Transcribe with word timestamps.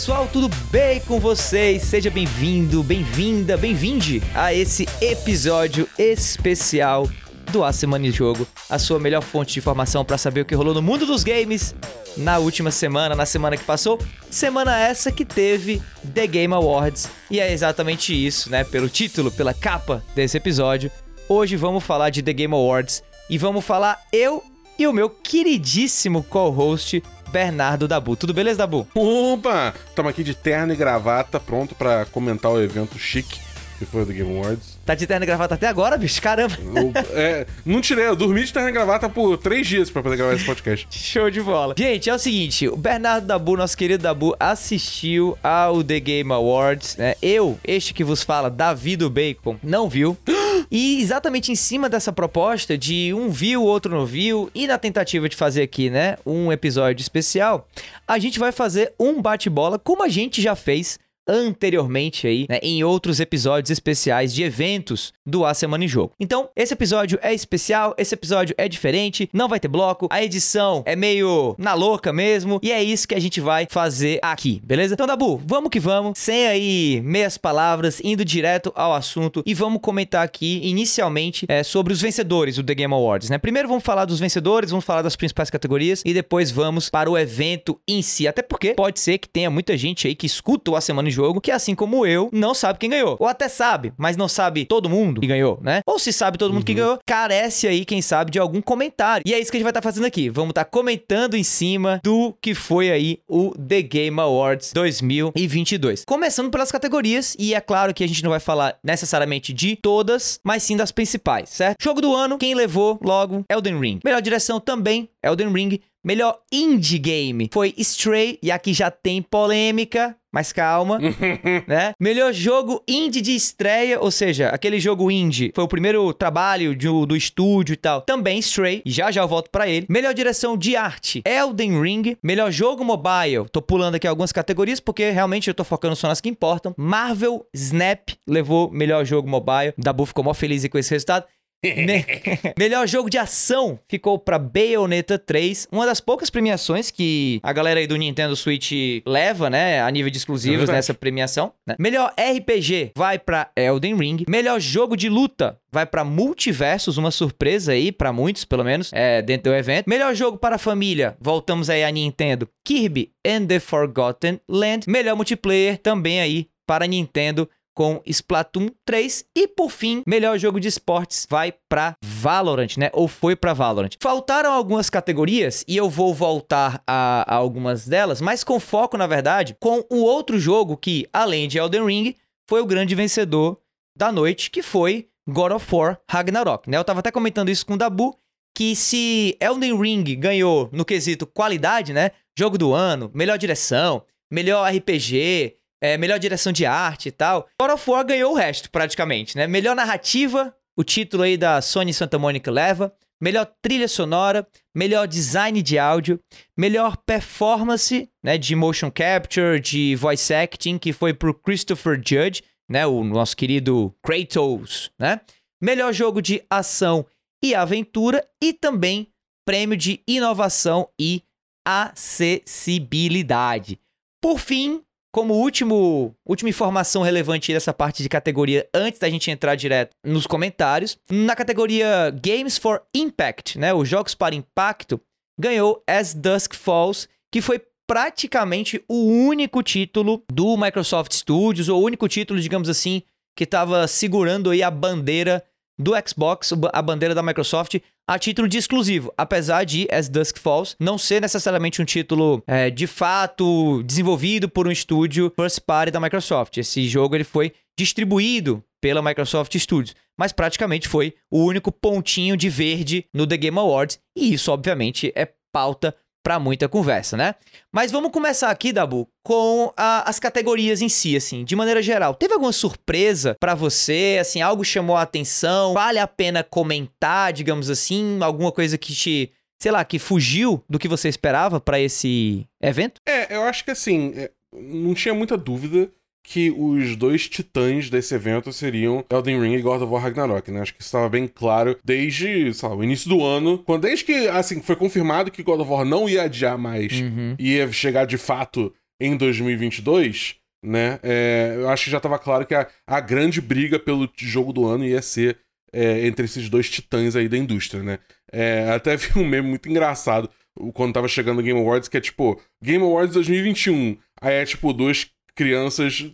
pessoal, 0.00 0.26
tudo 0.32 0.48
bem 0.70 0.98
com 1.00 1.20
vocês? 1.20 1.82
Seja 1.82 2.08
bem-vindo, 2.08 2.82
bem-vinda, 2.82 3.54
bem-vinde 3.58 4.22
a 4.34 4.54
esse 4.54 4.88
episódio 4.98 5.86
especial 5.98 7.06
do 7.52 7.62
A 7.62 7.70
Semana 7.70 8.06
em 8.06 8.10
Jogo, 8.10 8.48
a 8.70 8.78
sua 8.78 8.98
melhor 8.98 9.20
fonte 9.20 9.52
de 9.52 9.58
informação 9.58 10.02
para 10.02 10.16
saber 10.16 10.40
o 10.40 10.44
que 10.46 10.54
rolou 10.54 10.72
no 10.72 10.80
mundo 10.80 11.04
dos 11.04 11.22
games 11.22 11.74
na 12.16 12.38
última 12.38 12.70
semana, 12.70 13.14
na 13.14 13.26
semana 13.26 13.58
que 13.58 13.64
passou. 13.64 13.98
Semana 14.30 14.80
essa 14.80 15.12
que 15.12 15.22
teve 15.22 15.82
The 16.14 16.26
Game 16.26 16.54
Awards. 16.54 17.10
E 17.30 17.38
é 17.38 17.52
exatamente 17.52 18.14
isso, 18.14 18.48
né? 18.48 18.64
Pelo 18.64 18.88
título, 18.88 19.30
pela 19.30 19.52
capa 19.52 20.02
desse 20.14 20.38
episódio. 20.38 20.90
Hoje 21.28 21.56
vamos 21.56 21.84
falar 21.84 22.08
de 22.08 22.22
The 22.22 22.32
Game 22.32 22.54
Awards 22.54 23.02
e 23.28 23.36
vamos 23.36 23.66
falar 23.66 24.00
eu 24.10 24.42
e 24.78 24.86
o 24.86 24.94
meu 24.94 25.10
queridíssimo 25.10 26.22
co-host 26.22 27.02
Bernardo 27.30 27.86
Dabu. 27.86 28.16
Tudo 28.16 28.34
beleza, 28.34 28.58
Dabu? 28.58 28.86
Opa! 28.94 29.72
Estamos 29.88 30.10
aqui 30.10 30.24
de 30.24 30.34
terno 30.34 30.72
e 30.72 30.76
gravata, 30.76 31.38
pronto 31.38 31.74
para 31.74 32.04
comentar 32.06 32.50
o 32.50 32.60
evento 32.60 32.98
chique 32.98 33.40
que 33.80 33.86
foi 33.86 34.02
o 34.02 34.06
The 34.06 34.12
Game 34.12 34.36
Awards. 34.36 34.78
Tá 34.90 34.96
de 34.96 35.06
terno 35.06 35.22
e 35.22 35.26
gravata 35.26 35.54
até 35.54 35.68
agora, 35.68 35.96
bicho? 35.96 36.20
Caramba! 36.20 36.58
Eu, 36.58 36.92
é, 37.16 37.46
não 37.64 37.80
tirei, 37.80 38.08
eu 38.08 38.16
dormi 38.16 38.42
de 38.42 38.52
terno 38.52 38.68
e 38.68 38.72
gravata 38.72 39.08
por 39.08 39.38
três 39.38 39.64
dias 39.64 39.88
para 39.88 40.02
poder 40.02 40.16
gravar 40.16 40.34
esse 40.34 40.44
podcast. 40.44 40.88
Show 40.90 41.30
de 41.30 41.40
bola. 41.40 41.76
Gente, 41.78 42.10
é 42.10 42.14
o 42.14 42.18
seguinte, 42.18 42.66
o 42.66 42.76
Bernardo 42.76 43.24
Dabu, 43.24 43.56
nosso 43.56 43.76
querido 43.76 44.02
Dabu, 44.02 44.34
assistiu 44.40 45.38
ao 45.44 45.84
The 45.84 46.00
Game 46.00 46.32
Awards, 46.32 46.96
né? 46.96 47.14
Eu, 47.22 47.56
este 47.62 47.94
que 47.94 48.02
vos 48.02 48.24
fala, 48.24 48.50
Davi 48.50 48.96
do 48.96 49.08
Bacon, 49.08 49.56
não 49.62 49.88
viu. 49.88 50.18
E 50.72 51.00
exatamente 51.00 51.50
em 51.50 51.56
cima 51.56 51.88
dessa 51.88 52.12
proposta 52.12 52.78
de 52.78 53.12
um 53.12 53.28
viu, 53.28 53.64
outro 53.64 53.92
não 53.92 54.06
viu, 54.06 54.48
e 54.54 54.68
na 54.68 54.78
tentativa 54.78 55.28
de 55.28 55.34
fazer 55.34 55.62
aqui, 55.62 55.90
né, 55.90 56.16
um 56.24 56.52
episódio 56.52 57.02
especial, 57.02 57.66
a 58.06 58.18
gente 58.20 58.38
vai 58.38 58.52
fazer 58.52 58.92
um 58.96 59.20
bate-bola 59.20 59.80
como 59.80 60.04
a 60.04 60.08
gente 60.08 60.40
já 60.40 60.54
fez 60.54 60.96
anteriormente 61.30 62.26
aí, 62.26 62.46
né, 62.48 62.58
em 62.60 62.82
outros 62.82 63.20
episódios 63.20 63.70
especiais 63.70 64.34
de 64.34 64.42
eventos 64.42 65.12
do 65.24 65.46
A 65.46 65.54
Semana 65.54 65.84
em 65.84 65.88
Jogo. 65.88 66.12
Então, 66.18 66.48
esse 66.56 66.74
episódio 66.74 67.20
é 67.22 67.32
especial, 67.32 67.94
esse 67.96 68.12
episódio 68.14 68.52
é 68.58 68.68
diferente, 68.68 69.30
não 69.32 69.48
vai 69.48 69.60
ter 69.60 69.68
bloco, 69.68 70.08
a 70.10 70.24
edição 70.24 70.82
é 70.84 70.96
meio 70.96 71.54
na 71.56 71.72
louca 71.74 72.12
mesmo, 72.12 72.58
e 72.60 72.72
é 72.72 72.82
isso 72.82 73.06
que 73.06 73.14
a 73.14 73.20
gente 73.20 73.40
vai 73.40 73.68
fazer 73.70 74.18
aqui, 74.20 74.60
beleza? 74.64 74.94
Então, 74.94 75.06
Dabu, 75.06 75.40
vamos 75.46 75.70
que 75.70 75.78
vamos, 75.78 76.18
sem 76.18 76.48
aí 76.48 77.00
meias 77.04 77.38
palavras, 77.38 78.00
indo 78.02 78.24
direto 78.24 78.72
ao 78.74 78.92
assunto 78.92 79.42
e 79.46 79.54
vamos 79.54 79.80
comentar 79.80 80.24
aqui 80.24 80.60
inicialmente 80.64 81.46
é, 81.48 81.62
sobre 81.62 81.92
os 81.92 82.00
vencedores 82.00 82.56
do 82.56 82.64
The 82.64 82.74
Game 82.74 82.92
Awards, 82.92 83.30
né? 83.30 83.38
Primeiro 83.38 83.68
vamos 83.68 83.84
falar 83.84 84.04
dos 84.04 84.18
vencedores, 84.18 84.70
vamos 84.70 84.84
falar 84.84 85.02
das 85.02 85.14
principais 85.14 85.48
categorias 85.48 86.02
e 86.04 86.12
depois 86.12 86.50
vamos 86.50 86.90
para 86.90 87.08
o 87.08 87.16
evento 87.16 87.80
em 87.86 88.02
si, 88.02 88.26
até 88.26 88.42
porque 88.42 88.74
pode 88.74 88.98
ser 88.98 89.18
que 89.18 89.28
tenha 89.28 89.48
muita 89.48 89.76
gente 89.76 90.08
aí 90.08 90.14
que 90.16 90.26
escuta 90.26 90.72
o 90.72 90.76
A 90.76 90.80
Semana 90.80 91.08
em 91.08 91.12
Jogo 91.12 91.19
que, 91.40 91.50
assim 91.50 91.74
como 91.74 92.06
eu, 92.06 92.28
não 92.32 92.54
sabe 92.54 92.78
quem 92.78 92.90
ganhou. 92.90 93.16
Ou 93.18 93.26
até 93.26 93.48
sabe, 93.48 93.92
mas 93.96 94.16
não 94.16 94.28
sabe 94.28 94.64
todo 94.64 94.88
mundo 94.88 95.20
que 95.20 95.26
ganhou, 95.26 95.58
né? 95.62 95.80
Ou 95.86 95.98
se 95.98 96.12
sabe 96.12 96.38
todo 96.38 96.50
mundo 96.50 96.60
uhum. 96.60 96.64
que 96.64 96.74
ganhou, 96.74 96.98
carece 97.06 97.66
aí, 97.66 97.84
quem 97.84 98.02
sabe, 98.02 98.30
de 98.30 98.38
algum 98.38 98.60
comentário. 98.60 99.22
E 99.26 99.34
é 99.34 99.38
isso 99.38 99.50
que 99.50 99.56
a 99.56 99.58
gente 99.58 99.64
vai 99.64 99.70
estar 99.70 99.80
tá 99.80 99.88
fazendo 99.88 100.06
aqui. 100.06 100.28
Vamos 100.28 100.50
estar 100.50 100.64
tá 100.64 100.70
comentando 100.70 101.36
em 101.36 101.42
cima 101.42 102.00
do 102.02 102.34
que 102.40 102.54
foi 102.54 102.90
aí 102.90 103.18
o 103.28 103.52
The 103.56 103.82
Game 103.82 104.20
Awards 104.20 104.72
2022. 104.72 106.04
Começando 106.04 106.50
pelas 106.50 106.72
categorias, 106.72 107.36
e 107.38 107.54
é 107.54 107.60
claro 107.60 107.92
que 107.94 108.04
a 108.04 108.08
gente 108.08 108.22
não 108.22 108.30
vai 108.30 108.40
falar 108.40 108.78
necessariamente 108.82 109.52
de 109.52 109.76
todas, 109.76 110.40
mas 110.44 110.62
sim 110.62 110.76
das 110.76 110.92
principais, 110.92 111.50
certo? 111.50 111.82
Jogo 111.82 112.00
do 112.00 112.14
ano, 112.14 112.38
quem 112.38 112.54
levou 112.54 112.98
logo 113.02 113.44
Elden 113.48 113.78
Ring. 113.78 114.00
Melhor 114.04 114.22
direção 114.22 114.60
também, 114.60 115.08
Elden 115.22 115.52
Ring. 115.52 115.80
Melhor 116.02 116.38
indie 116.50 116.98
game 116.98 117.50
foi 117.52 117.74
Stray, 117.76 118.38
e 118.42 118.50
aqui 118.50 118.72
já 118.72 118.90
tem 118.90 119.20
polêmica, 119.20 120.16
mas 120.32 120.52
calma, 120.52 120.98
né? 121.66 121.92
Melhor 121.98 122.32
jogo 122.32 122.82
indie 122.86 123.20
de 123.20 123.34
estreia, 123.34 124.00
ou 124.00 124.10
seja, 124.10 124.48
aquele 124.48 124.78
jogo 124.78 125.10
indie 125.10 125.52
foi 125.54 125.64
o 125.64 125.68
primeiro 125.68 126.12
trabalho 126.12 126.74
de, 126.74 126.86
do 126.86 127.16
estúdio 127.16 127.72
e 127.72 127.76
tal. 127.76 128.02
Também 128.02 128.38
Stray, 128.38 128.82
já 128.86 129.10
já 129.10 129.22
eu 129.22 129.28
volto 129.28 129.50
para 129.50 129.68
ele. 129.68 129.86
Melhor 129.88 130.14
direção 130.14 130.56
de 130.56 130.76
arte, 130.76 131.22
Elden 131.24 131.80
Ring. 131.80 132.16
Melhor 132.22 132.50
jogo 132.50 132.84
mobile, 132.84 133.48
tô 133.50 133.60
pulando 133.60 133.96
aqui 133.96 134.06
algumas 134.06 134.32
categorias 134.32 134.80
porque 134.80 135.10
realmente 135.10 135.48
eu 135.48 135.54
tô 135.54 135.64
focando 135.64 135.96
só 135.96 136.08
nas 136.08 136.20
que 136.20 136.28
importam. 136.28 136.74
Marvel 136.76 137.46
Snap 137.54 138.10
levou 138.26 138.70
melhor 138.70 139.04
jogo 139.04 139.28
mobile. 139.28 139.74
Dabu 139.76 140.06
ficou 140.06 140.24
mó 140.24 140.34
feliz 140.34 140.60
com 140.68 140.78
esse 140.78 140.90
resultado. 140.90 141.24
Me... 141.62 142.04
Melhor 142.58 142.86
jogo 142.88 143.10
de 143.10 143.18
ação 143.18 143.78
ficou 143.86 144.18
para 144.18 144.38
Bayonetta 144.38 145.18
3, 145.18 145.68
uma 145.70 145.84
das 145.84 146.00
poucas 146.00 146.30
premiações 146.30 146.90
que 146.90 147.38
a 147.42 147.52
galera 147.52 147.80
aí 147.80 147.86
do 147.86 147.96
Nintendo 147.96 148.34
Switch 148.34 148.72
leva, 149.06 149.50
né, 149.50 149.82
a 149.82 149.90
nível 149.90 150.10
de 150.10 150.16
exclusivos 150.16 150.68
é 150.68 150.72
nessa 150.72 150.94
premiação. 150.94 151.52
Né? 151.66 151.76
Melhor 151.78 152.14
RPG 152.18 152.92
vai 152.96 153.18
para 153.18 153.50
Elden 153.54 153.96
Ring. 153.96 154.24
Melhor 154.28 154.58
jogo 154.58 154.96
de 154.96 155.08
luta 155.08 155.58
vai 155.70 155.84
para 155.84 156.02
Multiversos, 156.02 156.96
uma 156.96 157.10
surpresa 157.10 157.72
aí 157.72 157.92
para 157.92 158.12
muitos, 158.12 158.44
pelo 158.44 158.64
menos, 158.64 158.90
é, 158.92 159.20
dentro 159.20 159.52
do 159.52 159.56
evento. 159.56 159.88
Melhor 159.88 160.14
jogo 160.14 160.38
para 160.38 160.56
a 160.56 160.58
família, 160.58 161.16
voltamos 161.20 161.68
aí 161.68 161.84
a 161.84 161.90
Nintendo, 161.90 162.48
Kirby 162.64 163.12
and 163.26 163.46
the 163.46 163.60
Forgotten 163.60 164.40
Land. 164.48 164.88
Melhor 164.88 165.14
multiplayer 165.14 165.78
também 165.78 166.20
aí 166.20 166.48
para 166.66 166.86
Nintendo 166.86 167.48
com 167.80 168.02
Splatoon 168.04 168.68
3 168.84 169.24
e 169.34 169.48
por 169.48 169.70
fim, 169.70 170.02
melhor 170.06 170.36
jogo 170.38 170.60
de 170.60 170.68
esportes 170.68 171.26
vai 171.30 171.50
para 171.66 171.94
Valorant, 172.04 172.76
né? 172.76 172.90
Ou 172.92 173.08
foi 173.08 173.34
para 173.34 173.54
Valorant. 173.54 173.92
Faltaram 173.98 174.52
algumas 174.52 174.90
categorias 174.90 175.64
e 175.66 175.78
eu 175.78 175.88
vou 175.88 176.12
voltar 176.12 176.82
a, 176.86 177.24
a, 177.26 177.36
algumas 177.36 177.88
delas, 177.88 178.20
mas 178.20 178.44
com 178.44 178.60
foco 178.60 178.98
na 178.98 179.06
verdade 179.06 179.56
com 179.58 179.82
o 179.88 180.02
outro 180.02 180.38
jogo 180.38 180.76
que, 180.76 181.08
além 181.10 181.48
de 181.48 181.56
Elden 181.56 181.86
Ring, 181.86 182.14
foi 182.46 182.60
o 182.60 182.66
grande 182.66 182.94
vencedor 182.94 183.58
da 183.96 184.12
noite, 184.12 184.50
que 184.50 184.62
foi 184.62 185.08
God 185.26 185.52
of 185.52 185.74
War 185.74 185.98
Ragnarok, 186.06 186.68
né? 186.68 186.76
Eu 186.76 186.84
tava 186.84 187.00
até 187.00 187.10
comentando 187.10 187.48
isso 187.48 187.64
com 187.64 187.72
o 187.72 187.78
Dabu 187.78 188.14
que 188.54 188.76
se 188.76 189.38
Elden 189.40 189.80
Ring 189.80 190.04
ganhou 190.16 190.68
no 190.70 190.84
quesito 190.84 191.26
qualidade, 191.26 191.94
né? 191.94 192.10
Jogo 192.38 192.58
do 192.58 192.74
ano, 192.74 193.10
melhor 193.14 193.38
direção, 193.38 194.04
melhor 194.30 194.70
RPG, 194.70 195.56
é, 195.80 195.96
melhor 195.96 196.18
direção 196.18 196.52
de 196.52 196.66
arte 196.66 197.08
e 197.08 197.12
tal. 197.12 197.48
God 197.60 197.70
of 197.70 197.90
War 197.90 198.04
ganhou 198.04 198.32
o 198.32 198.36
resto, 198.36 198.70
praticamente, 198.70 199.36
né? 199.36 199.46
Melhor 199.46 199.74
narrativa, 199.74 200.54
o 200.76 200.84
título 200.84 201.22
aí 201.22 201.36
da 201.36 201.62
Sony 201.62 201.94
Santa 201.94 202.18
Mônica 202.18 202.50
leva. 202.50 202.92
Melhor 203.22 203.46
trilha 203.60 203.86
sonora, 203.86 204.48
melhor 204.74 205.06
design 205.06 205.60
de 205.60 205.78
áudio, 205.78 206.18
melhor 206.56 206.96
performance, 206.96 208.08
né, 208.24 208.38
de 208.38 208.56
motion 208.56 208.90
capture, 208.90 209.60
de 209.60 209.94
voice 209.94 210.32
acting, 210.32 210.78
que 210.78 210.90
foi 210.90 211.12
pro 211.12 211.34
Christopher 211.34 211.96
Judge, 211.96 212.42
né, 212.66 212.86
o 212.86 213.04
nosso 213.04 213.36
querido 213.36 213.94
Kratos, 214.02 214.90
né? 214.98 215.20
Melhor 215.60 215.92
jogo 215.92 216.22
de 216.22 216.42
ação 216.48 217.04
e 217.44 217.54
aventura 217.54 218.26
e 218.42 218.54
também 218.54 219.12
prêmio 219.44 219.76
de 219.76 220.02
inovação 220.08 220.88
e 220.98 221.22
acessibilidade. 221.66 223.78
Por 224.22 224.38
fim, 224.38 224.82
como 225.12 225.34
último, 225.34 226.14
última 226.26 226.50
informação 226.50 227.02
relevante 227.02 227.52
dessa 227.52 227.72
parte 227.72 228.02
de 228.02 228.08
categoria, 228.08 228.68
antes 228.72 228.98
da 228.98 229.10
gente 229.10 229.30
entrar 229.30 229.54
direto 229.54 229.90
nos 230.04 230.26
comentários, 230.26 230.98
na 231.10 231.34
categoria 231.34 232.10
Games 232.10 232.58
for 232.58 232.82
Impact, 232.94 233.58
né, 233.58 233.74
os 233.74 233.88
jogos 233.88 234.14
para 234.14 234.34
impacto, 234.34 235.00
ganhou 235.38 235.82
As 235.86 236.14
Dusk 236.14 236.54
Falls, 236.54 237.08
que 237.32 237.40
foi 237.40 237.60
praticamente 237.88 238.82
o 238.88 239.06
único 239.06 239.62
título 239.62 240.22
do 240.30 240.56
Microsoft 240.56 241.12
Studios, 241.12 241.68
ou 241.68 241.80
o 241.80 241.84
único 241.84 242.06
título, 242.06 242.40
digamos 242.40 242.68
assim, 242.68 243.02
que 243.36 243.44
estava 243.44 243.88
segurando 243.88 244.50
aí 244.50 244.62
a 244.62 244.70
bandeira 244.70 245.42
do 245.80 245.92
Xbox, 246.06 246.52
a 246.72 246.82
bandeira 246.82 247.14
da 247.14 247.22
Microsoft, 247.22 247.76
a 248.06 248.18
título 248.18 248.48
de 248.48 248.58
exclusivo, 248.58 249.12
apesar 249.16 249.64
de 249.64 249.88
As 249.90 250.08
Dusk 250.08 250.38
Falls 250.38 250.76
não 250.78 250.98
ser 250.98 251.20
necessariamente 251.20 251.80
um 251.80 251.84
título 251.84 252.42
é, 252.46 252.68
de 252.68 252.86
fato 252.86 253.82
desenvolvido 253.84 254.48
por 254.48 254.66
um 254.66 254.70
estúdio 254.70 255.32
first 255.34 255.60
party 255.60 255.90
da 255.90 256.00
Microsoft. 256.00 256.56
Esse 256.58 256.88
jogo 256.88 257.14
ele 257.14 257.24
foi 257.24 257.52
distribuído 257.78 258.62
pela 258.80 259.02
Microsoft 259.02 259.56
Studios, 259.56 259.94
mas 260.18 260.32
praticamente 260.32 260.88
foi 260.88 261.14
o 261.30 261.44
único 261.44 261.70
pontinho 261.70 262.36
de 262.36 262.48
verde 262.48 263.06
no 263.14 263.26
The 263.26 263.36
Game 263.36 263.58
Awards, 263.58 263.98
e 264.16 264.34
isso 264.34 264.50
obviamente 264.52 265.12
é 265.14 265.28
pauta 265.52 265.94
para 266.22 266.38
muita 266.38 266.68
conversa, 266.68 267.16
né? 267.16 267.34
Mas 267.72 267.90
vamos 267.90 268.10
começar 268.10 268.50
aqui, 268.50 268.72
Dabu, 268.72 269.08
com 269.24 269.72
a, 269.76 270.08
as 270.08 270.18
categorias 270.18 270.82
em 270.82 270.88
si, 270.88 271.16
assim, 271.16 271.44
de 271.44 271.56
maneira 271.56 271.82
geral. 271.82 272.14
Teve 272.14 272.34
alguma 272.34 272.52
surpresa 272.52 273.36
para 273.40 273.54
você, 273.54 274.18
assim, 274.20 274.42
algo 274.42 274.64
chamou 274.64 274.96
a 274.96 275.02
atenção? 275.02 275.74
Vale 275.74 275.98
a 275.98 276.06
pena 276.06 276.42
comentar, 276.42 277.32
digamos 277.32 277.70
assim, 277.70 278.18
alguma 278.22 278.52
coisa 278.52 278.76
que 278.76 278.92
te, 278.92 279.32
sei 279.60 279.72
lá, 279.72 279.84
que 279.84 279.98
fugiu 279.98 280.62
do 280.68 280.78
que 280.78 280.88
você 280.88 281.08
esperava 281.08 281.60
para 281.60 281.80
esse 281.80 282.46
evento? 282.62 283.00
É, 283.08 283.34
eu 283.34 283.42
acho 283.44 283.64
que 283.64 283.70
assim, 283.70 284.12
é, 284.16 284.30
não 284.52 284.94
tinha 284.94 285.14
muita 285.14 285.36
dúvida 285.36 285.90
que 286.22 286.50
os 286.50 286.96
dois 286.96 287.28
titãs 287.28 287.90
desse 287.90 288.14
evento 288.14 288.52
seriam 288.52 289.04
Elden 289.10 289.40
Ring 289.40 289.54
e 289.54 289.62
God 289.62 289.82
of 289.82 289.92
War 289.92 290.02
Ragnarok, 290.02 290.50
né? 290.50 290.60
Acho 290.60 290.74
que 290.74 290.80
isso 290.80 290.88
estava 290.88 291.08
bem 291.08 291.26
claro 291.26 291.78
desde, 291.84 292.52
sei 292.54 292.68
lá, 292.68 292.74
o 292.74 292.84
início 292.84 293.08
do 293.08 293.24
ano, 293.24 293.58
quando 293.58 293.82
desde 293.82 294.04
que, 294.04 294.28
assim, 294.28 294.60
foi 294.60 294.76
confirmado 294.76 295.30
que 295.30 295.42
God 295.42 295.60
of 295.60 295.70
War 295.70 295.84
não 295.84 296.08
ia 296.08 296.22
adiar 296.22 296.56
mais, 296.58 296.92
uhum. 297.00 297.34
ia 297.38 297.70
chegar 297.72 298.04
de 298.04 298.18
fato 298.18 298.72
em 299.00 299.16
2022, 299.16 300.36
né? 300.64 301.00
É, 301.02 301.54
eu 301.56 301.68
acho 301.68 301.84
que 301.84 301.90
já 301.90 301.96
estava 301.96 302.18
claro 302.18 302.46
que 302.46 302.54
a, 302.54 302.68
a, 302.86 303.00
grande 303.00 303.40
briga 303.40 303.78
pelo 303.78 304.08
jogo 304.16 304.52
do 304.52 304.66
ano 304.66 304.84
ia 304.84 305.00
ser 305.00 305.38
é, 305.72 306.06
entre 306.06 306.26
esses 306.26 306.48
dois 306.48 306.68
titãs 306.68 307.16
aí 307.16 307.28
da 307.28 307.38
indústria, 307.38 307.82
né? 307.82 307.98
É, 308.30 308.70
até 308.70 308.94
vi 308.96 309.18
um 309.18 309.26
meme 309.26 309.48
muito 309.48 309.68
engraçado 309.68 310.28
quando 310.74 310.92
tava 310.92 311.08
chegando 311.08 311.38
o 311.38 311.42
Game 311.42 311.58
Awards, 311.58 311.88
que 311.88 311.96
é 311.96 312.00
tipo, 312.00 312.40
Game 312.62 312.84
Awards 312.84 313.14
2021. 313.14 313.96
Aí 314.20 314.34
é 314.34 314.44
tipo 314.44 314.72
duas 314.72 315.10
crianças, 315.34 316.04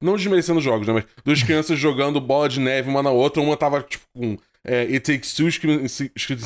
não 0.00 0.16
desmerecendo 0.16 0.60
jogos, 0.60 0.86
né? 0.86 0.94
Mas 0.94 1.04
duas 1.24 1.42
crianças 1.42 1.78
jogando 1.78 2.20
bola 2.20 2.48
de 2.48 2.60
neve 2.60 2.88
uma 2.88 3.02
na 3.02 3.10
outra. 3.10 3.42
Uma 3.42 3.56
tava 3.56 3.82
tipo 3.82 4.04
com 4.14 4.36
é, 4.64 4.82
It 4.82 5.00
Takes 5.00 5.34
Two 5.34 5.48
escrito 5.48 5.82
em 5.82 5.88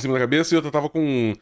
cima 0.01 0.15
da 0.15 0.21
cabeça 0.21 0.55
e 0.55 0.57
outra 0.57 0.71
tava 0.71 0.89
com 0.89 1.35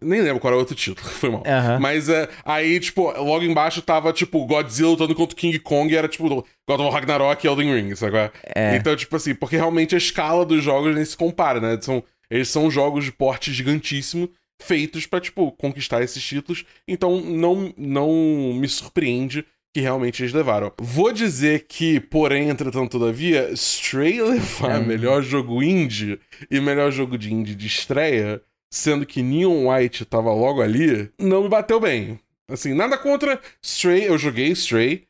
nem 0.00 0.20
lembro 0.20 0.40
qual 0.40 0.50
era 0.50 0.56
o 0.56 0.60
outro 0.60 0.74
título, 0.74 1.08
foi 1.08 1.30
mal. 1.30 1.40
Uhum. 1.40 1.80
Mas 1.80 2.08
é, 2.08 2.28
aí, 2.44 2.78
tipo, 2.78 3.10
logo 3.10 3.44
embaixo 3.44 3.80
tava, 3.80 4.12
tipo, 4.12 4.44
Godzilla 4.44 4.90
lutando 4.90 5.14
contra 5.14 5.34
o 5.34 5.36
King 5.36 5.58
Kong 5.58 5.92
e 5.92 5.96
era, 5.96 6.08
tipo, 6.08 6.28
God 6.68 6.80
of 6.80 6.92
Ragnarok 6.92 7.44
e 7.44 7.48
Elden 7.48 7.74
Ring, 7.74 7.94
sabe? 7.96 8.30
É. 8.54 8.76
Então, 8.76 8.94
tipo 8.94 9.16
assim, 9.16 9.34
porque 9.34 9.56
realmente 9.56 9.94
a 9.94 9.98
escala 9.98 10.44
dos 10.44 10.62
jogos 10.62 10.94
nem 10.94 11.04
se 11.04 11.16
compara, 11.16 11.60
né? 11.60 11.78
São, 11.80 12.02
eles 12.30 12.48
são 12.48 12.70
jogos 12.70 13.04
de 13.04 13.12
porte 13.12 13.52
gigantíssimo, 13.52 14.28
feitos 14.60 15.06
para 15.06 15.20
tipo, 15.20 15.50
conquistar 15.52 16.02
esses 16.02 16.22
títulos. 16.22 16.64
Então, 16.86 17.20
não, 17.20 17.72
não 17.76 18.12
me 18.54 18.68
surpreende 18.68 19.46
que 19.74 19.80
realmente 19.80 20.22
eles 20.22 20.32
levaram. 20.32 20.72
Vou 20.80 21.12
dizer 21.12 21.66
que, 21.68 22.00
porém, 22.00 22.48
entretanto, 22.48 22.98
todavia, 22.98 23.50
Stray 23.52 24.20
levar 24.20 24.80
é. 24.80 24.84
melhor 24.84 25.22
jogo 25.22 25.62
indie 25.62 26.18
e 26.50 26.60
melhor 26.60 26.90
jogo 26.90 27.16
de 27.16 27.32
indie 27.32 27.54
de 27.54 27.66
estreia 27.66 28.42
sendo 28.72 29.04
que 29.04 29.22
Neon 29.22 29.68
White 29.68 30.04
tava 30.04 30.32
logo 30.32 30.62
ali, 30.62 31.10
não 31.18 31.42
me 31.42 31.48
bateu 31.48 31.80
bem. 31.80 32.20
Assim, 32.48 32.72
nada 32.72 32.96
contra 32.96 33.40
Stray, 33.62 34.04
eu 34.04 34.16
joguei 34.16 34.48
Stray. 34.52 35.06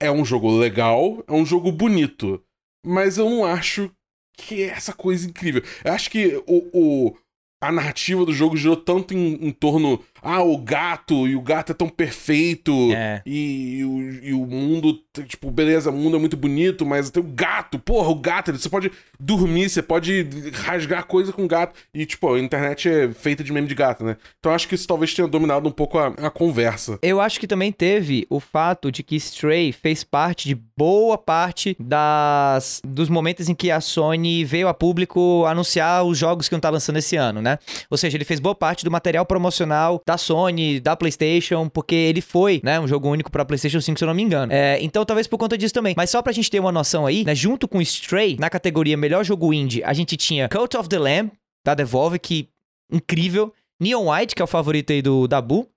É 0.00 0.10
um 0.10 0.24
jogo 0.24 0.50
legal, 0.50 1.24
é 1.26 1.32
um 1.32 1.46
jogo 1.46 1.72
bonito. 1.72 2.42
Mas 2.84 3.18
eu 3.18 3.28
não 3.28 3.44
acho 3.44 3.90
que 4.36 4.62
é 4.62 4.66
essa 4.66 4.92
coisa 4.92 5.28
incrível. 5.28 5.62
Eu 5.84 5.92
acho 5.92 6.10
que 6.10 6.42
o, 6.46 6.70
o 6.72 7.16
a 7.60 7.72
narrativa 7.72 8.24
do 8.24 8.32
jogo 8.32 8.56
girou 8.56 8.76
tanto 8.76 9.14
em, 9.14 9.46
em, 9.46 9.50
torno. 9.50 10.00
Ah, 10.22 10.42
o 10.42 10.56
gato, 10.58 11.26
e 11.26 11.36
o 11.36 11.40
gato 11.40 11.72
é 11.72 11.74
tão 11.74 11.88
perfeito. 11.88 12.72
É. 12.92 13.22
E, 13.24 13.78
e, 13.78 13.84
o, 13.84 14.24
e, 14.24 14.32
o, 14.32 14.46
mundo, 14.46 14.98
tipo, 15.26 15.50
beleza, 15.50 15.90
o 15.90 15.94
mundo 15.94 16.16
é 16.16 16.20
muito 16.20 16.36
bonito, 16.36 16.84
mas 16.84 17.10
tem 17.10 17.22
o 17.22 17.26
gato, 17.26 17.78
porra, 17.78 18.08
o 18.08 18.14
gato, 18.14 18.52
você 18.52 18.68
pode 18.68 18.90
dormir, 19.18 19.68
você 19.68 19.82
pode 19.82 20.26
rasgar 20.52 21.04
coisa 21.06 21.32
com 21.32 21.46
gato. 21.46 21.78
E, 21.92 22.04
tipo, 22.06 22.32
a 22.32 22.38
internet 22.38 22.88
é 22.88 23.08
feita 23.10 23.44
de 23.44 23.52
meme 23.52 23.68
de 23.68 23.74
gato, 23.74 24.04
né? 24.04 24.16
Então 24.38 24.52
acho 24.52 24.68
que 24.68 24.74
isso 24.74 24.86
talvez 24.86 25.14
tenha 25.14 25.28
dominado 25.28 25.68
um 25.68 25.72
pouco 25.72 25.98
a, 25.98 26.08
a 26.08 26.30
conversa. 26.30 26.98
Eu 27.02 27.20
acho 27.20 27.40
que 27.40 27.46
também 27.46 27.72
teve 27.72 28.26
o 28.30 28.40
fato 28.40 28.90
de 28.90 29.02
que 29.02 29.16
Stray 29.16 29.72
fez 29.72 30.04
parte 30.04 30.48
de 30.48 30.54
boa 30.54 31.18
parte 31.18 31.76
das 31.78 32.80
dos 32.84 33.08
momentos 33.08 33.48
em 33.48 33.54
que 33.54 33.70
a 33.70 33.80
Sony 33.80 34.44
veio 34.44 34.68
a 34.68 34.74
público 34.74 35.44
anunciar 35.46 36.04
os 36.04 36.16
jogos 36.16 36.48
que 36.48 36.54
não 36.54 36.60
tá 36.60 36.70
lançando 36.70 36.98
esse 36.98 37.16
ano, 37.16 37.42
né? 37.42 37.58
Ou 37.90 37.96
seja, 37.96 38.16
ele 38.16 38.24
fez 38.24 38.40
boa 38.40 38.54
parte 38.54 38.84
do 38.84 38.90
material 38.90 39.26
promocional 39.26 40.00
da 40.08 40.16
Sony, 40.16 40.80
da 40.80 40.96
PlayStation, 40.96 41.68
porque 41.68 41.94
ele 41.94 42.22
foi, 42.22 42.62
né, 42.64 42.80
um 42.80 42.88
jogo 42.88 43.10
único 43.10 43.30
para 43.30 43.44
PlayStation 43.44 43.78
5, 43.78 43.98
se 43.98 44.04
eu 44.04 44.06
não 44.06 44.14
me 44.14 44.22
engano. 44.22 44.50
É, 44.50 44.82
então, 44.82 45.04
talvez 45.04 45.26
por 45.26 45.36
conta 45.36 45.58
disso 45.58 45.74
também. 45.74 45.92
Mas 45.94 46.08
só 46.08 46.22
pra 46.22 46.32
gente 46.32 46.50
ter 46.50 46.58
uma 46.58 46.72
noção 46.72 47.04
aí, 47.04 47.26
né, 47.26 47.34
junto 47.34 47.68
com 47.68 47.78
Stray, 47.82 48.38
na 48.40 48.48
categoria 48.48 48.96
melhor 48.96 49.22
jogo 49.22 49.52
indie, 49.52 49.84
a 49.84 49.92
gente 49.92 50.16
tinha 50.16 50.48
Cult 50.48 50.74
of 50.78 50.88
the 50.88 50.98
Lamb, 50.98 51.30
da 51.62 51.74
Devolve, 51.74 52.18
que 52.18 52.48
incrível. 52.90 53.52
Neon 53.78 54.10
White, 54.10 54.34
que 54.34 54.40
é 54.40 54.44
o 54.44 54.48
favorito 54.48 54.94
aí 54.94 55.02
do 55.02 55.28
Dabu. 55.28 55.68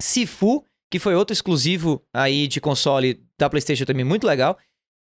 Sifu, 0.00 0.64
que 0.88 1.00
foi 1.00 1.16
outro 1.16 1.32
exclusivo 1.32 2.00
aí 2.14 2.46
de 2.46 2.60
console 2.60 3.20
da 3.36 3.50
PlayStation 3.50 3.84
também 3.84 4.04
muito 4.04 4.24
legal. 4.24 4.56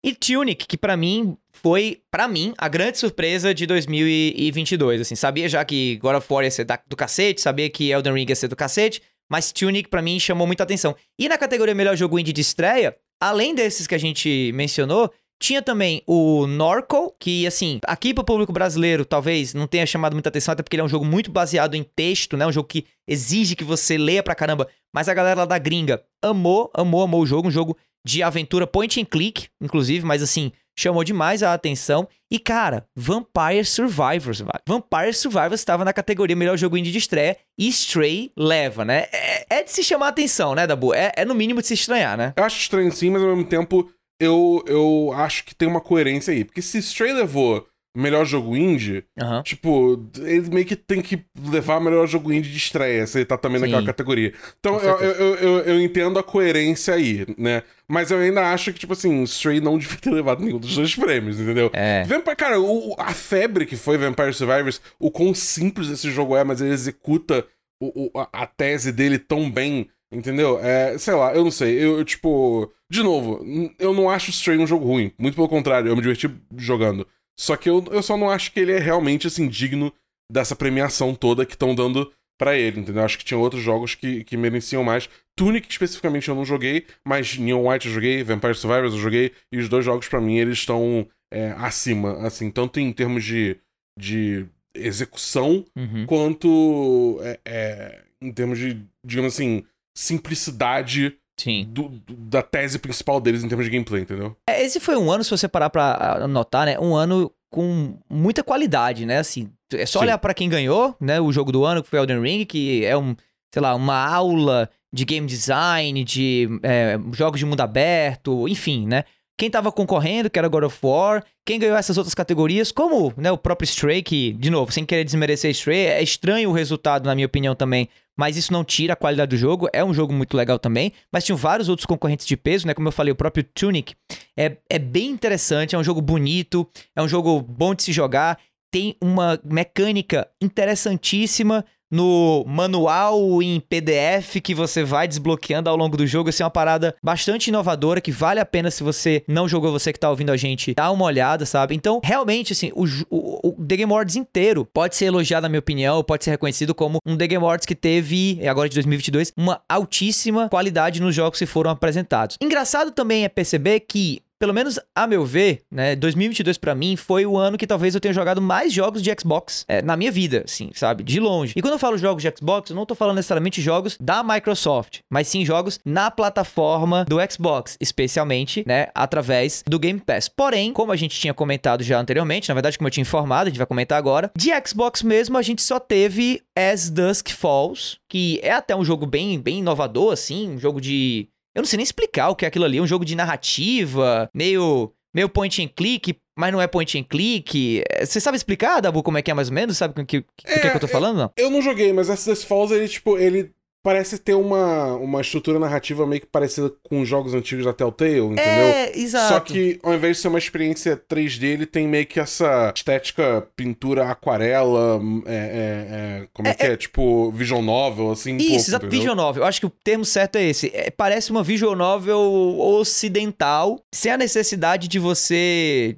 E 0.07 0.15
Tunic, 0.15 0.65
que 0.65 0.77
para 0.77 0.95
mim 0.95 1.35
foi, 1.51 1.99
para 2.09 2.29
mim, 2.29 2.53
a 2.57 2.69
grande 2.69 2.97
surpresa 2.97 3.53
de 3.53 3.65
2022, 3.65 5.01
assim. 5.01 5.15
Sabia 5.15 5.49
já 5.49 5.65
que 5.65 5.97
God 5.97 6.15
of 6.15 6.33
War 6.33 6.45
ia 6.45 6.51
ser 6.51 6.65
do 6.87 6.95
cacete, 6.95 7.41
sabia 7.41 7.69
que 7.69 7.91
Elden 7.91 8.13
Ring 8.13 8.25
ia 8.29 8.33
ser 8.33 8.47
do 8.47 8.55
cacete, 8.55 9.01
mas 9.29 9.51
Tunic 9.51 9.89
para 9.89 10.01
mim 10.01 10.17
chamou 10.17 10.47
muita 10.47 10.63
atenção. 10.63 10.95
E 11.19 11.27
na 11.27 11.37
categoria 11.37 11.75
melhor 11.75 11.97
jogo 11.97 12.17
indie 12.17 12.31
de 12.31 12.39
estreia, 12.39 12.95
além 13.19 13.53
desses 13.53 13.85
que 13.85 13.95
a 13.95 13.97
gente 13.97 14.49
mencionou, 14.53 15.11
tinha 15.41 15.61
também 15.61 16.01
o 16.07 16.47
Norco, 16.47 17.13
que, 17.19 17.45
assim, 17.45 17.81
aqui 17.85 18.13
pro 18.13 18.23
público 18.23 18.53
brasileiro 18.53 19.03
talvez 19.03 19.53
não 19.53 19.67
tenha 19.67 19.85
chamado 19.85 20.13
muita 20.13 20.29
atenção, 20.29 20.53
até 20.53 20.63
porque 20.63 20.77
ele 20.77 20.83
é 20.83 20.85
um 20.85 20.89
jogo 20.89 21.03
muito 21.03 21.29
baseado 21.29 21.75
em 21.75 21.83
texto, 21.83 22.37
né? 22.37 22.47
Um 22.47 22.51
jogo 22.53 22.69
que 22.69 22.85
exige 23.05 23.57
que 23.57 23.63
você 23.65 23.97
leia 23.97 24.23
pra 24.23 24.33
caramba. 24.33 24.69
Mas 24.93 25.09
a 25.09 25.13
galera 25.13 25.41
lá 25.41 25.45
da 25.45 25.57
gringa 25.57 26.01
amou, 26.23 26.71
amou, 26.73 27.03
amou 27.03 27.21
o 27.21 27.25
jogo. 27.25 27.49
Um 27.49 27.51
jogo 27.51 27.77
de 28.07 28.23
aventura 28.23 28.65
point 28.65 29.01
and 29.01 29.05
click, 29.05 29.49
inclusive, 29.61 30.05
mas 30.05 30.23
assim, 30.23 30.53
chamou 30.79 31.03
demais 31.03 31.43
a 31.43 31.53
atenção. 31.53 32.07
E, 32.31 32.39
cara, 32.39 32.85
Vampire 32.95 33.65
Survivors. 33.65 34.41
Vampire 34.65 35.13
Survivors 35.13 35.59
estava 35.59 35.83
na 35.83 35.91
categoria 35.91 36.35
melhor 36.35 36.57
jogo 36.57 36.77
indie 36.77 36.91
de 36.91 36.99
estreia 36.99 37.37
e 37.59 37.67
Stray 37.67 38.31
leva, 38.37 38.85
né? 38.85 39.07
É, 39.11 39.57
é 39.57 39.63
de 39.63 39.71
se 39.71 39.83
chamar 39.83 40.07
a 40.07 40.09
atenção, 40.09 40.55
né, 40.55 40.65
Dabu? 40.65 40.93
É, 40.93 41.11
é 41.17 41.25
no 41.25 41.35
mínimo 41.35 41.61
de 41.61 41.67
se 41.67 41.73
estranhar, 41.73 42.17
né? 42.17 42.33
Eu 42.37 42.45
acho 42.45 42.57
estranho 42.57 42.91
sim, 42.91 43.09
mas 43.09 43.21
ao 43.21 43.29
mesmo 43.29 43.49
tempo 43.49 43.91
eu, 44.21 44.63
eu 44.65 45.11
acho 45.13 45.43
que 45.43 45.53
tem 45.53 45.67
uma 45.67 45.81
coerência 45.81 46.31
aí. 46.31 46.45
Porque 46.45 46.61
se 46.61 46.77
Stray 46.77 47.11
levou 47.11 47.67
melhor 47.97 48.25
jogo 48.25 48.55
indie, 48.55 49.03
uhum. 49.19 49.41
tipo, 49.41 50.07
ele 50.19 50.49
meio 50.49 50.65
que 50.65 50.75
tem 50.75 51.01
que 51.01 51.25
levar 51.49 51.79
melhor 51.79 52.07
jogo 52.07 52.31
indie 52.31 52.51
de 52.51 52.57
estreia, 52.57 53.07
se 53.07 53.17
ele 53.17 53.25
tá 53.25 53.37
também 53.37 53.59
Sim. 53.59 53.65
naquela 53.65 53.85
categoria. 53.85 54.33
Então 54.59 54.79
eu, 54.79 54.99
eu, 54.99 55.35
eu, 55.35 55.59
eu, 55.61 55.81
entendo 55.81 56.19
a 56.19 56.23
coerência 56.23 56.93
aí, 56.93 57.25
né? 57.37 57.63
Mas 57.87 58.11
eu 58.11 58.19
ainda 58.19 58.51
acho 58.51 58.71
que, 58.71 58.79
tipo 58.79 58.93
assim, 58.93 59.23
Stray 59.23 59.59
não 59.59 59.77
devia 59.79 59.97
ter 59.97 60.11
levado 60.11 60.43
nenhum 60.43 60.59
dos 60.59 60.75
dois 60.75 60.95
prêmios, 60.95 61.39
entendeu? 61.39 61.71
É. 61.73 62.03
Vampire, 62.03 62.35
cara, 62.35 62.59
o, 62.59 62.95
a 62.99 63.13
febre 63.13 63.65
que 63.65 63.75
foi 63.75 63.97
Vampire 63.97 64.33
Survivors, 64.33 64.79
o 64.99 65.09
quão 65.09 65.33
simples 65.33 65.89
esse 65.89 66.11
jogo 66.11 66.35
é, 66.37 66.43
mas 66.43 66.61
ele 66.61 66.71
executa 66.71 67.45
o, 67.81 68.11
o, 68.13 68.27
a, 68.31 68.45
tese 68.45 68.91
dele 68.91 69.17
tão 69.17 69.49
bem. 69.49 69.89
Entendeu? 70.09 70.57
É, 70.61 70.97
sei 70.97 71.13
lá, 71.15 71.33
eu 71.35 71.43
não 71.43 71.51
sei. 71.51 71.75
Eu, 71.83 71.97
eu, 71.97 72.05
tipo. 72.05 72.71
De 72.89 73.03
novo, 73.03 73.45
eu 73.77 73.93
não 73.93 74.09
acho 74.09 74.29
Stray 74.29 74.57
um 74.57 74.65
jogo 74.65 74.85
ruim. 74.85 75.11
Muito 75.19 75.35
pelo 75.35 75.49
contrário, 75.49 75.89
eu 75.89 75.95
me 75.95 76.01
diverti 76.01 76.33
jogando. 76.55 77.05
Só 77.39 77.55
que 77.55 77.69
eu, 77.69 77.83
eu 77.91 78.01
só 78.01 78.17
não 78.17 78.29
acho 78.29 78.51
que 78.51 78.59
ele 78.59 78.71
é 78.71 78.79
realmente, 78.79 79.27
assim, 79.27 79.47
digno 79.47 79.93
dessa 80.31 80.55
premiação 80.55 81.13
toda 81.13 81.45
que 81.45 81.53
estão 81.53 81.75
dando 81.75 82.11
para 82.37 82.55
ele, 82.55 82.79
entendeu? 82.79 83.03
Acho 83.03 83.17
que 83.17 83.25
tinha 83.25 83.37
outros 83.37 83.61
jogos 83.61 83.95
que, 83.95 84.23
que 84.23 84.37
mereciam 84.37 84.83
mais. 84.83 85.09
Tunic, 85.35 85.67
especificamente, 85.69 86.27
eu 86.29 86.35
não 86.35 86.45
joguei, 86.45 86.85
mas 87.05 87.37
Neon 87.37 87.67
White 87.67 87.87
eu 87.87 87.93
joguei, 87.93 88.23
Vampire 88.23 88.55
Survivors 88.55 88.93
eu 88.93 88.99
joguei, 88.99 89.31
e 89.51 89.57
os 89.57 89.69
dois 89.69 89.85
jogos, 89.85 90.07
para 90.07 90.21
mim, 90.21 90.37
eles 90.37 90.59
estão 90.59 91.07
é, 91.31 91.51
acima, 91.57 92.25
assim, 92.25 92.51
tanto 92.51 92.79
em 92.79 92.91
termos 92.91 93.23
de, 93.23 93.57
de 93.99 94.45
execução, 94.75 95.65
uhum. 95.75 96.05
quanto 96.05 97.19
é, 97.21 97.39
é, 97.45 98.03
em 98.21 98.31
termos 98.31 98.59
de, 98.59 98.81
digamos 99.05 99.33
assim, 99.33 99.63
simplicidade 99.95 101.17
Sim. 101.37 101.67
Do, 101.69 101.89
do, 101.89 102.15
da 102.15 102.41
tese 102.41 102.79
principal 102.79 103.21
deles 103.21 103.43
em 103.43 103.47
termos 103.47 103.65
de 103.65 103.71
gameplay, 103.71 104.01
entendeu? 104.01 104.35
É, 104.49 104.63
esse 104.63 104.79
foi 104.79 104.97
um 104.97 105.11
ano, 105.11 105.23
se 105.23 105.29
você 105.29 105.47
parar 105.47 105.69
pra 105.69 106.23
anotar, 106.23 106.65
né? 106.65 106.79
Um 106.79 106.95
ano 106.95 107.31
com 107.49 107.97
muita 108.09 108.43
qualidade, 108.43 109.05
né? 109.05 109.19
Assim, 109.19 109.49
é 109.73 109.85
só 109.85 109.99
Sim. 109.99 110.05
olhar 110.05 110.17
para 110.17 110.33
quem 110.33 110.49
ganhou, 110.49 110.95
né? 110.99 111.21
O 111.21 111.31
jogo 111.31 111.51
do 111.51 111.63
ano, 111.63 111.83
que 111.83 111.89
foi 111.89 111.99
Elden 111.99 112.21
Ring, 112.21 112.45
que 112.45 112.83
é 112.83 112.97
um, 112.97 113.15
sei 113.53 113.61
lá, 113.61 113.75
uma 113.75 113.95
aula 113.95 114.69
de 114.91 115.05
game 115.05 115.27
design, 115.27 116.03
de 116.03 116.49
é, 116.63 116.97
jogos 117.13 117.39
de 117.39 117.45
mundo 117.45 117.61
aberto, 117.61 118.47
enfim, 118.47 118.87
né? 118.87 119.03
Quem 119.37 119.51
tava 119.51 119.71
concorrendo, 119.71 120.31
que 120.31 120.39
era 120.39 120.47
God 120.47 120.63
of 120.63 120.77
War, 120.81 121.23
quem 121.45 121.59
ganhou 121.59 121.77
essas 121.77 121.95
outras 121.95 122.15
categorias, 122.15 122.71
como 122.71 123.13
né, 123.15 123.31
o 123.31 123.37
próprio 123.37 123.65
Stray, 123.65 124.01
que, 124.01 124.33
de 124.33 124.49
novo, 124.49 124.71
sem 124.71 124.83
querer 124.83 125.03
desmerecer 125.03 125.51
Stray, 125.51 125.85
é 125.85 126.01
estranho 126.01 126.49
o 126.49 126.53
resultado, 126.53 127.05
na 127.05 127.13
minha 127.13 127.27
opinião, 127.27 127.53
também, 127.53 127.87
mas 128.17 128.35
isso 128.35 128.51
não 128.51 128.63
tira 128.63 128.93
a 128.93 128.95
qualidade 128.95 129.29
do 129.29 129.37
jogo, 129.37 129.69
é 129.71 129.85
um 129.85 129.93
jogo 129.93 130.11
muito 130.11 130.35
legal 130.35 130.57
também, 130.57 130.91
mas 131.13 131.23
tinham 131.23 131.37
vários 131.37 131.69
outros 131.69 131.85
concorrentes 131.85 132.25
de 132.25 132.35
peso, 132.35 132.65
né? 132.65 132.73
Como 132.73 132.87
eu 132.87 132.91
falei, 132.91 133.11
o 133.11 133.15
próprio 133.15 133.43
Tunic 133.43 133.93
é, 134.35 134.57
é 134.67 134.79
bem 134.79 135.11
interessante, 135.11 135.75
é 135.75 135.77
um 135.77 135.83
jogo 135.83 136.01
bonito, 136.01 136.67
é 136.95 137.01
um 137.01 137.07
jogo 137.07 137.39
bom 137.39 137.75
de 137.75 137.83
se 137.83 137.93
jogar, 137.93 138.39
tem 138.71 138.95
uma 138.99 139.39
mecânica 139.43 140.27
interessantíssima 140.41 141.63
no 141.91 142.43
manual 142.47 143.41
em 143.41 143.59
PDF 143.59 144.41
que 144.43 144.53
você 144.53 144.83
vai 144.83 145.07
desbloqueando 145.07 145.69
ao 145.69 145.75
longo 145.75 145.97
do 145.97 146.05
jogo. 146.05 146.29
Assim, 146.29 146.43
é 146.43 146.45
uma 146.45 146.51
parada 146.51 146.95
bastante 147.03 147.47
inovadora 147.47 148.01
que 148.01 148.11
vale 148.11 148.39
a 148.39 148.45
pena 148.45 148.69
se 148.71 148.83
você 148.83 149.23
não 149.27 149.47
jogou, 149.47 149.71
você 149.71 149.91
que 149.93 149.99
tá 149.99 150.09
ouvindo 150.09 150.31
a 150.31 150.37
gente, 150.37 150.73
dar 150.73 150.91
uma 150.91 151.05
olhada, 151.05 151.45
sabe? 151.45 151.75
Então, 151.75 151.99
realmente, 152.03 152.53
assim, 152.53 152.71
o, 152.75 152.85
o, 153.09 153.49
o 153.49 153.65
The 153.65 153.77
Game 153.77 153.91
Awards 153.91 154.15
inteiro 154.15 154.65
pode 154.65 154.95
ser 154.95 155.05
elogiado, 155.05 155.43
na 155.43 155.49
minha 155.49 155.59
opinião, 155.59 156.03
pode 156.03 156.23
ser 156.23 156.31
reconhecido 156.31 156.73
como 156.75 156.99
um 157.05 157.15
The 157.15 157.27
Game 157.27 157.43
Awards 157.43 157.65
que 157.65 157.75
teve, 157.75 158.39
agora 158.47 158.69
de 158.69 158.75
2022, 158.75 159.33
uma 159.35 159.61
altíssima 159.67 160.49
qualidade 160.49 161.01
nos 161.01 161.15
jogos 161.15 161.39
que 161.39 161.45
foram 161.45 161.71
apresentados. 161.71 162.37
Engraçado 162.41 162.91
também 162.91 163.23
é 163.23 163.29
perceber 163.29 163.81
que 163.81 164.21
pelo 164.39 164.53
menos 164.53 164.79
a 164.95 165.07
meu 165.07 165.25
ver, 165.25 165.63
né, 165.71 165.95
2022 165.95 166.57
para 166.57 166.75
mim 166.75 166.95
foi 166.95 167.25
o 167.25 167.37
ano 167.37 167.57
que 167.57 167.67
talvez 167.67 167.95
eu 167.95 168.01
tenha 168.01 168.13
jogado 168.13 168.41
mais 168.41 168.71
jogos 168.71 169.01
de 169.01 169.13
Xbox 169.19 169.65
é, 169.67 169.81
na 169.81 169.97
minha 169.97 170.11
vida, 170.11 170.43
assim, 170.45 170.69
sabe? 170.73 171.03
De 171.03 171.19
longe. 171.19 171.53
E 171.55 171.61
quando 171.61 171.73
eu 171.73 171.79
falo 171.79 171.97
jogos 171.97 172.23
de 172.23 172.33
Xbox, 172.35 172.69
eu 172.69 172.75
não 172.75 172.85
tô 172.85 172.95
falando 172.95 173.15
necessariamente 173.15 173.61
jogos 173.61 173.97
da 173.99 174.23
Microsoft, 174.23 174.99
mas 175.09 175.27
sim 175.27 175.45
jogos 175.45 175.79
na 175.85 176.11
plataforma 176.11 177.05
do 177.05 177.17
Xbox, 177.29 177.77
especialmente, 177.79 178.63
né, 178.67 178.87
através 178.93 179.63
do 179.67 179.79
Game 179.79 179.99
Pass. 179.99 180.29
Porém, 180.29 180.73
como 180.73 180.91
a 180.91 180.95
gente 180.95 181.19
tinha 181.19 181.33
comentado 181.33 181.83
já 181.83 181.99
anteriormente, 181.99 182.49
na 182.49 182.55
verdade, 182.55 182.77
como 182.77 182.87
eu 182.87 182.91
tinha 182.91 183.01
informado, 183.01 183.47
a 183.47 183.49
gente 183.49 183.57
vai 183.57 183.67
comentar 183.67 183.97
agora, 183.97 184.31
de 184.37 184.49
Xbox 184.65 185.01
mesmo 185.01 185.37
a 185.37 185.41
gente 185.41 185.61
só 185.61 185.79
teve 185.79 186.41
As 186.55 186.89
Dusk 186.89 187.29
Falls, 187.29 187.97
que 188.09 188.39
é 188.43 188.51
até 188.51 188.75
um 188.75 188.85
jogo 188.85 189.05
bem, 189.05 189.39
bem 189.39 189.59
inovador, 189.59 190.13
assim, 190.13 190.49
um 190.49 190.59
jogo 190.59 190.79
de 190.79 191.27
eu 191.57 191.61
não 191.61 191.65
sei 191.65 191.77
nem 191.77 191.83
explicar 191.83 192.29
o 192.29 192.35
que 192.35 192.45
é 192.45 192.47
aquilo 192.47 192.65
ali. 192.65 192.77
É 192.77 192.81
um 192.81 192.85
jogo 192.85 193.03
de 193.03 193.15
narrativa, 193.15 194.29
meio, 194.31 194.93
meio 195.11 195.27
point 195.27 195.59
and 195.63 195.69
click, 195.75 196.15
mas 196.37 196.51
não 196.51 196.61
é 196.61 196.67
point 196.67 196.99
and 196.99 197.03
click. 197.03 197.81
É, 197.89 198.05
você 198.05 198.21
sabe 198.21 198.37
explicar, 198.37 198.79
Dabu, 198.79 199.01
como 199.01 199.17
é 199.17 199.23
que 199.23 199.31
é 199.31 199.33
mais 199.33 199.49
ou 199.49 199.55
menos? 199.55 199.75
Sabe 199.75 199.99
o 199.99 200.05
que, 200.05 200.21
que, 200.21 200.27
é, 200.45 200.59
que, 200.59 200.67
é 200.67 200.75
eu 200.75 200.79
tô 200.79 200.87
falando? 200.87 201.17
Não? 201.17 201.31
Eu 201.35 201.49
não 201.49 201.59
joguei, 201.59 201.91
mas 201.91 202.11
Assassin's 202.11 202.43
Falls, 202.43 202.71
ele, 202.71 202.87
tipo, 202.87 203.17
ele 203.17 203.51
parece 203.87 204.17
ter 204.17 204.33
uma, 204.33 204.95
uma 204.95 205.21
estrutura 205.21 205.57
narrativa 205.57 206.05
meio 206.05 206.19
que 206.19 206.27
parecida 206.27 206.69
com 206.83 206.99
os 206.99 207.07
jogos 207.07 207.33
antigos 207.33 207.63
da 207.63 207.71
Telltale, 207.71 208.17
entendeu? 208.19 208.43
É, 208.43 208.91
exato. 208.99 209.33
Só 209.33 209.39
que 209.39 209.79
ao 209.81 209.93
invés 209.93 210.17
de 210.17 210.23
ser 210.23 210.27
uma 210.27 210.37
experiência 210.37 211.01
3D, 211.09 211.43
ele 211.43 211.65
tem 211.65 211.87
meio 211.87 212.05
que 212.05 212.19
essa 212.19 212.69
estética 212.75 213.47
pintura 213.55 214.09
aquarela, 214.11 214.99
é, 215.25 215.31
é, 215.31 216.23
é 216.23 216.27
como 216.33 216.49
é, 216.49 216.51
é 216.51 216.53
que 216.53 216.65
é? 216.65 216.73
é? 216.73 216.75
Tipo, 216.75 217.31
visual 217.31 217.61
novel, 217.61 218.11
assim, 218.11 218.33
um 218.33 218.35
Isso, 218.35 218.47
pouco, 218.47 218.61
exato, 218.61 218.89
visual 218.89 219.15
novel. 219.15 219.43
Eu 219.43 219.47
acho 219.47 219.61
que 219.61 219.67
o 219.67 219.71
termo 219.81 220.03
certo 220.03 220.35
é 220.35 220.43
esse. 220.43 220.69
É, 220.73 220.91
parece 220.91 221.31
uma 221.31 221.41
visual 221.41 221.73
novel 221.73 222.19
ocidental, 222.59 223.79
sem 223.95 224.11
a 224.11 224.17
necessidade 224.17 224.89
de 224.89 224.99
você 224.99 225.95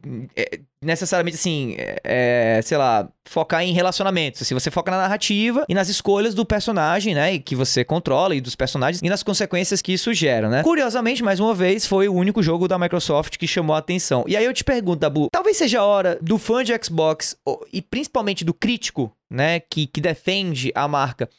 necessariamente 0.84 1.36
assim, 1.36 1.76
é, 1.78 2.62
sei 2.64 2.78
lá, 2.78 3.08
focar 3.26 3.64
em 3.64 3.74
relacionamentos. 3.74 4.40
Se 4.40 4.44
assim, 4.44 4.54
você 4.54 4.72
foca 4.72 4.92
na 4.92 4.98
narrativa 4.98 5.66
e 5.68 5.74
nas 5.74 5.90
escolhas 5.90 6.34
do 6.34 6.46
personagem, 6.46 7.14
né, 7.14 7.38
que 7.40 7.56
você 7.56 7.84
controla 7.84 8.36
e 8.36 8.42
dos 8.42 8.56
personagens 8.56 9.02
e 9.02 9.10
nas 9.10 9.24
consequências 9.24 9.82
que 9.82 9.94
isso 9.94 10.14
gera, 10.14 10.50
né? 10.50 10.64
Curiosamente, 10.64 11.24
mais 11.24 11.40
uma 11.40 11.54
vez, 11.54 11.86
foi 11.86 12.08
o 12.08 12.14
único 12.14 12.42
jogo 12.42 12.68
da 12.68 12.80
Microsoft 12.80 13.38
que 13.38 13.48
chamou 13.48 13.76
a 13.76 13.80
atenção. 13.80 14.24
E 14.28 14.38
aí 14.38 14.46
eu 14.46 14.54
te 14.54 14.64
pergunto, 14.64 15.00
Dabu, 15.00 15.28
talvez 15.32 15.58
seja 15.58 15.80
a 15.80 15.86
hora 15.86 16.18
do 16.22 16.38
fã 16.38 16.64
de 16.64 16.74
Xbox 16.84 17.36
e 17.74 17.82
principalmente 17.82 18.46
do 18.46 18.54
crítico, 18.54 19.12
né, 19.30 19.60
que, 19.60 19.86
que 19.86 20.02
defende 20.02 20.72
a 20.74 20.88
marca 20.88 21.30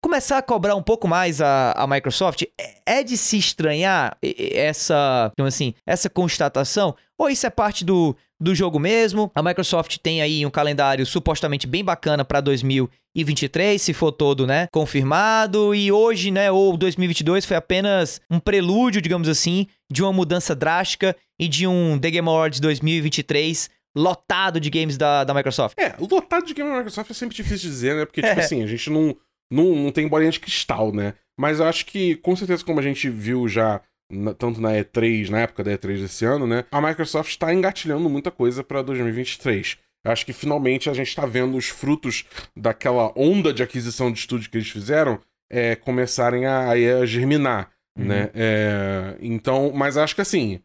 começar 0.00 0.38
a 0.38 0.42
cobrar 0.42 0.74
um 0.74 0.82
pouco 0.82 1.06
mais 1.06 1.40
a, 1.40 1.72
a 1.72 1.86
Microsoft, 1.86 2.42
é, 2.58 2.98
é 3.00 3.02
de 3.02 3.16
se 3.16 3.38
estranhar 3.38 4.16
essa, 4.22 5.30
assim, 5.38 5.74
essa 5.86 6.08
constatação? 6.08 6.94
Ou 7.18 7.28
isso 7.28 7.46
é 7.46 7.50
parte 7.50 7.84
do, 7.84 8.16
do 8.40 8.54
jogo 8.54 8.78
mesmo? 8.78 9.30
A 9.34 9.42
Microsoft 9.42 9.98
tem 9.98 10.22
aí 10.22 10.44
um 10.46 10.50
calendário 10.50 11.04
supostamente 11.04 11.66
bem 11.66 11.84
bacana 11.84 12.24
para 12.24 12.40
2023, 12.40 13.80
se 13.80 13.92
for 13.92 14.10
todo, 14.10 14.46
né, 14.46 14.68
confirmado, 14.72 15.74
e 15.74 15.92
hoje, 15.92 16.30
né, 16.30 16.50
ou 16.50 16.76
2022 16.76 17.44
foi 17.44 17.56
apenas 17.56 18.20
um 18.30 18.40
prelúdio, 18.40 19.02
digamos 19.02 19.28
assim, 19.28 19.66
de 19.92 20.02
uma 20.02 20.12
mudança 20.12 20.54
drástica 20.54 21.14
e 21.38 21.46
de 21.46 21.66
um 21.66 21.98
The 21.98 22.10
Game 22.10 22.28
Awards 22.28 22.60
2023 22.60 23.68
lotado 23.96 24.60
de 24.60 24.70
games 24.70 24.96
da, 24.96 25.24
da 25.24 25.34
Microsoft. 25.34 25.76
É, 25.78 25.94
lotado 25.98 26.46
de 26.46 26.54
games 26.54 26.72
da 26.72 26.78
Microsoft 26.78 27.10
é 27.10 27.14
sempre 27.14 27.34
difícil 27.34 27.68
de 27.68 27.74
dizer, 27.74 27.96
né? 27.96 28.04
Porque, 28.06 28.22
tipo 28.22 28.38
é. 28.38 28.44
assim, 28.44 28.62
a 28.62 28.66
gente 28.66 28.88
não 28.88 29.16
não, 29.50 29.74
não 29.74 29.92
tem 29.92 30.06
bolinha 30.06 30.30
de 30.30 30.40
cristal, 30.40 30.92
né? 30.92 31.14
Mas 31.38 31.58
eu 31.58 31.66
acho 31.66 31.86
que, 31.86 32.16
com 32.16 32.36
certeza, 32.36 32.64
como 32.64 32.80
a 32.80 32.82
gente 32.82 33.08
viu 33.08 33.48
já 33.48 33.80
na, 34.10 34.34
tanto 34.34 34.60
na 34.60 34.72
E3, 34.72 35.28
na 35.30 35.40
época 35.40 35.64
da 35.64 35.72
E3 35.72 36.00
desse 36.00 36.24
ano, 36.24 36.46
né? 36.46 36.64
A 36.70 36.80
Microsoft 36.80 37.30
está 37.30 37.52
engatilhando 37.52 38.08
muita 38.10 38.30
coisa 38.30 38.62
para 38.62 38.82
2023. 38.82 39.78
Eu 40.04 40.12
acho 40.12 40.24
que 40.24 40.32
finalmente 40.32 40.88
a 40.88 40.94
gente 40.94 41.08
está 41.08 41.26
vendo 41.26 41.56
os 41.56 41.68
frutos 41.68 42.24
daquela 42.56 43.12
onda 43.16 43.52
de 43.52 43.62
aquisição 43.62 44.10
de 44.10 44.18
estúdio 44.18 44.50
que 44.50 44.56
eles 44.56 44.70
fizeram 44.70 45.20
é, 45.50 45.76
começarem 45.76 46.46
a, 46.46 46.70
a 46.70 47.06
germinar, 47.06 47.70
uhum. 47.98 48.06
né? 48.06 48.30
É, 48.34 49.16
então, 49.20 49.72
mas 49.74 49.96
acho 49.96 50.14
que 50.14 50.20
assim, 50.20 50.60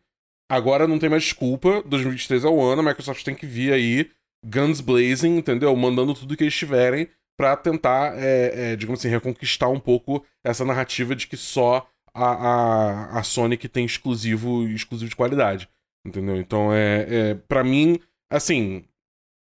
agora 0.50 0.88
não 0.88 1.00
tem 1.00 1.10
mais 1.10 1.24
desculpa. 1.24 1.84
2023 1.86 2.46
é 2.46 2.48
o 2.48 2.62
ano, 2.62 2.82
a 2.82 2.86
Microsoft 2.86 3.24
tem 3.24 3.36
que 3.36 3.46
vir 3.46 3.74
aí 3.74 4.10
guns 4.46 4.80
blazing, 4.80 5.38
entendeu? 5.38 5.76
Mandando 5.76 6.14
tudo 6.14 6.38
que 6.38 6.44
eles 6.44 6.56
tiverem 6.56 7.08
para 7.38 7.56
tentar, 7.56 8.14
é, 8.18 8.72
é, 8.72 8.76
digamos 8.76 9.00
assim, 9.00 9.10
reconquistar 9.10 9.70
um 9.70 9.80
pouco 9.80 10.26
essa 10.44 10.64
narrativa 10.64 11.16
de 11.16 11.28
que 11.28 11.36
só 11.36 11.88
a, 12.14 12.26
a, 12.26 13.20
a 13.20 13.24
Sony 13.24 13.58
que 13.58 13.68
tem 13.68 13.86
exclusivo 13.86 14.68
exclusivo 14.68 15.10
de 15.10 15.16
qualidade. 15.16 15.68
Entendeu? 16.06 16.38
Então, 16.38 16.72
é, 16.72 17.06
é 17.10 17.36
para 17.48 17.64
mim, 17.64 18.00
assim, 18.32 18.86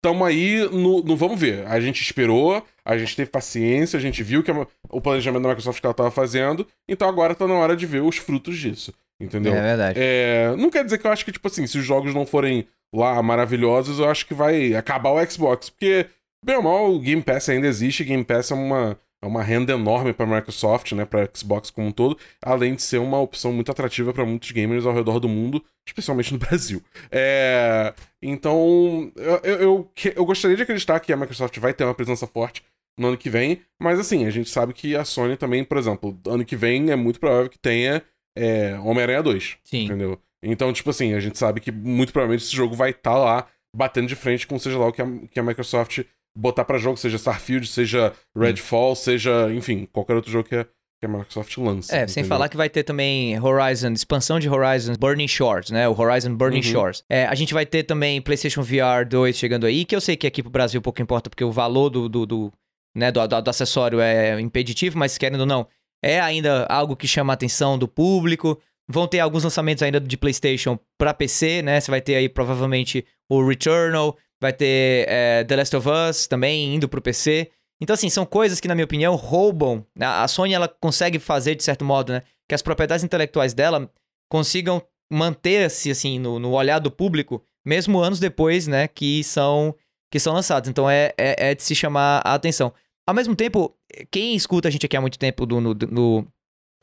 tamo 0.04 0.26
aí 0.26 0.60
no, 0.70 1.02
no, 1.02 1.16
Vamos 1.16 1.40
ver. 1.40 1.66
A 1.68 1.80
gente 1.80 2.02
esperou, 2.02 2.66
a 2.84 2.98
gente 2.98 3.16
teve 3.16 3.32
paciência, 3.32 3.98
a 3.98 4.02
gente 4.02 4.22
viu 4.22 4.44
que 4.44 4.52
a, 4.52 4.68
o 4.90 5.02
planejamento 5.02 5.44
da 5.44 5.50
Microsoft 5.50 5.80
que 5.80 5.86
ela 5.86 5.94
tava 5.94 6.12
fazendo, 6.12 6.68
então 6.88 7.08
agora 7.08 7.34
tá 7.34 7.48
na 7.48 7.56
hora 7.56 7.76
de 7.76 7.86
ver 7.86 8.02
os 8.02 8.18
frutos 8.18 8.58
disso. 8.58 8.94
Entendeu? 9.22 9.54
É 9.54 9.62
verdade. 9.62 10.00
É, 10.02 10.56
não 10.58 10.70
quer 10.70 10.84
dizer 10.84 10.98
que 10.98 11.06
eu 11.06 11.12
acho 11.12 11.26
que, 11.26 11.32
tipo 11.32 11.48
assim, 11.48 11.68
se 11.68 11.78
os 11.78 11.86
jogos 11.86 12.14
não 12.14 12.26
forem 12.26 12.68
lá 12.94 13.22
maravilhosos, 13.22 14.00
eu 14.00 14.10
acho 14.10 14.26
que 14.26 14.34
vai 14.34 14.74
acabar 14.74 15.12
o 15.12 15.26
Xbox. 15.30 15.70
Porque 15.70 16.08
Bem 16.44 16.56
ou 16.56 16.64
mal, 16.64 16.94
o 16.94 17.00
Game 17.00 17.22
Pass 17.22 17.50
ainda 17.50 17.68
existe. 17.68 18.04
Game 18.04 18.24
Pass 18.24 18.52
é 18.52 18.56
uma, 18.56 18.98
é 19.22 19.26
uma 19.28 19.44
renda 19.44 19.74
enorme 19.74 20.14
para 20.14 20.26
a 20.26 20.36
Microsoft, 20.36 20.94
né, 20.94 21.06
para 21.06 21.30
Xbox 21.34 21.70
como 21.70 21.88
um 21.88 21.92
todo, 21.92 22.18
além 22.42 22.76
de 22.76 22.82
ser 22.82 23.00
uma 23.00 23.20
opção 23.20 23.52
muito 23.52 23.72
atrativa 23.72 24.14
para 24.14 24.26
muitos 24.26 24.52
gamers 24.52 24.86
ao 24.86 24.94
redor 24.94 25.20
do 25.20 25.28
mundo, 25.28 25.64
especialmente 25.86 26.32
no 26.32 26.40
Brasil. 26.40 26.82
É, 27.12 27.94
então, 28.22 29.12
eu, 29.16 29.58
eu, 29.60 29.92
eu, 30.16 30.26
gostaria 30.26 30.56
de 30.56 30.64
acreditar 30.64 31.00
que 31.02 31.12
a 31.12 31.18
Microsoft 31.18 31.58
vai 31.60 31.74
ter 31.74 31.84
uma 31.84 31.94
presença 31.94 32.26
forte 32.26 32.64
no 32.98 33.08
ano 33.08 33.18
que 33.18 33.30
vem, 33.30 33.62
mas 33.80 34.00
assim, 34.00 34.26
a 34.26 34.30
gente 34.30 34.50
sabe 34.50 34.74
que 34.74 34.96
a 34.96 35.04
Sony 35.04 35.36
também, 35.36 35.64
por 35.64 35.78
exemplo, 35.78 36.18
ano 36.26 36.46
que 36.46 36.56
vem 36.56 36.90
é 36.90 36.96
muito 36.96 37.20
provável 37.20 37.50
que 37.50 37.60
tenha 37.60 38.02
é, 38.38 38.78
Homem-Aranha 38.80 39.24
2. 39.24 39.58
Sim. 39.64 39.86
Entendeu? 39.86 40.20
Então, 40.42 40.72
tipo 40.72 40.90
assim, 40.90 41.14
a 41.14 41.20
gente 41.20 41.38
sabe 41.38 41.60
que 41.60 41.72
muito 41.72 42.14
provavelmente 42.14 42.46
esse 42.46 42.56
jogo 42.56 42.76
vai 42.76 42.92
estar 42.92 43.12
tá 43.12 43.18
lá 43.18 43.48
batendo 43.76 44.08
de 44.08 44.16
frente 44.16 44.48
com 44.48 44.58
seja 44.58 44.78
lá 44.78 44.88
o 44.88 44.92
que 44.92 45.02
a, 45.02 45.06
que 45.30 45.40
a 45.40 45.44
Microsoft 45.44 46.04
botar 46.36 46.66
para 46.66 46.78
jogo, 46.78 46.98
seja 46.98 47.18
Starfield, 47.18 47.68
seja 47.68 48.14
Redfall, 48.36 48.92
hum. 48.92 48.96
seja, 48.96 49.54
enfim, 49.54 49.88
qualquer 49.92 50.16
outro 50.16 50.32
jogo 50.32 50.48
que 50.48 50.56
a, 50.56 50.64
que 50.64 51.06
a 51.06 51.08
Microsoft 51.08 51.58
lança. 51.58 51.94
É, 51.94 51.98
entendeu? 51.98 52.14
sem 52.14 52.24
falar 52.24 52.50
que 52.50 52.58
vai 52.58 52.70
ter 52.70 52.84
também 52.84 53.40
Horizon, 53.40 53.92
expansão 53.92 54.40
de 54.40 54.50
Horizon 54.50 54.94
Burning 54.94 55.28
Shores, 55.28 55.70
né? 55.70 55.88
O 55.88 56.00
Horizon 56.00 56.36
Burning 56.36 56.58
uhum. 56.58 56.64
Shores. 56.64 57.04
É, 57.10 57.26
a 57.26 57.36
gente 57.36 57.54
vai 57.54 57.66
ter 57.66 57.84
também 57.84 58.22
PlayStation 58.22 58.62
VR 58.62 59.06
2 59.08 59.36
chegando 59.36 59.66
aí, 59.66 59.86
que 59.86 59.96
eu 59.96 60.02
sei 60.02 60.16
que 60.16 60.28
aqui 60.28 60.44
pro 60.44 60.52
Brasil 60.52 60.82
pouco 60.82 61.02
importa, 61.02 61.30
porque 61.30 61.44
o 61.44 61.52
valor 61.52 61.90
do, 61.90 62.10
do, 62.10 62.26
do 62.26 62.54
né, 62.96 63.12
do, 63.12 63.26
do, 63.28 63.42
do, 63.42 63.50
acessório 63.50 64.00
é 64.00 64.40
impeditivo, 64.40 64.98
mas 64.98 65.18
querendo 65.18 65.42
ou 65.42 65.46
não, 65.46 65.68
é 66.04 66.20
ainda 66.20 66.66
algo 66.66 66.96
que 66.96 67.08
chama 67.08 67.34
a 67.34 67.36
atenção 67.36 67.78
do 67.78 67.88
público. 67.88 68.60
Vão 68.92 69.08
ter 69.08 69.20
alguns 69.20 69.44
lançamentos 69.44 69.84
ainda 69.84 70.00
de 70.00 70.18
PlayStation 70.18 70.80
para 70.98 71.14
PC, 71.14 71.62
né? 71.62 71.80
Você 71.80 71.92
vai 71.92 72.02
ter 72.02 72.16
aí 72.16 72.28
provavelmente 72.28 73.06
o 73.30 73.46
Returnal, 73.46 74.18
vai 74.42 74.54
ter 74.54 75.06
é, 75.08 75.44
The 75.44 75.56
Last 75.56 75.76
of 75.76 75.88
Us 75.90 76.28
também 76.28 76.76
indo 76.76 76.88
pro 76.88 77.02
PC. 77.02 77.52
Então, 77.82 77.94
assim, 77.94 78.10
são 78.10 78.26
coisas 78.26 78.60
que, 78.60 78.68
na 78.68 78.76
minha 78.76 78.86
opinião, 78.86 79.16
roubam. 79.16 79.86
Né? 79.96 80.06
A 80.06 80.28
Sony, 80.28 80.54
ela 80.54 80.68
consegue 80.68 81.20
fazer, 81.20 81.56
de 81.56 81.64
certo 81.64 81.86
modo, 81.86 82.12
né? 82.12 82.24
Que 82.48 82.56
as 82.56 82.62
propriedades 82.62 83.04
intelectuais 83.04 83.54
dela 83.54 83.90
consigam 84.30 84.82
manter-se, 85.12 85.90
assim, 85.90 86.20
no, 86.20 86.40
no, 86.40 86.52
olhar 86.52 86.80
do 86.80 86.92
público, 86.92 87.44
mesmo 87.66 88.00
anos 88.00 88.20
depois, 88.20 88.68
né? 88.68 88.88
Que 88.88 89.24
são, 89.24 89.74
que 90.12 90.20
são 90.20 90.34
lançados. 90.34 90.70
Então, 90.70 90.90
é, 90.90 91.14
é, 91.18 91.52
é, 91.52 91.56
de 91.56 91.64
se 91.64 91.74
chamar 91.74 92.22
a 92.26 92.34
atenção. 92.34 92.74
Ao 93.08 93.14
mesmo 93.14 93.36
tempo, 93.36 93.76
quem 94.12 94.36
escuta 94.36 94.68
a 94.68 94.72
gente 94.72 94.86
aqui 94.86 94.98
há 94.98 95.02
muito 95.02 95.18
tempo 95.18 95.46
do, 95.46 95.60
no, 95.62 95.74
no 95.74 96.28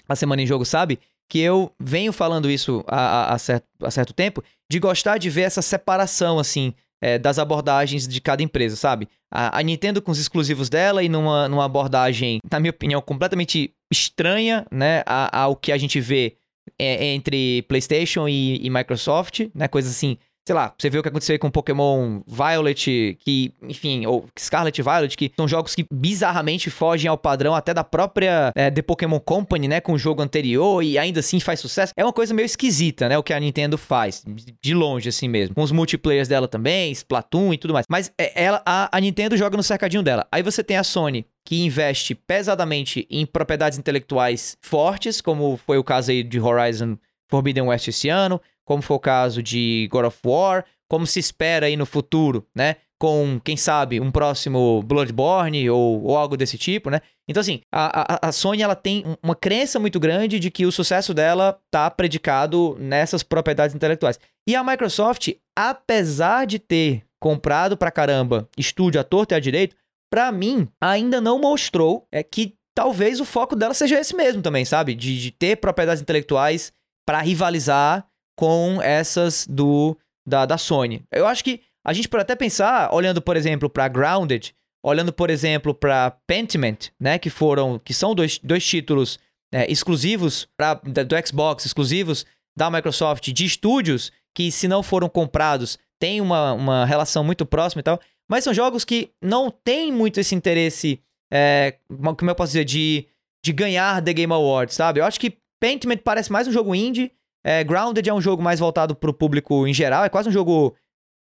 A 0.08 0.16
Semana 0.16 0.42
em 0.42 0.46
Jogo 0.46 0.64
sabe 0.64 0.98
que 1.28 1.40
eu 1.40 1.72
venho 1.78 2.12
falando 2.12 2.50
isso 2.50 2.84
há, 2.86 3.34
há, 3.34 3.38
certo, 3.38 3.66
há 3.82 3.90
certo 3.90 4.12
tempo, 4.12 4.42
de 4.70 4.78
gostar 4.78 5.18
de 5.18 5.28
ver 5.28 5.42
essa 5.42 5.62
separação, 5.62 6.38
assim, 6.38 6.72
é, 7.00 7.18
das 7.18 7.38
abordagens 7.38 8.06
de 8.06 8.20
cada 8.20 8.42
empresa, 8.42 8.76
sabe? 8.76 9.08
A, 9.30 9.58
a, 9.58 9.62
Nintendo 9.62 10.00
com 10.00 10.10
os 10.10 10.18
exclusivos 10.18 10.68
dela 10.68 11.02
e 11.02 11.08
numa, 11.08 11.48
numa 11.48 11.64
abordagem, 11.64 12.40
na 12.50 12.60
minha 12.60 12.70
opinião, 12.70 13.00
completamente 13.00 13.74
estranha, 13.90 14.66
né? 14.70 15.02
Ao 15.06 15.54
que 15.54 15.72
a 15.72 15.78
gente 15.78 16.00
vê 16.00 16.36
é, 16.78 17.06
entre 17.06 17.62
PlayStation 17.62 18.28
e, 18.28 18.64
e 18.64 18.70
Microsoft, 18.70 19.48
né? 19.54 19.68
Coisas 19.68 19.92
assim 19.92 20.16
sei 20.46 20.54
lá, 20.54 20.72
você 20.78 20.88
vê 20.88 20.98
o 20.98 21.02
que 21.02 21.08
aconteceu 21.08 21.36
com 21.40 21.50
Pokémon 21.50 22.20
Violet, 22.24 23.18
que, 23.20 23.52
enfim, 23.62 24.06
ou 24.06 24.26
Scarlet 24.38 24.80
Violet, 24.80 25.16
que 25.16 25.32
são 25.34 25.48
jogos 25.48 25.74
que 25.74 25.84
bizarramente 25.92 26.70
fogem 26.70 27.08
ao 27.08 27.18
padrão 27.18 27.52
até 27.52 27.74
da 27.74 27.82
própria 27.82 28.52
é, 28.54 28.70
The 28.70 28.80
Pokémon 28.80 29.18
Company, 29.18 29.66
né, 29.66 29.80
com 29.80 29.92
o 29.92 29.98
jogo 29.98 30.22
anterior 30.22 30.84
e 30.84 30.96
ainda 30.98 31.18
assim 31.18 31.40
faz 31.40 31.58
sucesso. 31.58 31.92
É 31.96 32.04
uma 32.04 32.12
coisa 32.12 32.32
meio 32.32 32.46
esquisita, 32.46 33.08
né, 33.08 33.18
o 33.18 33.24
que 33.24 33.32
a 33.32 33.40
Nintendo 33.40 33.76
faz, 33.76 34.24
de 34.62 34.72
longe 34.72 35.08
assim 35.08 35.28
mesmo. 35.28 35.56
Com 35.56 35.62
os 35.62 35.72
multiplayers 35.72 36.28
dela 36.28 36.46
também, 36.46 36.92
Splatoon 36.92 37.52
e 37.52 37.58
tudo 37.58 37.74
mais. 37.74 37.84
Mas 37.88 38.12
é, 38.16 38.44
ela, 38.44 38.62
a, 38.64 38.96
a 38.96 39.00
Nintendo 39.00 39.36
joga 39.36 39.56
no 39.56 39.64
cercadinho 39.64 40.02
dela. 40.02 40.28
Aí 40.30 40.44
você 40.44 40.62
tem 40.62 40.76
a 40.76 40.84
Sony, 40.84 41.26
que 41.44 41.64
investe 41.64 42.14
pesadamente 42.14 43.04
em 43.10 43.26
propriedades 43.26 43.78
intelectuais 43.78 44.56
fortes, 44.60 45.20
como 45.20 45.56
foi 45.56 45.76
o 45.76 45.84
caso 45.84 46.12
aí 46.12 46.22
de 46.22 46.38
Horizon 46.38 46.96
Forbidden 47.28 47.64
West 47.64 47.88
esse 47.88 48.08
ano, 48.08 48.40
como 48.66 48.82
foi 48.82 48.96
o 48.96 49.00
caso 49.00 49.42
de 49.42 49.88
God 49.90 50.06
of 50.06 50.18
War, 50.26 50.64
como 50.90 51.06
se 51.06 51.18
espera 51.18 51.66
aí 51.66 51.76
no 51.76 51.86
futuro, 51.86 52.46
né? 52.54 52.76
Com, 52.98 53.38
quem 53.44 53.56
sabe, 53.56 54.00
um 54.00 54.10
próximo 54.10 54.82
Bloodborne 54.82 55.68
ou, 55.68 56.02
ou 56.02 56.16
algo 56.16 56.36
desse 56.36 56.56
tipo, 56.56 56.88
né? 56.88 57.00
Então, 57.28 57.40
assim, 57.40 57.60
a, 57.72 58.14
a, 58.14 58.28
a, 58.28 58.32
Sony 58.32 58.62
ela 58.62 58.74
tem 58.74 59.04
uma 59.22 59.34
crença 59.34 59.78
muito 59.78 60.00
grande 60.00 60.38
de 60.38 60.50
que 60.50 60.64
o 60.64 60.72
sucesso 60.72 61.12
dela 61.12 61.58
tá 61.70 61.90
predicado 61.90 62.76
nessas 62.80 63.22
propriedades 63.22 63.76
intelectuais. 63.76 64.18
E 64.48 64.56
a 64.56 64.64
Microsoft, 64.64 65.28
apesar 65.56 66.46
de 66.46 66.58
ter 66.58 67.02
comprado 67.20 67.76
pra 67.76 67.90
caramba 67.90 68.48
estúdio 68.56 69.00
à 69.00 69.04
torta 69.04 69.34
e 69.34 69.36
à 69.36 69.40
direito, 69.40 69.76
pra 70.10 70.32
mim, 70.32 70.66
ainda 70.80 71.20
não 71.20 71.38
mostrou 71.38 72.06
é 72.10 72.22
que 72.22 72.54
talvez 72.74 73.20
o 73.20 73.24
foco 73.24 73.56
dela 73.56 73.74
seja 73.74 73.98
esse 74.00 74.14
mesmo 74.14 74.40
também, 74.40 74.64
sabe? 74.64 74.94
De, 74.94 75.20
de 75.20 75.30
ter 75.30 75.56
propriedades 75.56 76.02
intelectuais 76.02 76.72
para 77.06 77.20
rivalizar 77.20 78.06
com 78.36 78.80
essas 78.82 79.46
do 79.48 79.96
da, 80.26 80.44
da 80.44 80.58
Sony. 80.58 81.02
Eu 81.10 81.26
acho 81.26 81.42
que 81.42 81.62
a 81.84 81.92
gente 81.92 82.08
pode 82.08 82.22
até 82.22 82.34
pensar, 82.34 82.92
olhando, 82.92 83.22
por 83.22 83.36
exemplo, 83.36 83.70
para 83.70 83.88
Grounded, 83.88 84.54
olhando, 84.84 85.12
por 85.12 85.30
exemplo, 85.30 85.74
para 85.74 86.10
Pentiment, 86.26 86.90
né, 87.00 87.18
que 87.18 87.30
foram, 87.30 87.78
que 87.78 87.94
são 87.94 88.14
dois, 88.14 88.38
dois 88.38 88.64
títulos 88.64 89.18
é, 89.52 89.70
exclusivos 89.70 90.48
pra, 90.56 90.74
do 90.74 91.26
Xbox, 91.26 91.64
exclusivos 91.64 92.26
da 92.56 92.70
Microsoft, 92.70 93.30
de 93.32 93.44
estúdios 93.44 94.12
que, 94.34 94.50
se 94.50 94.68
não 94.68 94.82
foram 94.82 95.08
comprados, 95.08 95.78
tem 95.98 96.20
uma, 96.20 96.52
uma 96.52 96.84
relação 96.84 97.24
muito 97.24 97.46
próxima 97.46 97.80
e 97.80 97.82
tal, 97.82 98.00
mas 98.28 98.44
são 98.44 98.52
jogos 98.52 98.84
que 98.84 99.10
não 99.22 99.50
têm 99.50 99.92
muito 99.92 100.20
esse 100.20 100.34
interesse, 100.34 101.00
é, 101.32 101.78
como 101.88 102.30
eu 102.30 102.34
posso 102.34 102.52
dizer, 102.52 102.64
de, 102.64 103.06
de 103.44 103.52
ganhar 103.52 104.02
The 104.02 104.12
Game 104.12 104.32
Awards, 104.32 104.74
sabe? 104.74 105.00
Eu 105.00 105.04
acho 105.04 105.20
que 105.20 105.38
Pentiment 105.60 105.98
parece 105.98 106.30
mais 106.30 106.46
um 106.46 106.52
jogo 106.52 106.74
indie, 106.74 107.12
é, 107.46 107.62
Grounded 107.62 108.08
é 108.08 108.12
um 108.12 108.20
jogo 108.20 108.42
mais 108.42 108.58
voltado 108.58 108.96
pro 108.96 109.14
público 109.14 109.68
em 109.68 109.72
geral, 109.72 110.04
é 110.04 110.08
quase 110.08 110.28
um 110.28 110.32
jogo 110.32 110.74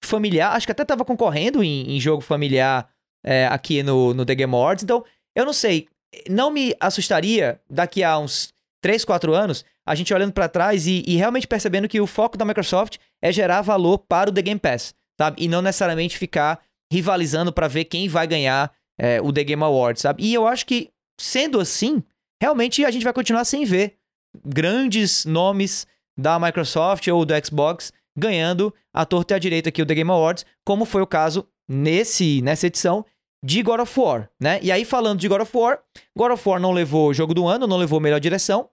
familiar. 0.04 0.54
Acho 0.54 0.64
que 0.64 0.70
até 0.70 0.84
tava 0.84 1.04
concorrendo 1.04 1.60
em, 1.64 1.96
em 1.96 1.98
jogo 1.98 2.22
familiar 2.22 2.88
é, 3.26 3.48
aqui 3.48 3.82
no, 3.82 4.14
no 4.14 4.24
The 4.24 4.36
Game 4.36 4.54
Awards. 4.54 4.84
Então, 4.84 5.04
eu 5.34 5.44
não 5.44 5.52
sei. 5.52 5.88
Não 6.30 6.52
me 6.52 6.72
assustaria 6.78 7.60
daqui 7.68 8.04
a 8.04 8.16
uns 8.16 8.54
3, 8.80 9.04
4 9.04 9.34
anos 9.34 9.64
a 9.84 9.92
gente 9.96 10.14
olhando 10.14 10.32
para 10.32 10.48
trás 10.48 10.86
e, 10.86 11.02
e, 11.04 11.16
realmente 11.16 11.48
percebendo 11.48 11.88
que 11.88 12.00
o 12.00 12.06
foco 12.06 12.38
da 12.38 12.44
Microsoft 12.44 12.98
é 13.20 13.32
gerar 13.32 13.60
valor 13.60 13.98
para 13.98 14.30
o 14.30 14.32
The 14.32 14.40
Game 14.40 14.60
Pass, 14.60 14.94
sabe? 15.20 15.42
E 15.42 15.48
não 15.48 15.60
necessariamente 15.60 16.16
ficar 16.16 16.62
rivalizando 16.92 17.52
para 17.52 17.66
ver 17.66 17.86
quem 17.86 18.08
vai 18.08 18.26
ganhar 18.28 18.72
é, 18.96 19.20
o 19.20 19.32
The 19.32 19.42
Game 19.42 19.62
Awards, 19.64 20.02
sabe? 20.02 20.22
E 20.22 20.32
eu 20.32 20.46
acho 20.46 20.64
que, 20.64 20.90
sendo 21.20 21.58
assim, 21.58 22.04
realmente 22.40 22.84
a 22.84 22.90
gente 22.92 23.02
vai 23.02 23.12
continuar 23.12 23.44
sem 23.44 23.64
ver 23.64 23.96
grandes 24.44 25.24
nomes 25.24 25.86
da 26.16 26.38
Microsoft 26.38 27.06
ou 27.08 27.24
do 27.24 27.34
Xbox 27.44 27.92
ganhando 28.16 28.72
a 28.92 29.04
torta 29.04 29.34
e 29.34 29.36
a 29.36 29.38
direita 29.38 29.68
aqui 29.68 29.82
o 29.82 29.86
The 29.86 29.94
Game 29.94 30.10
Awards, 30.10 30.46
como 30.64 30.84
foi 30.84 31.02
o 31.02 31.06
caso 31.06 31.46
nesse 31.68 32.40
nessa 32.42 32.66
edição 32.66 33.04
de 33.44 33.62
God 33.62 33.80
of 33.80 34.00
War, 34.00 34.30
né? 34.40 34.58
E 34.62 34.72
aí 34.72 34.84
falando 34.84 35.18
de 35.18 35.28
God 35.28 35.42
of 35.42 35.56
War, 35.56 35.80
God 36.16 36.32
of 36.32 36.48
War 36.48 36.60
não 36.60 36.72
levou 36.72 37.12
jogo 37.12 37.34
do 37.34 37.46
ano, 37.46 37.66
não 37.66 37.76
levou 37.76 38.00
melhor 38.00 38.20
direção, 38.20 38.70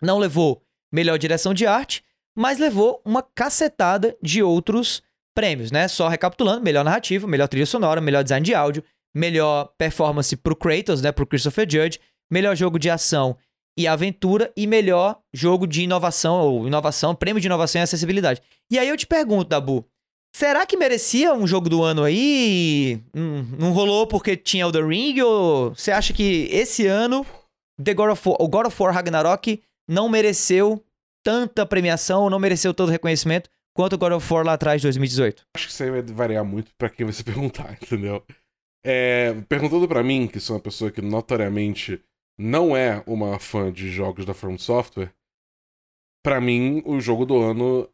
não 0.00 0.18
levou 0.18 0.62
melhor 0.90 1.18
direção 1.18 1.54
de 1.54 1.66
arte, 1.66 2.02
mas 2.36 2.58
levou 2.58 3.00
uma 3.04 3.22
cacetada 3.22 4.16
de 4.22 4.42
outros 4.42 5.02
prêmios, 5.34 5.70
né? 5.70 5.86
Só 5.86 6.08
recapitulando, 6.08 6.62
melhor 6.62 6.84
narrativa, 6.84 7.26
melhor 7.26 7.48
trilha 7.48 7.66
sonora, 7.66 8.00
melhor 8.00 8.22
design 8.22 8.44
de 8.44 8.54
áudio, 8.54 8.82
melhor 9.14 9.72
performance 9.78 10.34
pro 10.36 10.56
Kratos, 10.56 11.02
né, 11.02 11.12
pro 11.12 11.26
Christopher 11.26 11.66
Judge, 11.68 12.00
melhor 12.30 12.56
jogo 12.56 12.78
de 12.78 12.88
ação 12.90 13.36
e 13.78 13.86
aventura 13.86 14.52
e 14.56 14.66
melhor 14.66 15.18
jogo 15.32 15.66
de 15.66 15.82
inovação 15.82 16.40
ou 16.40 16.66
inovação, 16.66 17.14
prêmio 17.14 17.40
de 17.40 17.46
inovação 17.46 17.80
e 17.80 17.84
acessibilidade. 17.84 18.42
E 18.70 18.78
aí 18.78 18.88
eu 18.88 18.96
te 18.96 19.06
pergunto, 19.06 19.48
Dabu, 19.48 19.84
será 20.34 20.66
que 20.66 20.76
merecia 20.76 21.34
um 21.34 21.46
jogo 21.46 21.68
do 21.68 21.82
ano 21.82 22.04
aí? 22.04 23.00
Hum, 23.14 23.44
não 23.58 23.72
rolou 23.72 24.06
porque 24.06 24.36
tinha 24.36 24.66
o 24.66 24.72
The 24.72 24.82
Ring 24.82 25.20
ou 25.20 25.74
você 25.74 25.90
acha 25.90 26.12
que 26.12 26.48
esse 26.50 26.86
ano 26.86 27.24
The 27.82 27.94
God 27.94 28.10
of 28.10 28.28
War, 28.28 28.36
o 28.40 28.48
God 28.48 28.66
of 28.66 28.82
War 28.82 28.94
Ragnarok 28.94 29.62
não 29.88 30.08
mereceu 30.08 30.82
tanta 31.24 31.64
premiação 31.64 32.22
ou 32.22 32.30
não 32.30 32.38
mereceu 32.38 32.74
todo 32.74 32.88
o 32.88 32.92
reconhecimento 32.92 33.48
quanto 33.74 33.94
o 33.94 33.98
God 33.98 34.12
of 34.12 34.32
War 34.32 34.44
lá 34.44 34.52
atrás 34.54 34.80
de 34.80 34.86
2018? 34.86 35.46
Acho 35.56 35.66
que 35.66 35.72
isso 35.72 35.82
aí 35.82 35.90
vai 35.90 36.02
variar 36.02 36.44
muito 36.44 36.72
para 36.76 36.90
quem 36.90 37.06
você 37.06 37.22
perguntar, 37.24 37.78
entendeu? 37.80 38.22
É, 38.84 39.34
perguntando 39.48 39.86
para 39.86 40.02
mim, 40.02 40.26
que 40.26 40.40
sou 40.40 40.56
uma 40.56 40.62
pessoa 40.62 40.90
que 40.90 41.00
notoriamente 41.00 42.00
não 42.42 42.76
é 42.76 43.02
uma 43.06 43.38
fã 43.38 43.72
de 43.72 43.88
jogos 43.88 44.24
da 44.24 44.34
From 44.34 44.58
Software, 44.58 45.14
para 46.22 46.40
mim 46.40 46.82
o 46.84 47.00
jogo 47.00 47.24
do 47.24 47.36
ano 47.40 47.88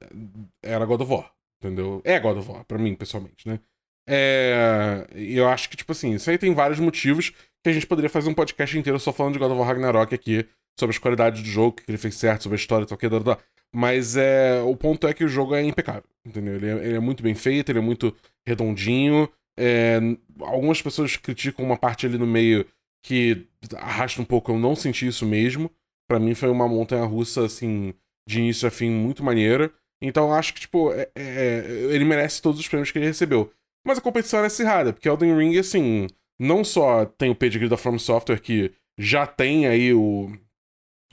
era 0.62 0.84
God 0.86 1.02
of 1.02 1.12
War, 1.12 1.32
entendeu? 1.62 2.00
É 2.04 2.18
God 2.18 2.38
of 2.38 2.50
War, 2.50 2.64
pra 2.64 2.78
mim, 2.78 2.94
pessoalmente, 2.94 3.46
né? 3.46 3.60
É... 4.08 5.06
Eu 5.14 5.48
acho 5.48 5.68
que, 5.68 5.76
tipo 5.76 5.92
assim, 5.92 6.14
isso 6.14 6.30
aí 6.30 6.38
tem 6.38 6.54
vários 6.54 6.80
motivos 6.80 7.30
que 7.62 7.68
a 7.68 7.72
gente 7.72 7.86
poderia 7.86 8.08
fazer 8.08 8.30
um 8.30 8.34
podcast 8.34 8.76
inteiro 8.76 8.98
só 8.98 9.12
falando 9.12 9.34
de 9.34 9.38
God 9.38 9.50
of 9.50 9.60
War 9.60 9.68
Ragnarok 9.68 10.14
aqui, 10.14 10.46
sobre 10.78 10.94
as 10.94 10.98
qualidades 10.98 11.42
do 11.42 11.48
jogo, 11.48 11.76
que 11.76 11.90
ele 11.90 11.98
fez 11.98 12.14
certo, 12.14 12.44
sobre 12.44 12.56
a 12.56 12.60
história, 12.60 12.86
tal, 12.86 12.96
que, 12.96 13.08
tal, 13.08 13.38
Mas 13.74 14.16
é... 14.16 14.60
o 14.62 14.74
ponto 14.76 15.06
é 15.06 15.12
que 15.12 15.24
o 15.24 15.28
jogo 15.28 15.54
é 15.54 15.62
impecável, 15.62 16.08
entendeu? 16.24 16.54
Ele 16.54 16.66
é, 16.66 16.72
ele 16.86 16.96
é 16.96 17.00
muito 17.00 17.22
bem 17.22 17.34
feito, 17.34 17.70
ele 17.70 17.80
é 17.80 17.82
muito 17.82 18.16
redondinho. 18.46 19.28
É... 19.58 19.98
Algumas 20.40 20.80
pessoas 20.80 21.16
criticam 21.16 21.64
uma 21.64 21.76
parte 21.76 22.06
ali 22.06 22.16
no 22.16 22.26
meio 22.26 22.64
que 23.04 23.46
arrasta 23.76 24.20
um 24.20 24.24
pouco, 24.24 24.52
eu 24.52 24.58
não 24.58 24.74
senti 24.76 25.06
isso 25.06 25.26
mesmo. 25.26 25.70
para 26.08 26.18
mim 26.18 26.34
foi 26.34 26.48
uma 26.48 26.68
montanha 26.68 27.04
russa, 27.04 27.44
assim, 27.44 27.94
de 28.28 28.38
início 28.38 28.66
a 28.66 28.70
fim, 28.70 28.90
muito 28.90 29.22
maneira. 29.24 29.72
Então 30.02 30.32
acho 30.32 30.54
que, 30.54 30.60
tipo, 30.60 30.92
é, 30.92 31.10
é, 31.14 31.64
ele 31.90 32.04
merece 32.04 32.40
todos 32.40 32.60
os 32.60 32.68
prêmios 32.68 32.90
que 32.90 32.98
ele 32.98 33.06
recebeu. 33.06 33.52
Mas 33.86 33.98
a 33.98 34.00
competição 34.00 34.40
é 34.40 34.46
acirrada, 34.46 34.92
porque 34.92 35.08
Elden 35.08 35.36
Ring, 35.36 35.58
assim, 35.58 36.06
não 36.38 36.62
só 36.62 37.04
tem 37.04 37.30
o 37.30 37.34
pedigree 37.34 37.68
da 37.68 37.76
From 37.76 37.98
Software, 37.98 38.40
que 38.40 38.72
já 38.98 39.26
tem 39.26 39.66
aí 39.66 39.92
o, 39.92 40.30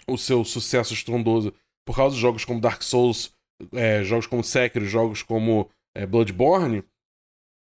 o 0.07 0.17
seu 0.17 0.43
sucesso 0.43 0.93
estrondoso 0.93 1.53
por 1.85 1.95
causa 1.95 2.15
de 2.15 2.21
jogos 2.21 2.43
como 2.43 2.59
Dark 2.59 2.81
Souls, 2.81 3.31
é, 3.73 4.03
jogos 4.03 4.27
como 4.27 4.43
Sekiro, 4.43 4.85
jogos 4.85 5.21
como 5.21 5.69
é, 5.95 6.05
Bloodborne, 6.05 6.83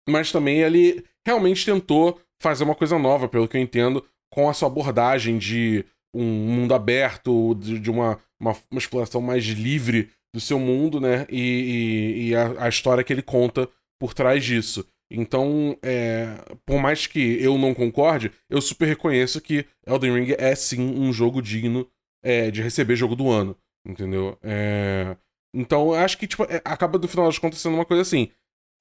mas 0.08 0.30
também 0.30 0.60
ele 0.60 1.04
realmente 1.26 1.64
tentou 1.64 2.20
fazer 2.40 2.64
uma 2.64 2.74
coisa 2.74 2.98
nova, 2.98 3.28
pelo 3.28 3.46
que 3.46 3.56
eu 3.56 3.60
entendo, 3.60 4.04
com 4.32 4.48
a 4.48 4.54
sua 4.54 4.68
abordagem 4.68 5.38
de 5.38 5.84
um 6.14 6.24
mundo 6.24 6.74
aberto, 6.74 7.54
de, 7.54 7.78
de 7.78 7.90
uma, 7.90 8.18
uma, 8.40 8.56
uma, 8.70 8.78
exploração 8.78 9.20
mais 9.20 9.44
livre 9.44 10.10
do 10.34 10.40
seu 10.40 10.58
mundo, 10.58 11.00
né? 11.00 11.26
E, 11.28 11.40
e, 11.40 12.28
e 12.28 12.34
a, 12.34 12.64
a, 12.64 12.68
história 12.68 13.04
que 13.04 13.12
ele 13.12 13.22
conta 13.22 13.68
por 14.00 14.14
trás 14.14 14.44
disso. 14.44 14.86
Então, 15.12 15.76
é, 15.82 16.36
por 16.64 16.80
mais 16.80 17.06
que 17.06 17.42
eu 17.42 17.58
não 17.58 17.74
concorde, 17.74 18.32
eu 18.48 18.60
super 18.60 18.86
reconheço 18.86 19.40
que 19.40 19.66
Elden 19.86 20.14
Ring 20.14 20.34
é 20.38 20.54
sim 20.54 20.80
um 20.80 21.12
jogo 21.12 21.42
digno 21.42 21.88
é, 22.22 22.50
de 22.50 22.62
receber 22.62 22.96
jogo 22.96 23.16
do 23.16 23.28
ano, 23.28 23.56
entendeu? 23.86 24.38
É, 24.42 25.16
então, 25.54 25.88
eu 25.88 25.94
acho 25.96 26.16
que 26.16 26.28
tipo, 26.28 26.44
é, 26.44 26.60
acaba 26.64 26.98
no 26.98 27.08
final 27.08 27.26
das 27.26 27.38
contas 27.38 27.58
sendo 27.58 27.74
uma 27.74 27.84
coisa 27.84 28.02
assim. 28.02 28.30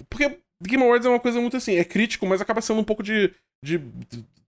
Porque 0.07 0.39
Game 0.61 0.83
Awards 0.83 1.05
é 1.05 1.09
uma 1.09 1.19
coisa 1.19 1.41
muito 1.41 1.57
assim, 1.57 1.75
é 1.75 1.83
crítico, 1.83 2.27
mas 2.27 2.41
acaba 2.41 2.61
sendo 2.61 2.79
um 2.79 2.83
pouco 2.83 3.01
de, 3.01 3.33
de, 3.63 3.81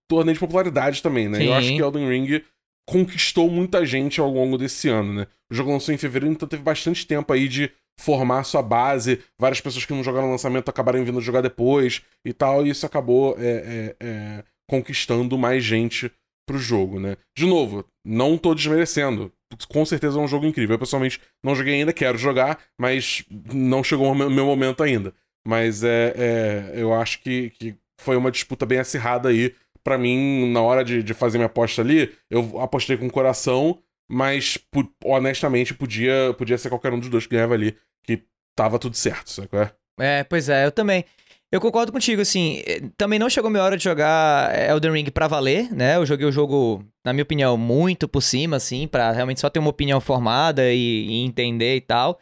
torneio 0.07 0.33
de 0.33 0.39
popularidade 0.39 1.01
também, 1.01 1.29
né? 1.29 1.39
Sim. 1.39 1.45
Eu 1.45 1.53
acho 1.53 1.69
que 1.69 1.81
Elden 1.81 2.07
Ring 2.07 2.43
conquistou 2.87 3.49
muita 3.49 3.85
gente 3.85 4.19
ao 4.19 4.29
longo 4.29 4.57
desse 4.57 4.89
ano, 4.89 5.13
né? 5.13 5.27
O 5.49 5.55
jogo 5.55 5.71
lançou 5.71 5.93
em 5.93 5.97
fevereiro, 5.97 6.33
então 6.33 6.47
teve 6.47 6.63
bastante 6.63 7.05
tempo 7.07 7.31
aí 7.31 7.47
de 7.47 7.71
formar 7.99 8.43
sua 8.43 8.61
base. 8.61 9.19
Várias 9.39 9.61
pessoas 9.61 9.85
que 9.85 9.93
não 9.93 10.03
jogaram 10.03 10.27
no 10.27 10.33
lançamento 10.33 10.69
acabaram 10.69 11.03
vindo 11.03 11.21
jogar 11.21 11.41
depois 11.41 12.01
e 12.25 12.33
tal, 12.33 12.65
e 12.65 12.69
isso 12.69 12.85
acabou 12.85 13.35
é, 13.37 13.45
é, 13.45 13.95
é, 13.99 14.43
conquistando 14.69 15.37
mais 15.37 15.63
gente 15.63 16.11
pro 16.45 16.57
jogo, 16.57 16.99
né? 16.99 17.15
De 17.37 17.45
novo, 17.45 17.85
não 18.05 18.37
tô 18.37 18.53
desmerecendo. 18.53 19.31
Com 19.69 19.85
certeza 19.85 20.17
é 20.17 20.21
um 20.21 20.27
jogo 20.27 20.45
incrível. 20.45 20.75
Eu 20.75 20.79
pessoalmente 20.79 21.19
não 21.43 21.55
joguei 21.55 21.75
ainda, 21.75 21.93
quero 21.93 22.17
jogar, 22.17 22.59
mas 22.77 23.23
não 23.53 23.83
chegou 23.83 24.11
o 24.11 24.15
meu 24.15 24.45
momento 24.45 24.83
ainda. 24.83 25.13
Mas 25.47 25.83
é, 25.83 26.13
é 26.15 26.71
eu 26.75 26.93
acho 26.93 27.21
que, 27.21 27.49
que 27.51 27.75
foi 28.01 28.15
uma 28.15 28.31
disputa 28.31 28.65
bem 28.65 28.79
acirrada 28.79 29.29
aí 29.29 29.53
para 29.83 29.97
mim, 29.97 30.51
na 30.51 30.61
hora 30.61 30.83
de, 30.83 31.01
de 31.03 31.13
fazer 31.13 31.37
minha 31.37 31.47
aposta 31.47 31.81
ali, 31.81 32.13
eu 32.29 32.59
apostei 32.61 32.97
com 32.97 33.07
o 33.07 33.11
coração, 33.11 33.79
mas 34.09 34.57
honestamente 35.03 35.73
podia, 35.73 36.33
podia 36.37 36.57
ser 36.57 36.69
qualquer 36.69 36.93
um 36.93 36.99
dos 36.99 37.09
dois 37.09 37.25
que 37.25 37.35
ganhava 37.35 37.53
ali, 37.53 37.75
que 38.03 38.23
tava 38.55 38.77
tudo 38.77 38.95
certo, 38.95 39.29
sabe 39.29 39.47
qual 39.47 39.63
é? 39.63 39.71
É, 39.99 40.23
pois 40.23 40.49
é, 40.49 40.65
eu 40.65 40.71
também. 40.71 41.05
Eu 41.51 41.59
concordo 41.59 41.91
contigo, 41.91 42.21
assim, 42.21 42.63
eh, 42.65 42.81
também 42.97 43.19
não 43.19 43.29
chegou 43.29 43.49
minha 43.49 43.61
hora 43.61 43.75
de 43.75 43.83
jogar 43.83 44.57
Elden 44.69 44.93
Ring 44.93 45.11
pra 45.11 45.27
valer, 45.27 45.69
né? 45.73 45.97
Eu 45.97 46.05
joguei 46.05 46.25
o 46.25 46.31
jogo, 46.31 46.81
na 47.03 47.11
minha 47.11 47.23
opinião, 47.23 47.57
muito 47.57 48.07
por 48.07 48.21
cima, 48.21 48.55
assim, 48.55 48.87
para 48.87 49.11
realmente 49.11 49.41
só 49.41 49.49
ter 49.49 49.59
uma 49.59 49.69
opinião 49.69 49.99
formada 49.99 50.71
e, 50.71 50.77
e, 50.77 51.25
entender 51.25 51.75
e 51.75 51.81
tal. 51.81 52.17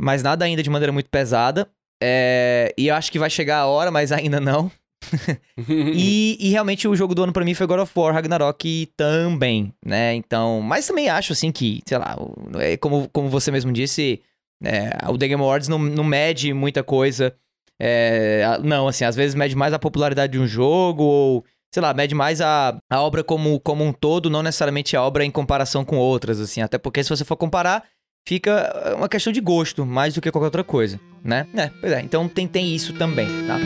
Mas 0.00 0.24
nada 0.24 0.44
ainda 0.44 0.60
de 0.60 0.70
maneira 0.70 0.92
muito 0.92 1.08
pesada. 1.08 1.70
É... 2.02 2.74
E 2.76 2.88
eu 2.88 2.96
acho 2.96 3.12
que 3.12 3.18
vai 3.18 3.30
chegar 3.30 3.58
a 3.58 3.66
hora, 3.66 3.92
mas 3.92 4.10
ainda 4.12 4.40
não. 4.40 4.70
e, 5.94 6.36
e, 6.40 6.50
realmente 6.50 6.86
o 6.88 6.96
jogo 6.96 7.14
do 7.14 7.22
ano 7.22 7.32
para 7.32 7.44
mim 7.44 7.54
foi 7.54 7.66
God 7.66 7.80
of 7.80 7.92
War 7.96 8.12
Ragnarok 8.12 8.90
também, 8.96 9.72
né? 9.84 10.14
Então, 10.14 10.60
mas 10.60 10.86
também 10.86 11.08
acho 11.08 11.32
assim 11.32 11.52
que, 11.52 11.80
sei 11.86 11.98
lá, 11.98 12.16
é 12.58 12.76
como, 12.76 13.08
como 13.10 13.28
você 13.28 13.50
mesmo 13.50 13.72
disse, 13.72 14.20
É, 14.62 14.90
o 15.08 15.16
The 15.16 15.28
Game 15.28 15.42
Awards 15.42 15.68
não, 15.68 15.78
não 15.78 16.04
mede 16.04 16.52
muita 16.52 16.82
coisa. 16.82 17.34
É, 17.80 18.58
não, 18.62 18.88
assim, 18.88 19.04
às 19.04 19.14
vezes 19.14 19.34
mede 19.34 19.54
mais 19.54 19.72
a 19.72 19.78
popularidade 19.78 20.32
de 20.32 20.38
um 20.38 20.46
jogo 20.46 21.04
ou, 21.04 21.44
sei 21.72 21.80
lá, 21.80 21.94
mede 21.94 22.14
mais 22.14 22.40
a, 22.40 22.76
a 22.90 23.00
obra 23.00 23.22
como, 23.22 23.60
como 23.60 23.84
um 23.84 23.92
todo, 23.92 24.28
não 24.28 24.42
necessariamente 24.42 24.96
a 24.96 25.02
obra 25.02 25.24
em 25.24 25.30
comparação 25.30 25.84
com 25.84 25.96
outras, 25.96 26.40
assim. 26.40 26.60
Até 26.60 26.76
porque 26.76 27.04
se 27.04 27.10
você 27.10 27.24
for 27.24 27.36
comparar, 27.36 27.84
fica 28.26 28.94
uma 28.96 29.08
questão 29.08 29.32
de 29.32 29.40
gosto, 29.40 29.86
mais 29.86 30.14
do 30.14 30.20
que 30.20 30.30
qualquer 30.32 30.46
outra 30.46 30.64
coisa, 30.64 30.98
né? 31.22 31.46
É, 31.54 31.70
pois 31.80 31.92
é. 31.92 32.00
Então 32.00 32.28
tem, 32.28 32.48
tem 32.48 32.74
isso 32.74 32.92
também, 32.94 33.28
tá? 33.46 33.58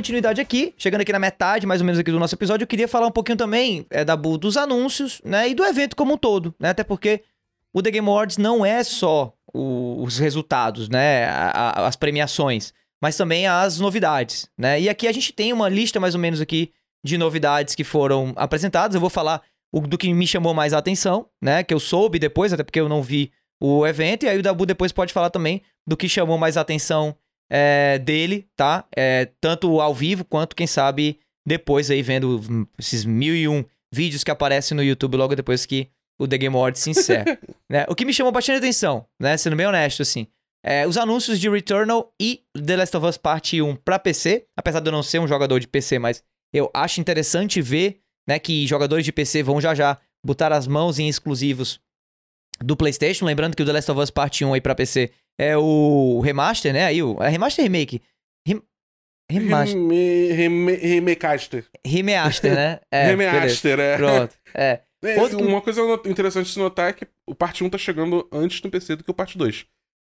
Continuidade 0.00 0.40
aqui, 0.40 0.72
chegando 0.78 1.02
aqui 1.02 1.12
na 1.12 1.18
metade, 1.18 1.66
mais 1.66 1.82
ou 1.82 1.84
menos 1.84 1.98
aqui 1.98 2.10
do 2.10 2.18
nosso 2.18 2.34
episódio, 2.34 2.64
eu 2.64 2.66
queria 2.66 2.88
falar 2.88 3.06
um 3.06 3.10
pouquinho 3.10 3.36
também 3.36 3.86
é, 3.90 4.02
da 4.02 4.16
dos 4.16 4.56
anúncios, 4.56 5.20
né, 5.22 5.50
e 5.50 5.54
do 5.54 5.62
evento 5.62 5.94
como 5.94 6.14
um 6.14 6.16
todo, 6.16 6.54
né, 6.58 6.70
até 6.70 6.82
porque 6.82 7.22
o 7.70 7.82
The 7.82 7.90
Game 7.90 8.08
Awards 8.08 8.38
não 8.38 8.64
é 8.64 8.82
só 8.82 9.34
o, 9.52 10.02
os 10.02 10.18
resultados, 10.18 10.88
né, 10.88 11.26
a, 11.26 11.50
a, 11.50 11.86
as 11.86 11.96
premiações, 11.96 12.72
mas 13.00 13.14
também 13.14 13.46
as 13.46 13.78
novidades, 13.78 14.48
né, 14.56 14.80
e 14.80 14.88
aqui 14.88 15.06
a 15.06 15.12
gente 15.12 15.34
tem 15.34 15.52
uma 15.52 15.68
lista 15.68 16.00
mais 16.00 16.14
ou 16.14 16.20
menos 16.20 16.40
aqui 16.40 16.72
de 17.04 17.18
novidades 17.18 17.74
que 17.74 17.84
foram 17.84 18.32
apresentadas, 18.36 18.94
eu 18.94 19.00
vou 19.02 19.10
falar 19.10 19.42
o, 19.70 19.80
do 19.80 19.98
que 19.98 20.12
me 20.14 20.26
chamou 20.26 20.54
mais 20.54 20.72
a 20.72 20.78
atenção, 20.78 21.26
né, 21.42 21.62
que 21.62 21.74
eu 21.74 21.80
soube 21.80 22.18
depois, 22.18 22.54
até 22.54 22.62
porque 22.62 22.80
eu 22.80 22.88
não 22.88 23.02
vi 23.02 23.30
o 23.60 23.86
evento, 23.86 24.24
e 24.24 24.28
aí 24.30 24.38
o 24.38 24.42
Dabu 24.42 24.64
depois 24.64 24.92
pode 24.92 25.12
falar 25.12 25.28
também 25.28 25.60
do 25.86 25.94
que 25.94 26.08
chamou 26.08 26.38
mais 26.38 26.56
a 26.56 26.62
atenção 26.62 27.14
é, 27.50 27.98
dele, 27.98 28.48
tá? 28.54 28.86
É, 28.96 29.28
tanto 29.40 29.80
ao 29.80 29.94
vivo 29.94 30.24
quanto, 30.24 30.54
quem 30.54 30.66
sabe, 30.66 31.18
depois 31.46 31.90
aí 31.90 32.02
vendo 32.02 32.68
esses 32.78 33.04
mil 33.04 33.34
e 33.34 33.48
um 33.48 33.64
vídeos 33.92 34.22
que 34.22 34.30
aparecem 34.30 34.76
no 34.76 34.84
YouTube 34.84 35.16
logo 35.16 35.34
depois 35.34 35.66
que 35.66 35.88
o 36.18 36.28
The 36.28 36.38
Game 36.38 36.54
Awards 36.54 36.80
se 36.80 36.90
encerra. 36.90 37.38
né? 37.68 37.84
O 37.88 37.94
que 37.94 38.04
me 38.04 38.12
chamou 38.12 38.32
bastante 38.32 38.58
atenção, 38.58 39.06
né? 39.18 39.36
Sendo 39.36 39.56
bem 39.56 39.66
honesto, 39.66 40.02
assim. 40.02 40.26
É, 40.64 40.86
os 40.86 40.98
anúncios 40.98 41.40
de 41.40 41.48
Returnal 41.48 42.12
e 42.20 42.42
The 42.54 42.76
Last 42.76 42.96
of 42.96 43.06
Us 43.06 43.16
Part 43.16 43.60
1 43.60 43.76
para 43.76 43.98
PC, 43.98 44.46
apesar 44.56 44.80
de 44.80 44.88
eu 44.88 44.92
não 44.92 45.02
ser 45.02 45.18
um 45.18 45.26
jogador 45.26 45.58
de 45.58 45.66
PC, 45.66 45.98
mas 45.98 46.22
eu 46.52 46.70
acho 46.74 47.00
interessante 47.00 47.62
ver 47.62 48.00
né, 48.28 48.38
que 48.38 48.66
jogadores 48.66 49.04
de 49.04 49.12
PC 49.12 49.42
vão 49.42 49.60
já 49.60 49.74
já 49.74 49.98
botar 50.24 50.52
as 50.52 50.66
mãos 50.66 50.98
em 50.98 51.08
exclusivos 51.08 51.80
do 52.62 52.76
PlayStation. 52.76 53.24
Lembrando 53.24 53.56
que 53.56 53.62
o 53.62 53.66
The 53.66 53.72
Last 53.72 53.90
of 53.90 54.00
Us 54.00 54.10
Part 54.10 54.44
1 54.44 54.52
aí 54.52 54.60
para 54.60 54.74
PC 54.74 55.10
é 55.40 55.56
o 55.56 56.20
remaster, 56.20 56.70
né? 56.70 56.84
Aí, 56.84 57.02
o 57.02 57.16
é 57.22 57.30
remaster 57.30 57.64
remake. 57.64 58.02
Rem, 58.46 58.62
remaster. 59.30 59.74
Reme, 59.74 60.32
reme, 60.32 60.74
remaster. 60.74 61.64
Remaster, 61.86 62.54
né? 62.54 62.80
É, 62.92 63.06
remaster, 63.06 63.80
é. 63.80 63.96
Pronto. 63.96 64.34
É. 64.52 64.80
é 65.02 65.18
Outro... 65.18 65.42
Uma 65.42 65.62
coisa 65.62 65.80
interessante 66.04 66.46
de 66.46 66.52
se 66.52 66.58
notar 66.58 66.90
é 66.90 66.92
que 66.92 67.08
o 67.26 67.34
parte 67.34 67.64
1 67.64 67.70
tá 67.70 67.78
chegando 67.78 68.28
antes 68.30 68.60
no 68.60 68.70
PC 68.70 68.96
do 68.96 69.04
que 69.04 69.10
o 69.10 69.14
parte 69.14 69.38
2. 69.38 69.64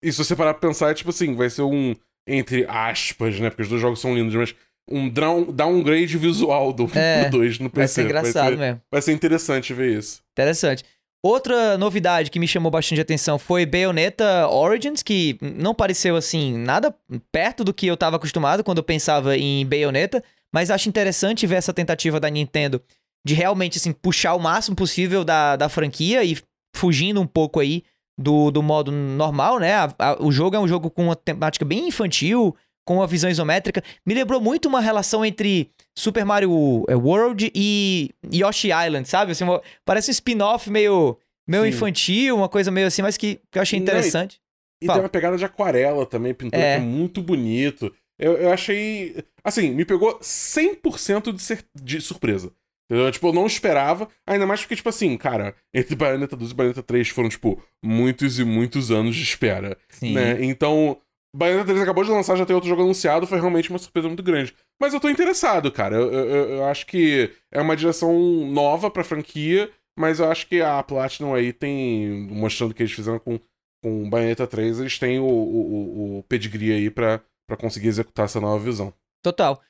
E 0.02 0.10
se 0.10 0.16
você 0.16 0.34
parar 0.34 0.54
pra 0.54 0.68
pensar, 0.68 0.90
é 0.90 0.94
tipo 0.94 1.10
assim, 1.10 1.34
vai 1.34 1.50
ser 1.50 1.62
um, 1.62 1.94
entre 2.26 2.64
aspas, 2.66 3.38
né? 3.38 3.50
Porque 3.50 3.64
os 3.64 3.68
dois 3.68 3.82
jogos 3.82 4.00
são 4.00 4.14
lindos, 4.14 4.34
mas 4.34 4.54
um 4.90 5.06
downgrade 5.10 6.16
visual 6.16 6.72
do, 6.72 6.90
é, 6.98 7.26
do 7.28 7.38
2 7.38 7.58
no 7.58 7.68
PC. 7.68 7.78
Vai 7.78 7.88
ser 7.88 8.02
engraçado 8.04 8.44
vai 8.44 8.52
ser, 8.52 8.58
mesmo. 8.58 8.82
Vai 8.90 9.02
ser 9.02 9.12
interessante 9.12 9.74
ver 9.74 9.98
isso. 9.98 10.22
Interessante. 10.32 10.82
Outra 11.22 11.76
novidade 11.76 12.30
que 12.30 12.38
me 12.38 12.48
chamou 12.48 12.70
bastante 12.70 13.00
atenção 13.00 13.38
foi 13.38 13.66
Bayonetta 13.66 14.48
Origins, 14.48 15.02
que 15.02 15.38
não 15.42 15.74
pareceu 15.74 16.16
assim 16.16 16.56
nada 16.56 16.94
perto 17.30 17.62
do 17.62 17.74
que 17.74 17.86
eu 17.86 17.94
estava 17.94 18.16
acostumado 18.16 18.64
quando 18.64 18.78
eu 18.78 18.84
pensava 18.84 19.36
em 19.36 19.66
Bayonetta, 19.66 20.24
mas 20.52 20.70
acho 20.70 20.88
interessante 20.88 21.46
ver 21.46 21.56
essa 21.56 21.74
tentativa 21.74 22.18
da 22.18 22.30
Nintendo 22.30 22.82
de 23.26 23.34
realmente 23.34 23.76
assim 23.76 23.92
puxar 23.92 24.34
o 24.34 24.40
máximo 24.40 24.74
possível 24.74 25.22
da, 25.22 25.56
da 25.56 25.68
franquia 25.68 26.24
e 26.24 26.38
fugindo 26.74 27.20
um 27.20 27.26
pouco 27.26 27.60
aí 27.60 27.84
do, 28.18 28.50
do 28.50 28.62
modo 28.62 28.90
normal, 28.90 29.58
né? 29.58 29.74
A, 29.74 29.94
a, 29.98 30.22
o 30.22 30.32
jogo 30.32 30.56
é 30.56 30.58
um 30.58 30.68
jogo 30.68 30.90
com 30.90 31.04
uma 31.04 31.16
temática 31.16 31.66
bem 31.66 31.88
infantil, 31.88 32.56
com 32.84 32.96
uma 32.96 33.06
visão 33.06 33.30
isométrica. 33.30 33.82
Me 34.04 34.14
lembrou 34.14 34.40
muito 34.40 34.68
uma 34.68 34.80
relação 34.80 35.24
entre 35.24 35.70
Super 35.96 36.24
Mario 36.24 36.84
é, 36.88 36.94
World 36.94 37.50
e 37.54 38.10
Yoshi 38.32 38.68
Island, 38.68 39.08
sabe? 39.08 39.32
Assim, 39.32 39.44
uma, 39.44 39.62
parece 39.84 40.10
um 40.10 40.12
spin-off 40.12 40.70
meio, 40.70 41.18
meio 41.48 41.66
infantil, 41.66 42.36
uma 42.36 42.48
coisa 42.48 42.70
meio 42.70 42.86
assim, 42.86 43.02
mas 43.02 43.16
que, 43.16 43.40
que 43.50 43.58
eu 43.58 43.62
achei 43.62 43.78
interessante. 43.78 44.40
Não, 44.82 44.86
e, 44.86 44.86
e 44.86 44.92
tem 44.92 45.02
uma 45.02 45.08
pegada 45.08 45.36
de 45.36 45.44
aquarela 45.44 46.06
também, 46.06 46.34
pintura 46.34 46.62
é. 46.62 46.76
que 46.76 46.82
é 46.82 46.84
muito 46.84 47.22
bonito. 47.22 47.92
Eu, 48.18 48.34
eu 48.34 48.52
achei. 48.52 49.24
Assim, 49.42 49.70
me 49.70 49.84
pegou 49.84 50.18
100% 50.20 51.32
de, 51.32 51.42
ser, 51.42 51.64
de 51.74 52.00
surpresa. 52.00 52.52
Eu, 52.90 53.10
tipo, 53.10 53.28
eu 53.28 53.32
não 53.32 53.46
esperava, 53.46 54.08
ainda 54.26 54.46
mais 54.46 54.60
porque, 54.60 54.74
tipo 54.74 54.88
assim, 54.88 55.16
cara, 55.16 55.54
entre 55.72 55.94
Bayonetta 55.94 56.36
2 56.36 56.50
e 56.50 56.54
Bayonetta 56.54 56.82
3 56.82 57.08
foram, 57.08 57.28
tipo, 57.28 57.62
muitos 57.82 58.40
e 58.40 58.44
muitos 58.44 58.90
anos 58.90 59.14
de 59.14 59.22
espera. 59.22 59.78
Sim. 59.88 60.12
Né? 60.12 60.44
Então, 60.44 60.98
Bayonetta 61.34 61.66
3 61.66 61.82
acabou 61.82 62.04
de 62.04 62.10
lançar, 62.10 62.36
já 62.36 62.44
tem 62.44 62.54
outro 62.54 62.68
jogo 62.68 62.82
anunciado, 62.82 63.26
foi 63.26 63.38
realmente 63.38 63.70
uma 63.70 63.78
surpresa 63.78 64.08
muito 64.08 64.22
grande. 64.22 64.54
Mas 64.80 64.92
eu 64.92 65.00
tô 65.00 65.08
interessado, 65.08 65.70
cara. 65.70 65.94
Eu, 65.96 66.12
eu, 66.12 66.50
eu 66.50 66.64
acho 66.64 66.86
que 66.86 67.30
é 67.52 67.60
uma 67.60 67.76
direção 67.76 68.12
nova 68.46 68.90
pra 68.90 69.04
franquia, 69.04 69.70
mas 69.98 70.18
eu 70.18 70.30
acho 70.30 70.46
que 70.46 70.60
a 70.60 70.82
Platinum 70.82 71.34
aí 71.34 71.52
tem. 71.52 72.28
Mostrando 72.30 72.72
o 72.72 72.74
que 72.74 72.82
eles 72.82 72.92
fizeram 72.92 73.18
com, 73.18 73.38
com 73.82 74.10
Bayonetta 74.10 74.46
3, 74.46 74.80
eles 74.80 74.98
têm 74.98 75.20
o, 75.20 75.24
o, 75.24 76.18
o 76.18 76.22
pedigree 76.24 76.72
aí 76.72 76.90
pra, 76.90 77.20
pra 77.46 77.56
conseguir 77.56 77.88
executar 77.88 78.24
essa 78.24 78.40
nova 78.40 78.62
visão. 78.62 78.92
Total. 79.22 79.60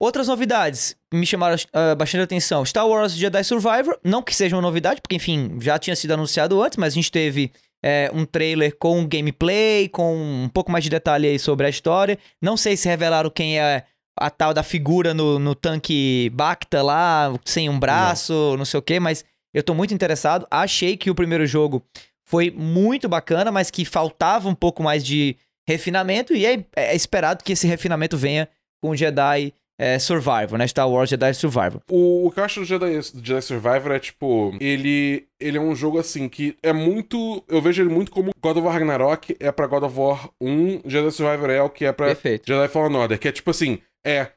Outras 0.00 0.28
novidades 0.28 0.96
me 1.12 1.26
chamaram 1.26 1.56
uh, 1.56 1.94
bastante 1.94 2.22
atenção. 2.22 2.64
Star 2.64 2.88
Wars 2.88 3.12
Jedi 3.12 3.44
Survivor, 3.44 3.98
não 4.02 4.22
que 4.22 4.34
seja 4.34 4.56
uma 4.56 4.62
novidade, 4.62 5.02
porque 5.02 5.16
enfim, 5.16 5.58
já 5.60 5.78
tinha 5.78 5.94
sido 5.94 6.14
anunciado 6.14 6.62
antes, 6.62 6.78
mas 6.78 6.94
a 6.94 6.96
gente 6.96 7.12
teve 7.12 7.52
é, 7.82 8.10
um 8.12 8.24
trailer 8.24 8.76
com 8.78 9.06
gameplay, 9.06 9.88
com 9.88 10.14
um 10.44 10.48
pouco 10.48 10.70
mais 10.70 10.84
de 10.84 10.90
detalhe 10.90 11.28
aí 11.28 11.38
sobre 11.38 11.66
a 11.66 11.70
história. 11.70 12.18
Não 12.40 12.56
sei 12.56 12.76
se 12.76 12.88
revelaram 12.88 13.30
quem 13.30 13.58
é 13.58 13.84
a 14.18 14.30
tal 14.30 14.52
da 14.52 14.62
figura 14.62 15.14
no, 15.14 15.38
no 15.38 15.54
tanque 15.54 16.30
Bacta 16.34 16.82
lá, 16.82 17.32
sem 17.44 17.68
um 17.68 17.78
braço, 17.78 18.32
não. 18.32 18.58
não 18.58 18.64
sei 18.64 18.78
o 18.78 18.82
que, 18.82 19.00
mas 19.00 19.24
eu 19.54 19.62
tô 19.62 19.74
muito 19.74 19.94
interessado. 19.94 20.46
Achei 20.50 20.96
que 20.96 21.10
o 21.10 21.14
primeiro 21.14 21.46
jogo 21.46 21.82
foi 22.28 22.50
muito 22.50 23.08
bacana, 23.08 23.50
mas 23.50 23.70
que 23.70 23.84
faltava 23.84 24.48
um 24.48 24.54
pouco 24.54 24.82
mais 24.82 25.04
de 25.04 25.36
refinamento, 25.68 26.34
e 26.34 26.44
é, 26.46 26.64
é 26.74 26.96
esperado 26.96 27.44
que 27.44 27.52
esse 27.52 27.66
refinamento 27.66 28.16
venha 28.16 28.48
com 28.82 28.90
o 28.90 28.96
Jedi 28.96 29.52
é, 29.80 29.98
Survivor, 29.98 30.58
né? 30.58 30.66
Star 30.68 30.86
Wars 30.86 31.08
Jedi 31.08 31.32
Survivor. 31.32 31.80
O, 31.90 32.26
o 32.26 32.30
que 32.30 32.38
eu 32.38 32.44
acho 32.44 32.60
do 32.60 32.66
Jedi, 32.66 33.00
Jedi 33.22 33.40
Survivor 33.40 33.92
é, 33.92 33.98
tipo, 33.98 34.54
ele, 34.60 35.26
ele 35.40 35.56
é 35.56 35.60
um 35.60 35.74
jogo, 35.74 35.98
assim, 35.98 36.28
que 36.28 36.54
é 36.62 36.70
muito... 36.70 37.42
Eu 37.48 37.62
vejo 37.62 37.82
ele 37.82 37.88
muito 37.88 38.10
como 38.10 38.30
God 38.42 38.58
of 38.58 38.66
War 38.66 38.74
Ragnarok 38.74 39.34
é 39.40 39.50
pra 39.50 39.66
God 39.66 39.84
of 39.84 39.98
War 39.98 40.28
1, 40.38 40.82
Jedi 40.84 41.10
Survivor 41.10 41.48
é 41.48 41.62
o 41.62 41.70
que 41.70 41.86
é 41.86 41.92
pra 41.92 42.08
Perfeito. 42.08 42.46
Jedi 42.46 42.68
Fallen 42.68 42.94
Order, 42.94 43.18
que 43.18 43.28
é, 43.28 43.32
tipo 43.32 43.50
assim, 43.50 43.78
é 44.06 44.28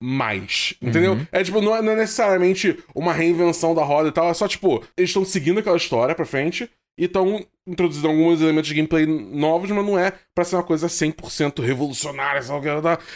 mais, 0.00 0.74
entendeu? 0.80 1.14
Uhum. 1.14 1.26
É 1.32 1.42
tipo, 1.42 1.60
não 1.60 1.74
é, 1.74 1.82
não 1.82 1.92
é, 1.92 1.96
necessariamente 1.96 2.78
uma 2.94 3.12
reinvenção 3.12 3.74
da 3.74 3.82
roda 3.82 4.08
e 4.08 4.12
tal, 4.12 4.28
é 4.28 4.34
só 4.34 4.46
tipo, 4.46 4.84
eles 4.96 5.10
estão 5.10 5.24
seguindo 5.24 5.58
aquela 5.58 5.76
história 5.76 6.14
pra 6.14 6.24
frente 6.24 6.70
e 6.98 7.04
estão 7.04 7.44
introduzindo 7.66 8.08
alguns 8.08 8.40
elementos 8.40 8.68
de 8.68 8.74
gameplay 8.74 9.06
novos, 9.06 9.70
mas 9.70 9.84
não 9.84 9.98
é 9.98 10.12
pra 10.34 10.44
ser 10.44 10.56
uma 10.56 10.62
coisa 10.62 10.86
100% 10.86 11.60
revolucionária, 11.60 12.40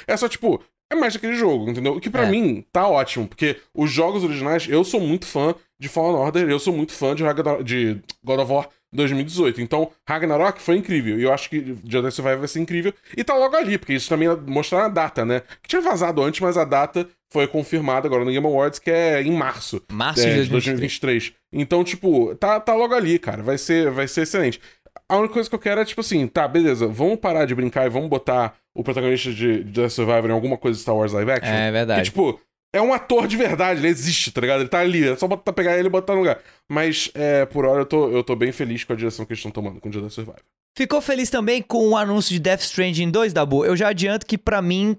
é 0.07 0.16
só 0.16 0.29
tipo, 0.29 0.62
é 0.90 0.94
mais 0.94 1.14
daquele 1.14 1.35
jogo, 1.35 1.70
entendeu? 1.70 1.94
O 1.94 2.01
que 2.01 2.11
para 2.11 2.25
é. 2.25 2.31
mim 2.31 2.64
tá 2.72 2.87
ótimo, 2.88 3.27
porque 3.27 3.57
os 3.75 3.90
jogos 3.90 4.22
originais, 4.22 4.68
eu 4.68 4.85
sou 4.85 5.01
muito 5.01 5.27
fã 5.27 5.55
de 5.79 5.88
Fallen 5.88 6.16
Order, 6.16 6.49
eu 6.49 6.59
sou 6.59 6.72
muito 6.72 6.92
fã 6.92 7.14
de, 7.14 7.25
de 7.64 8.01
God 8.25 8.40
of 8.40 8.53
War 8.53 8.68
2018. 8.92 9.61
Então, 9.61 9.90
Ragnarok 10.09 10.61
foi 10.61 10.77
incrível. 10.77 11.18
E 11.18 11.22
eu 11.22 11.33
acho 11.33 11.51
que 11.51 11.77
Jedi 11.85 12.11
Survivor 12.11 12.38
vai 12.38 12.49
ser 12.49 12.61
incrível. 12.61 12.92
E 13.16 13.22
tá 13.22 13.35
logo 13.35 13.57
ali, 13.57 13.79
porque 13.79 13.92
isso 13.92 14.09
também 14.09 14.29
mostrar 14.46 14.87
a 14.87 14.88
data, 14.88 15.25
né? 15.25 15.42
Que 15.62 15.68
tinha 15.68 15.83
vazado 15.83 16.22
antes, 16.22 16.40
mas 16.40 16.57
a 16.57 16.64
data 16.64 17.07
foi 17.31 17.46
confirmada 17.46 18.07
agora 18.07 18.25
no 18.25 18.31
Game 18.31 18.46
Awards, 18.46 18.79
que 18.79 18.90
é 18.90 19.22
em 19.22 19.33
março. 19.33 19.83
Março 19.92 20.27
é, 20.27 20.42
de 20.42 20.49
2023. 20.49 21.33
Então, 21.53 21.85
tipo, 21.85 22.35
tá, 22.37 22.59
tá 22.59 22.75
logo 22.75 22.94
ali, 22.94 23.18
cara. 23.18 23.42
Vai 23.42 23.59
ser, 23.59 23.90
vai 23.90 24.09
ser 24.09 24.22
excelente. 24.22 24.61
A 25.09 25.16
única 25.19 25.35
coisa 25.35 25.49
que 25.49 25.55
eu 25.55 25.61
quero 25.61 25.81
é, 25.81 25.85
tipo 25.85 26.01
assim, 26.01 26.27
tá, 26.27 26.49
beleza, 26.49 26.88
vamos 26.88 27.19
parar 27.19 27.45
de 27.45 27.55
brincar 27.55 27.87
e 27.87 27.88
vamos 27.88 28.09
botar 28.09 28.57
o 28.75 28.83
protagonista 28.83 29.33
de, 29.33 29.64
The 29.64 29.88
Survivor 29.88 30.29
em 30.29 30.33
alguma 30.33 30.59
coisa 30.59 30.77
de 30.77 30.83
Star 30.83 30.97
Wars 30.97 31.12
live 31.12 31.31
action. 31.31 31.53
É 31.53 31.71
verdade. 31.71 32.01
Que, 32.01 32.05
tipo, 32.07 32.40
é 32.75 32.83
um 32.83 32.92
ator 32.92 33.29
de 33.29 33.37
verdade, 33.37 33.81
ele 33.81 33.88
existe, 33.88 34.33
tá 34.33 34.40
ligado? 34.40 34.61
Ele 34.61 34.69
tá 34.69 34.81
ali, 34.81 35.09
é 35.09 35.16
só 35.16 35.29
botar, 35.29 35.53
pegar 35.53 35.79
ele 35.79 35.87
e 35.87 35.90
botar 35.90 36.14
no 36.14 36.21
lugar. 36.21 36.40
Mas, 36.69 37.11
é, 37.14 37.47
por 37.47 37.64
hora, 37.64 37.83
eu 37.83 37.87
tô, 37.87 38.11
eu 38.11 38.25
tô 38.25 38.35
bem 38.35 38.51
feliz 38.51 38.83
com 38.83 38.92
a 38.92 38.97
direção 38.97 39.25
que 39.25 39.33
eles 39.33 39.38
estão 39.38 39.53
tomando 39.53 39.81
com 39.81 39.88
o 39.88 39.92
The 39.92 40.09
Survivor. 40.09 40.42
Ficou 40.77 41.01
feliz 41.01 41.31
também 41.31 41.62
com 41.62 41.88
o 41.88 41.97
anúncio 41.97 42.33
de 42.33 42.40
Death 42.40 42.61
Stranding 42.61 43.11
2, 43.11 43.33
Dabu? 43.33 43.64
Eu 43.64 43.77
já 43.77 43.88
adianto 43.88 44.27
que, 44.27 44.37
para 44.37 44.61
mim, 44.61 44.97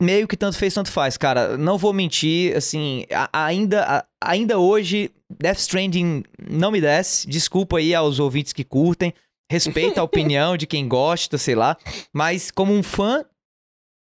meio 0.00 0.26
que 0.26 0.36
tanto 0.36 0.56
fez, 0.56 0.72
tanto 0.72 0.90
faz, 0.90 1.16
cara. 1.16 1.58
Não 1.58 1.76
vou 1.76 1.92
mentir, 1.92 2.56
assim, 2.56 3.04
a, 3.12 3.46
ainda, 3.46 3.82
a, 3.82 4.04
ainda 4.22 4.58
hoje, 4.58 5.10
Death 5.28 5.58
Stranding 5.58 6.22
não 6.48 6.70
me 6.70 6.80
desce. 6.80 7.28
Desculpa 7.28 7.78
aí 7.78 7.94
aos 7.94 8.18
ouvintes 8.18 8.52
que 8.52 8.64
curtem. 8.64 9.12
Respeito 9.50 9.98
a 9.98 10.04
opinião 10.04 10.56
de 10.56 10.64
quem 10.64 10.86
gosta, 10.86 11.36
sei 11.36 11.56
lá. 11.56 11.76
Mas 12.12 12.52
como 12.52 12.72
um 12.72 12.84
fã 12.84 13.24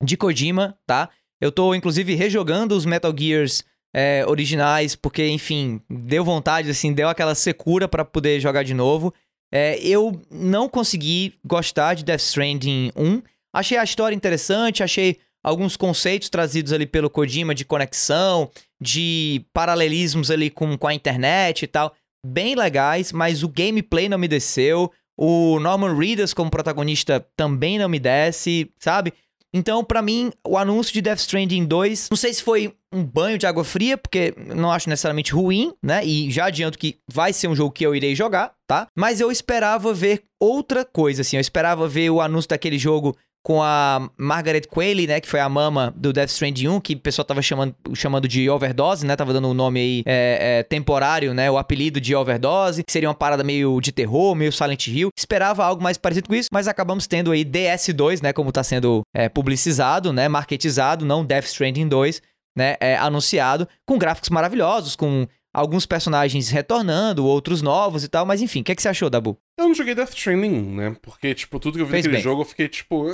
de 0.03 0.15
Kojima, 0.15 0.77
tá? 0.85 1.09
Eu 1.41 1.51
tô, 1.51 1.73
inclusive, 1.73 2.13
rejogando 2.13 2.75
os 2.75 2.85
Metal 2.85 3.11
Gears 3.17 3.63
é, 3.93 4.23
originais, 4.27 4.95
porque, 4.95 5.27
enfim, 5.27 5.81
deu 5.89 6.23
vontade, 6.23 6.69
assim, 6.69 6.93
deu 6.93 7.09
aquela 7.09 7.33
secura 7.33 7.87
para 7.87 8.05
poder 8.05 8.39
jogar 8.39 8.63
de 8.63 8.75
novo. 8.75 9.11
É, 9.51 9.79
eu 9.79 10.21
não 10.29 10.69
consegui 10.69 11.33
gostar 11.43 11.95
de 11.95 12.05
Death 12.05 12.21
Stranding 12.21 12.91
1. 12.95 13.21
Achei 13.51 13.77
a 13.77 13.83
história 13.83 14.15
interessante, 14.15 14.83
achei 14.83 15.17
alguns 15.43 15.75
conceitos 15.75 16.29
trazidos 16.29 16.71
ali 16.71 16.85
pelo 16.85 17.09
Kojima 17.09 17.55
de 17.55 17.65
conexão, 17.65 18.51
de 18.79 19.43
paralelismos 19.51 20.29
ali 20.29 20.51
com, 20.51 20.77
com 20.77 20.87
a 20.87 20.93
internet 20.93 21.63
e 21.63 21.67
tal, 21.67 21.95
bem 22.23 22.53
legais, 22.53 23.11
mas 23.11 23.41
o 23.41 23.49
gameplay 23.49 24.07
não 24.07 24.19
me 24.19 24.27
desceu. 24.27 24.91
O 25.21 25.59
Norman 25.59 25.97
Reedus 25.97 26.33
como 26.33 26.49
protagonista 26.49 27.19
também 27.35 27.77
não 27.77 27.89
me 27.89 27.99
desce, 27.99 28.71
sabe? 28.79 29.11
Então, 29.53 29.83
para 29.83 30.01
mim, 30.01 30.31
o 30.47 30.57
anúncio 30.57 30.93
de 30.93 31.01
Death 31.01 31.19
Stranding 31.19 31.65
2, 31.65 32.07
não 32.09 32.15
sei 32.15 32.33
se 32.33 32.41
foi 32.41 32.73
um 32.89 33.03
banho 33.03 33.37
de 33.37 33.45
água 33.45 33.65
fria, 33.65 33.97
porque 33.97 34.33
não 34.55 34.71
acho 34.71 34.87
necessariamente 34.87 35.33
ruim, 35.33 35.73
né? 35.83 36.05
E 36.05 36.31
já 36.31 36.45
adianto 36.45 36.77
que 36.79 36.99
vai 37.11 37.33
ser 37.33 37.49
um 37.49 37.55
jogo 37.55 37.71
que 37.71 37.85
eu 37.85 37.93
irei 37.93 38.15
jogar, 38.15 38.53
tá? 38.65 38.87
Mas 38.95 39.19
eu 39.19 39.29
esperava 39.29 39.93
ver 39.93 40.23
outra 40.39 40.85
coisa, 40.85 41.21
assim. 41.21 41.35
Eu 41.35 41.41
esperava 41.41 41.85
ver 41.85 42.09
o 42.11 42.21
anúncio 42.21 42.49
daquele 42.49 42.77
jogo 42.77 43.17
com 43.43 43.63
a 43.63 44.09
Margaret 44.17 44.63
Qualley, 44.69 45.07
né, 45.07 45.19
que 45.19 45.27
foi 45.27 45.39
a 45.39 45.47
mama 45.47 45.93
do 45.95 46.11
Death 46.11 46.29
Stranding 46.29 46.67
1, 46.67 46.81
que 46.81 46.93
o 46.93 46.99
pessoal 46.99 47.25
tava 47.25 47.41
chamando, 47.41 47.75
chamando 47.93 48.27
de 48.27 48.49
overdose, 48.49 49.05
né, 49.05 49.15
tava 49.15 49.33
dando 49.33 49.47
o 49.47 49.51
um 49.51 49.53
nome 49.53 49.79
aí 49.79 50.03
é, 50.05 50.59
é, 50.59 50.63
temporário, 50.63 51.33
né, 51.33 51.49
o 51.49 51.57
apelido 51.57 52.01
de 52.01 52.15
overdose, 52.15 52.83
que 52.83 52.91
seria 52.91 53.07
uma 53.07 53.15
parada 53.15 53.43
meio 53.43 53.79
de 53.81 53.91
terror, 53.91 54.35
meio 54.35 54.51
Silent 54.51 54.87
Hill. 54.87 55.09
Esperava 55.17 55.63
algo 55.63 55.81
mais 55.81 55.97
parecido 55.97 56.27
com 56.27 56.35
isso, 56.35 56.49
mas 56.51 56.67
acabamos 56.67 57.07
tendo 57.07 57.31
aí 57.31 57.45
DS2, 57.45 58.21
né, 58.21 58.33
como 58.33 58.51
tá 58.51 58.63
sendo 58.63 59.01
é, 59.13 59.29
publicizado, 59.29 60.11
né, 60.11 60.27
marketizado, 60.27 61.05
não 61.05 61.25
Death 61.25 61.45
Stranding 61.45 61.87
2, 61.87 62.21
né, 62.57 62.75
é, 62.79 62.97
anunciado, 62.97 63.67
com 63.85 63.97
gráficos 63.97 64.29
maravilhosos, 64.29 64.95
com 64.95 65.27
alguns 65.53 65.85
personagens 65.85 66.49
retornando, 66.49 67.25
outros 67.25 67.61
novos 67.61 68.03
e 68.03 68.07
tal, 68.07 68.25
mas 68.25 68.41
enfim, 68.41 68.61
o 68.61 68.63
que, 68.63 68.71
é 68.71 68.75
que 68.75 68.81
você 68.81 68.89
achou, 68.89 69.09
Dabu? 69.09 69.37
Eu 69.57 69.67
não 69.67 69.73
joguei 69.73 69.95
Death 69.95 70.13
Stranding, 70.13 70.61
né? 70.75 70.95
Porque, 71.01 71.33
tipo, 71.33 71.59
tudo 71.59 71.75
que 71.75 71.81
eu 71.81 71.85
vi 71.85 71.91
Fez 71.91 72.05
naquele 72.05 72.17
bem. 72.17 72.23
jogo, 72.23 72.41
eu 72.41 72.45
fiquei, 72.45 72.67
tipo... 72.67 73.07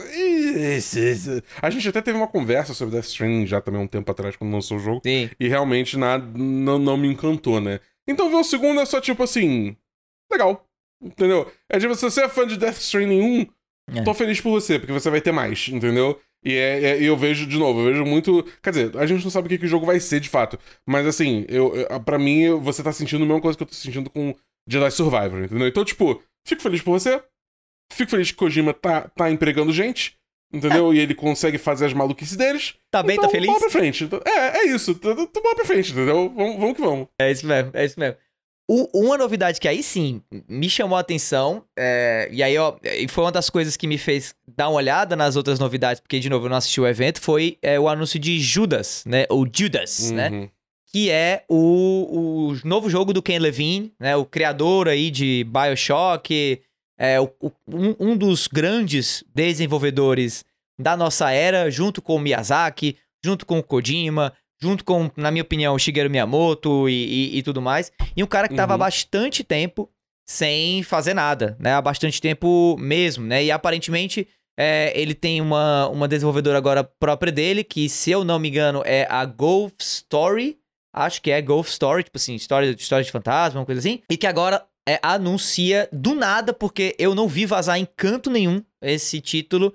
A 1.61 1.69
gente 1.69 1.89
até 1.89 2.01
teve 2.01 2.17
uma 2.17 2.27
conversa 2.27 2.73
sobre 2.73 2.95
Death 2.95 3.05
Stranding 3.05 3.47
já 3.47 3.61
também 3.61 3.81
um 3.81 3.87
tempo 3.87 4.11
atrás, 4.11 4.35
quando 4.35 4.53
lançou 4.53 4.77
o 4.77 4.79
jogo. 4.79 5.01
Sim. 5.03 5.29
E 5.39 5.47
realmente 5.47 5.97
nada, 5.97 6.25
não, 6.37 6.77
não 6.77 6.97
me 6.97 7.07
encantou, 7.07 7.59
né? 7.59 7.79
Então 8.07 8.29
ver 8.29 8.37
o 8.37 8.43
segundo 8.43 8.79
é 8.79 8.85
só, 8.85 9.01
tipo, 9.01 9.23
assim... 9.23 9.75
Legal. 10.31 10.67
Entendeu? 11.01 11.51
É 11.69 11.79
tipo, 11.79 11.95
se 11.95 12.01
você 12.01 12.23
é 12.23 12.29
fã 12.29 12.45
de 12.45 12.57
Death 12.57 12.77
Stranding 12.77 13.21
1, 13.21 13.99
é. 13.99 14.03
tô 14.03 14.13
feliz 14.13 14.41
por 14.41 14.51
você, 14.51 14.79
porque 14.79 14.93
você 14.93 15.09
vai 15.09 15.21
ter 15.21 15.31
mais, 15.31 15.67
entendeu? 15.67 16.19
E 16.45 16.53
é, 16.53 16.83
é, 16.83 17.03
eu 17.03 17.17
vejo, 17.17 17.47
de 17.47 17.57
novo, 17.57 17.79
eu 17.79 17.85
vejo 17.85 18.05
muito. 18.05 18.43
Quer 18.61 18.69
dizer, 18.69 18.97
a 18.97 19.05
gente 19.07 19.23
não 19.23 19.31
sabe 19.31 19.47
o 19.47 19.49
que, 19.49 19.57
que 19.57 19.65
o 19.65 19.69
jogo 19.69 19.85
vai 19.85 19.99
ser 19.99 20.19
de 20.19 20.29
fato. 20.29 20.59
Mas 20.85 21.07
assim, 21.07 21.43
eu, 21.49 21.75
eu, 21.75 21.99
pra 22.01 22.19
mim, 22.19 22.51
você 22.59 22.83
tá 22.83 22.93
sentindo 22.93 23.23
a 23.23 23.25
mesma 23.25 23.41
coisa 23.41 23.57
que 23.57 23.63
eu 23.63 23.67
tô 23.67 23.73
sentindo 23.73 24.09
com 24.11 24.35
Jedi 24.67 24.91
Survivor, 24.91 25.43
entendeu? 25.43 25.67
Então, 25.67 25.83
tipo, 25.83 26.21
fico 26.47 26.61
feliz 26.61 26.83
por 26.83 26.91
você. 26.91 27.21
Fico 27.91 28.11
feliz 28.11 28.29
que 28.29 28.37
Kojima 28.37 28.73
tá, 28.73 29.09
tá 29.09 29.31
empregando 29.31 29.73
gente. 29.73 30.17
Entendeu? 30.53 30.91
É. 30.91 30.95
E 30.95 30.99
ele 30.99 31.15
consegue 31.15 31.57
fazer 31.57 31.87
as 31.87 31.93
maluquices 31.93 32.37
deles. 32.37 32.75
Tá 32.91 33.01
bem, 33.01 33.15
tá 33.15 33.21
então, 33.21 33.29
tá 33.29 33.31
feliz? 33.31 33.47
Vamos 33.47 33.61
pra 33.61 33.71
frente. 33.71 34.09
É, 34.25 34.57
é 34.59 34.65
isso. 34.67 34.97
Vamos 35.01 35.29
pra 35.31 35.65
frente, 35.65 35.91
entendeu? 35.91 36.29
Vamos, 36.29 36.55
vamos 36.57 36.75
que 36.75 36.81
vamos. 36.81 37.07
É 37.19 37.31
isso 37.31 37.45
mesmo, 37.45 37.71
é 37.73 37.85
isso 37.85 37.99
mesmo. 37.99 38.17
O, 38.67 39.05
uma 39.05 39.15
novidade 39.15 39.59
que 39.59 39.67
aí 39.67 39.83
sim 39.83 40.21
me 40.49 40.67
chamou 40.67 40.97
a 40.97 41.01
atenção, 41.01 41.63
é, 41.77 42.27
e 42.31 42.41
aí 42.41 42.57
ó, 42.57 42.75
foi 43.09 43.23
uma 43.23 43.31
das 43.31 43.47
coisas 43.47 43.77
que 43.77 43.85
me 43.85 43.97
fez 43.97 44.33
dar 44.47 44.69
uma 44.69 44.77
olhada 44.77 45.15
nas 45.15 45.35
outras 45.35 45.59
novidades, 45.59 45.99
porque 45.99 46.19
de 46.19 46.29
novo 46.29 46.47
eu 46.47 46.49
não 46.49 46.57
assisti 46.57 46.81
o 46.81 46.87
evento, 46.87 47.21
foi 47.21 47.59
é, 47.61 47.79
o 47.79 47.87
anúncio 47.87 48.19
de 48.19 48.39
Judas, 48.39 49.03
né? 49.05 49.25
O 49.29 49.45
Judas, 49.45 50.09
né? 50.09 50.29
uhum. 50.29 50.41
né? 50.41 50.49
Que 50.91 51.11
é 51.11 51.43
o, 51.47 52.53
o 52.55 52.67
novo 52.67 52.89
jogo 52.89 53.13
do 53.13 53.21
Ken 53.21 53.37
Levine, 53.37 53.93
né? 53.99 54.15
O 54.15 54.25
criador 54.25 54.87
aí 54.87 55.11
de 55.11 55.43
Bioshock, 55.43 56.59
é, 56.97 57.19
o, 57.19 57.29
um, 57.67 57.95
um 57.99 58.17
dos 58.17 58.47
grandes 58.47 59.23
desenvolvedores 59.33 60.43
da 60.79 60.97
nossa 60.97 61.31
era, 61.31 61.69
junto 61.69 62.01
com 62.01 62.15
o 62.15 62.19
Miyazaki, 62.19 62.97
junto 63.23 63.45
com 63.45 63.59
o 63.59 63.63
Kojima, 63.63 64.33
junto 64.61 64.83
com, 64.83 65.11
na 65.15 65.31
minha 65.31 65.43
opinião, 65.43 65.77
Shigeru 65.77 66.09
Miyamoto 66.09 66.89
e, 66.89 67.33
e, 67.33 67.37
e 67.37 67.43
tudo 67.43 67.61
mais. 67.61 67.91
E 68.15 68.23
um 68.23 68.27
cara 68.27 68.47
que 68.47 68.53
estava 68.53 68.73
uhum. 68.73 68.75
há 68.75 68.85
bastante 68.85 69.43
tempo 69.43 69.89
sem 70.27 70.81
fazer 70.83 71.13
nada, 71.13 71.55
né? 71.59 71.73
Há 71.73 71.81
bastante 71.81 72.19
tempo 72.19 72.75
mesmo, 72.79 73.25
né? 73.25 73.43
E 73.43 73.51
aparentemente 73.51 74.27
é, 74.57 74.91
ele 74.99 75.13
tem 75.13 75.41
uma, 75.41 75.87
uma 75.89 76.07
desenvolvedora 76.07 76.57
agora 76.57 76.83
própria 76.83 77.31
dele, 77.31 77.63
que, 77.63 77.89
se 77.89 78.11
eu 78.11 78.23
não 78.23 78.39
me 78.39 78.49
engano, 78.49 78.81
é 78.85 79.05
a 79.09 79.25
Golf 79.25 79.73
Story. 79.79 80.57
Acho 80.93 81.21
que 81.21 81.29
é 81.29 81.41
Golf 81.41 81.67
Story, 81.69 82.03
tipo 82.03 82.17
assim, 82.17 82.35
história, 82.35 82.69
história 82.71 83.03
de 83.03 83.11
fantasma, 83.11 83.59
uma 83.59 83.65
coisa 83.65 83.79
assim. 83.79 84.01
E 84.09 84.15
que 84.15 84.25
agora 84.25 84.65
é, 84.87 84.99
anuncia 85.03 85.89
do 85.91 86.15
nada, 86.15 86.53
porque 86.53 86.95
eu 86.97 87.13
não 87.13 87.27
vi 87.27 87.45
vazar 87.45 87.77
em 87.77 87.87
canto 87.97 88.29
nenhum 88.29 88.63
esse 88.81 89.19
título. 89.19 89.73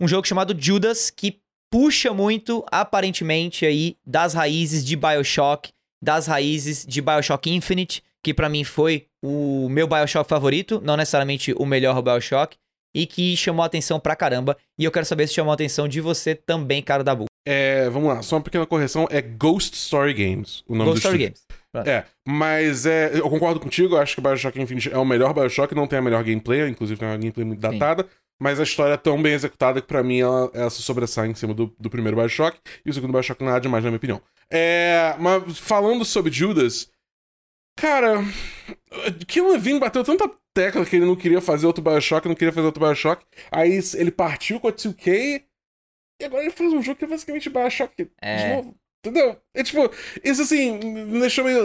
Um 0.00 0.08
jogo 0.08 0.26
chamado 0.26 0.56
Judas, 0.58 1.10
que 1.10 1.40
puxa 1.70 2.12
muito, 2.12 2.64
aparentemente, 2.70 3.64
aí, 3.64 3.96
das 4.04 4.34
raízes 4.34 4.84
de 4.84 4.96
Bioshock, 4.96 5.70
das 6.02 6.26
raízes 6.26 6.84
de 6.84 7.00
Bioshock 7.00 7.50
Infinite, 7.50 8.02
que 8.22 8.34
para 8.34 8.48
mim 8.48 8.64
foi 8.64 9.06
o 9.22 9.68
meu 9.68 9.86
Bioshock 9.86 10.28
favorito, 10.28 10.80
não 10.82 10.96
necessariamente 10.96 11.54
o 11.56 11.64
melhor 11.64 12.02
Bioshock, 12.02 12.56
e 12.94 13.06
que 13.06 13.36
chamou 13.36 13.62
a 13.62 13.66
atenção 13.66 14.00
pra 14.00 14.16
caramba. 14.16 14.56
E 14.78 14.84
eu 14.84 14.90
quero 14.90 15.06
saber 15.06 15.26
se 15.28 15.34
chamou 15.34 15.52
a 15.52 15.54
atenção 15.54 15.86
de 15.86 16.00
você 16.00 16.34
também, 16.34 16.82
cara 16.82 17.04
da 17.04 17.14
Bull. 17.14 17.26
É, 17.46 17.88
vamos 17.88 18.08
lá, 18.08 18.20
só 18.20 18.36
uma 18.36 18.42
pequena 18.42 18.66
correção, 18.66 19.06
é 19.10 19.22
Ghost 19.22 19.74
Story 19.74 20.12
Games, 20.12 20.62
o 20.66 20.74
nome 20.74 20.90
Ghost 20.90 21.02
do 21.02 21.08
Story 21.08 21.24
Games. 21.24 21.42
É, 21.86 22.04
mas 22.26 22.84
é, 22.84 23.12
eu 23.14 23.30
concordo 23.30 23.60
contigo, 23.60 23.94
eu 23.94 24.00
acho 24.00 24.16
que 24.16 24.20
Bioshock 24.20 24.60
Infinite 24.60 24.92
é 24.92 24.98
o 24.98 25.04
melhor 25.04 25.32
Bioshock, 25.32 25.74
não 25.74 25.86
tem 25.86 26.00
a 26.00 26.02
melhor 26.02 26.24
gameplay, 26.24 26.68
inclusive 26.68 26.98
tem 26.98 27.08
uma 27.08 27.16
gameplay 27.16 27.46
muito 27.46 27.60
datada. 27.60 28.02
Sim. 28.02 28.08
Mas 28.40 28.58
a 28.58 28.62
história 28.62 28.94
é 28.94 28.96
tão 28.96 29.20
bem 29.22 29.34
executada 29.34 29.82
que 29.82 29.86
para 29.86 30.02
mim 30.02 30.20
ela, 30.20 30.50
ela, 30.54 30.70
se 30.70 30.82
sobressai 30.82 31.28
em 31.28 31.34
cima 31.34 31.52
do, 31.52 31.74
do 31.78 31.90
primeiro 31.90 32.16
Bioshock. 32.16 32.58
E 32.84 32.90
o 32.90 32.94
segundo 32.94 33.12
Bioshock 33.12 33.44
nada 33.44 33.60
demais, 33.60 33.84
na 33.84 33.90
minha 33.90 33.98
opinião. 33.98 34.22
É, 34.50 35.14
mas 35.18 35.58
falando 35.58 36.04
sobre 36.04 36.32
Judas, 36.32 36.90
cara, 37.76 38.24
Kim 39.28 39.42
Levine 39.42 39.78
bateu 39.78 40.02
tanta 40.02 40.30
tecla 40.54 40.86
que 40.86 40.96
ele 40.96 41.04
não 41.04 41.14
queria 41.14 41.40
fazer 41.40 41.66
outro 41.66 41.84
Bioshock, 41.84 42.26
não 42.26 42.34
queria 42.34 42.52
fazer 42.52 42.66
outro 42.66 42.84
Bioshock. 42.84 43.24
Aí 43.50 43.78
ele 43.94 44.10
partiu 44.10 44.58
com 44.58 44.68
a 44.68 44.72
2K 44.72 45.44
e 46.20 46.24
agora 46.24 46.42
ele 46.42 46.52
faz 46.52 46.72
um 46.72 46.82
jogo 46.82 46.98
que 46.98 47.04
é 47.04 47.08
basicamente 47.08 47.50
Bioshock 47.50 48.10
é. 48.20 48.36
de 48.36 48.54
novo. 48.54 48.74
Entendeu? 49.04 49.40
É 49.54 49.62
tipo, 49.62 49.90
isso 50.22 50.42
assim, 50.42 50.78
me 50.78 51.20
deixou 51.20 51.44
meio. 51.44 51.62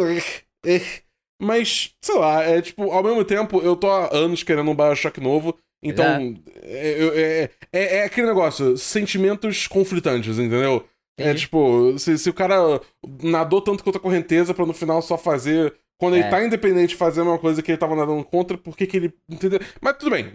Mas, 1.41 1.93
sei 2.01 2.15
lá, 2.17 2.43
é 2.43 2.61
tipo, 2.61 2.91
ao 2.91 3.03
mesmo 3.03 3.25
tempo, 3.25 3.59
eu 3.61 3.75
tô 3.75 3.89
há 3.89 4.15
anos 4.15 4.41
querendo 4.41 4.71
um 4.71 4.75
Bioshock 4.75 5.19
novo. 5.19 5.57
Então, 5.85 6.35
é, 6.63 7.01
é, 7.01 7.49
é, 7.71 7.97
é, 7.97 8.03
aquele 8.05 8.27
negócio, 8.27 8.77
sentimentos 8.77 9.67
conflitantes, 9.67 10.37
entendeu? 10.37 10.85
É 11.17 11.23
Entendi. 11.23 11.29
É 11.29 11.33
tipo, 11.35 11.97
se, 11.97 12.17
se 12.17 12.29
o 12.29 12.33
cara 12.33 12.81
nadou 13.21 13.61
tanto 13.61 13.83
contra 13.83 13.99
a 13.99 14.01
correnteza 14.01 14.53
pra 14.53 14.65
no 14.65 14.73
final 14.73 15.01
só 15.01 15.17
fazer. 15.17 15.73
Quando 15.97 16.15
ele 16.15 16.25
é. 16.25 16.29
tá 16.29 16.43
independente 16.43 16.93
fazer 16.93 17.21
uma 17.21 17.39
coisa 17.39 17.61
que 17.61 17.71
ele 17.71 17.77
tava 17.77 17.95
nadando 17.95 18.23
contra, 18.25 18.57
por 18.57 18.75
que 18.75 18.85
que 18.85 18.97
ele. 18.97 19.13
Entendeu? 19.29 19.59
Mas 19.79 19.95
tudo 19.97 20.11
bem. 20.11 20.29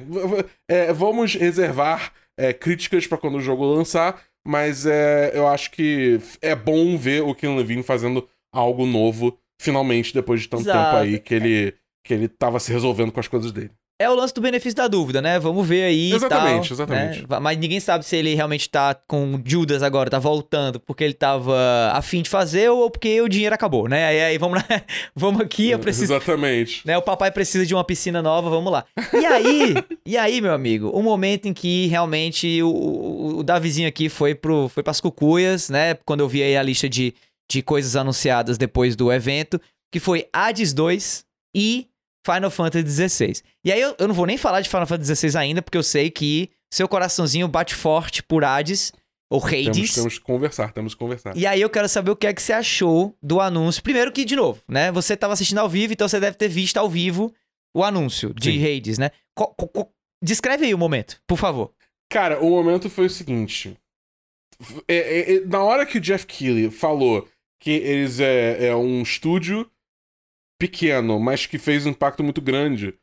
É, 0.66 0.90
vamos 0.92 1.34
reservar 1.34 2.12
críticas 2.58 3.06
para 3.06 3.18
quando 3.18 3.34
o 3.36 3.42
jogo 3.42 3.66
lançar, 3.66 4.18
mas 4.46 4.86
é, 4.86 5.32
eu 5.34 5.46
acho 5.46 5.70
que 5.70 6.18
é 6.40 6.54
bom 6.54 6.96
ver 6.96 7.22
o 7.22 7.34
Ken 7.34 7.54
Levine 7.54 7.82
fazendo 7.82 8.26
algo 8.52 8.86
novo, 8.86 9.38
finalmente, 9.60 10.14
depois 10.14 10.40
de 10.40 10.48
tanto 10.48 10.62
Exato. 10.62 10.78
tempo 10.78 10.96
aí 10.96 11.18
que 11.18 11.34
ele, 11.34 11.74
que 12.04 12.14
ele 12.14 12.28
tava 12.28 12.58
se 12.58 12.72
resolvendo 12.72 13.12
com 13.12 13.20
as 13.20 13.28
coisas 13.28 13.52
dele. 13.52 13.70
É 14.00 14.08
o 14.08 14.14
lance 14.14 14.32
do 14.32 14.40
benefício 14.40 14.74
da 14.74 14.88
dúvida, 14.88 15.20
né? 15.20 15.38
Vamos 15.38 15.68
ver 15.68 15.82
aí. 15.82 16.14
Exatamente, 16.14 16.68
tal, 16.70 16.74
exatamente. 16.74 17.20
Né? 17.20 17.38
Mas 17.38 17.58
ninguém 17.58 17.78
sabe 17.78 18.02
se 18.02 18.16
ele 18.16 18.34
realmente 18.34 18.66
tá 18.66 18.94
com 18.94 19.38
Judas 19.44 19.82
agora, 19.82 20.08
tá 20.08 20.18
voltando 20.18 20.80
porque 20.80 21.04
ele 21.04 21.12
tava 21.12 21.54
afim 21.92 22.22
de 22.22 22.30
fazer 22.30 22.70
ou 22.70 22.90
porque 22.90 23.20
o 23.20 23.28
dinheiro 23.28 23.54
acabou, 23.54 23.90
né? 23.90 24.06
Aí, 24.06 24.20
aí 24.22 24.38
vamos 24.38 24.56
lá, 24.56 24.82
vamos 25.14 25.42
aqui, 25.42 25.68
eu 25.68 25.78
preciso. 25.78 26.14
Exatamente. 26.14 26.80
Né? 26.86 26.96
O 26.96 27.02
papai 27.02 27.30
precisa 27.30 27.66
de 27.66 27.74
uma 27.74 27.84
piscina 27.84 28.22
nova, 28.22 28.48
vamos 28.48 28.72
lá. 28.72 28.86
E 29.12 29.26
aí, 29.26 29.74
e 30.06 30.16
aí, 30.16 30.40
meu 30.40 30.54
amigo, 30.54 30.88
o 30.88 31.02
momento 31.02 31.46
em 31.46 31.52
que 31.52 31.86
realmente 31.88 32.62
o, 32.62 32.70
o, 32.70 33.38
o 33.40 33.42
Davizinho 33.42 33.86
aqui 33.86 34.08
foi, 34.08 34.34
pro, 34.34 34.70
foi 34.70 34.82
pras 34.82 34.98
cucuias, 34.98 35.68
né? 35.68 35.92
Quando 36.06 36.20
eu 36.20 36.28
vi 36.28 36.42
aí 36.42 36.56
a 36.56 36.62
lista 36.62 36.88
de, 36.88 37.12
de 37.50 37.60
coisas 37.60 37.96
anunciadas 37.96 38.56
depois 38.56 38.96
do 38.96 39.12
evento, 39.12 39.60
que 39.92 40.00
foi 40.00 40.26
Hades 40.32 40.72
2 40.72 41.22
e 41.54 41.89
Final 42.26 42.50
Fantasy 42.50 43.08
XVI. 43.08 43.42
E 43.64 43.72
aí 43.72 43.80
eu, 43.80 43.94
eu 43.98 44.08
não 44.08 44.14
vou 44.14 44.26
nem 44.26 44.36
falar 44.36 44.60
de 44.60 44.68
Final 44.68 44.86
Fantasy 44.86 45.14
XVI 45.28 45.38
ainda, 45.38 45.62
porque 45.62 45.78
eu 45.78 45.82
sei 45.82 46.10
que 46.10 46.50
seu 46.72 46.86
coraçãozinho 46.88 47.48
bate 47.48 47.74
forte 47.74 48.22
por 48.22 48.44
Hades 48.44 48.92
ou 49.30 49.44
Hades. 49.44 49.64
Temos, 49.74 49.94
temos 49.94 50.18
que 50.18 50.24
conversar, 50.24 50.72
temos 50.72 50.94
que 50.94 50.98
conversar. 50.98 51.36
E 51.36 51.46
aí 51.46 51.60
eu 51.60 51.70
quero 51.70 51.88
saber 51.88 52.10
o 52.10 52.16
que 52.16 52.26
é 52.26 52.32
que 52.34 52.42
você 52.42 52.52
achou 52.52 53.16
do 53.22 53.40
anúncio. 53.40 53.82
Primeiro 53.82 54.12
que, 54.12 54.24
de 54.24 54.36
novo, 54.36 54.60
né? 54.68 54.90
Você 54.92 55.14
estava 55.14 55.32
assistindo 55.32 55.58
ao 55.58 55.68
vivo, 55.68 55.92
então 55.92 56.08
você 56.08 56.20
deve 56.20 56.36
ter 56.36 56.48
visto 56.48 56.76
ao 56.76 56.88
vivo 56.88 57.32
o 57.74 57.84
anúncio 57.84 58.34
de 58.34 58.52
Sim. 58.52 58.64
Hades, 58.76 58.98
né? 58.98 59.10
co- 59.34 59.54
descreve 60.22 60.66
aí 60.66 60.74
o 60.74 60.78
momento, 60.78 61.20
por 61.26 61.38
favor. 61.38 61.72
Cara, 62.10 62.40
o 62.40 62.50
momento 62.50 62.90
foi 62.90 63.06
o 63.06 63.10
seguinte. 63.10 63.76
É, 64.88 64.94
é, 64.96 65.34
é, 65.36 65.40
na 65.46 65.62
hora 65.62 65.86
que 65.86 65.98
o 65.98 66.00
Jeff 66.00 66.26
Keighley 66.26 66.70
falou 66.70 67.26
que 67.60 67.70
eles 67.70 68.20
é, 68.20 68.66
é 68.66 68.74
um 68.76 69.00
estúdio 69.02 69.70
pequeno, 70.60 71.18
mas 71.18 71.46
que 71.46 71.58
fez 71.58 71.86
um 71.86 71.90
impacto 71.90 72.22
muito 72.22 72.42
grande, 72.42 72.94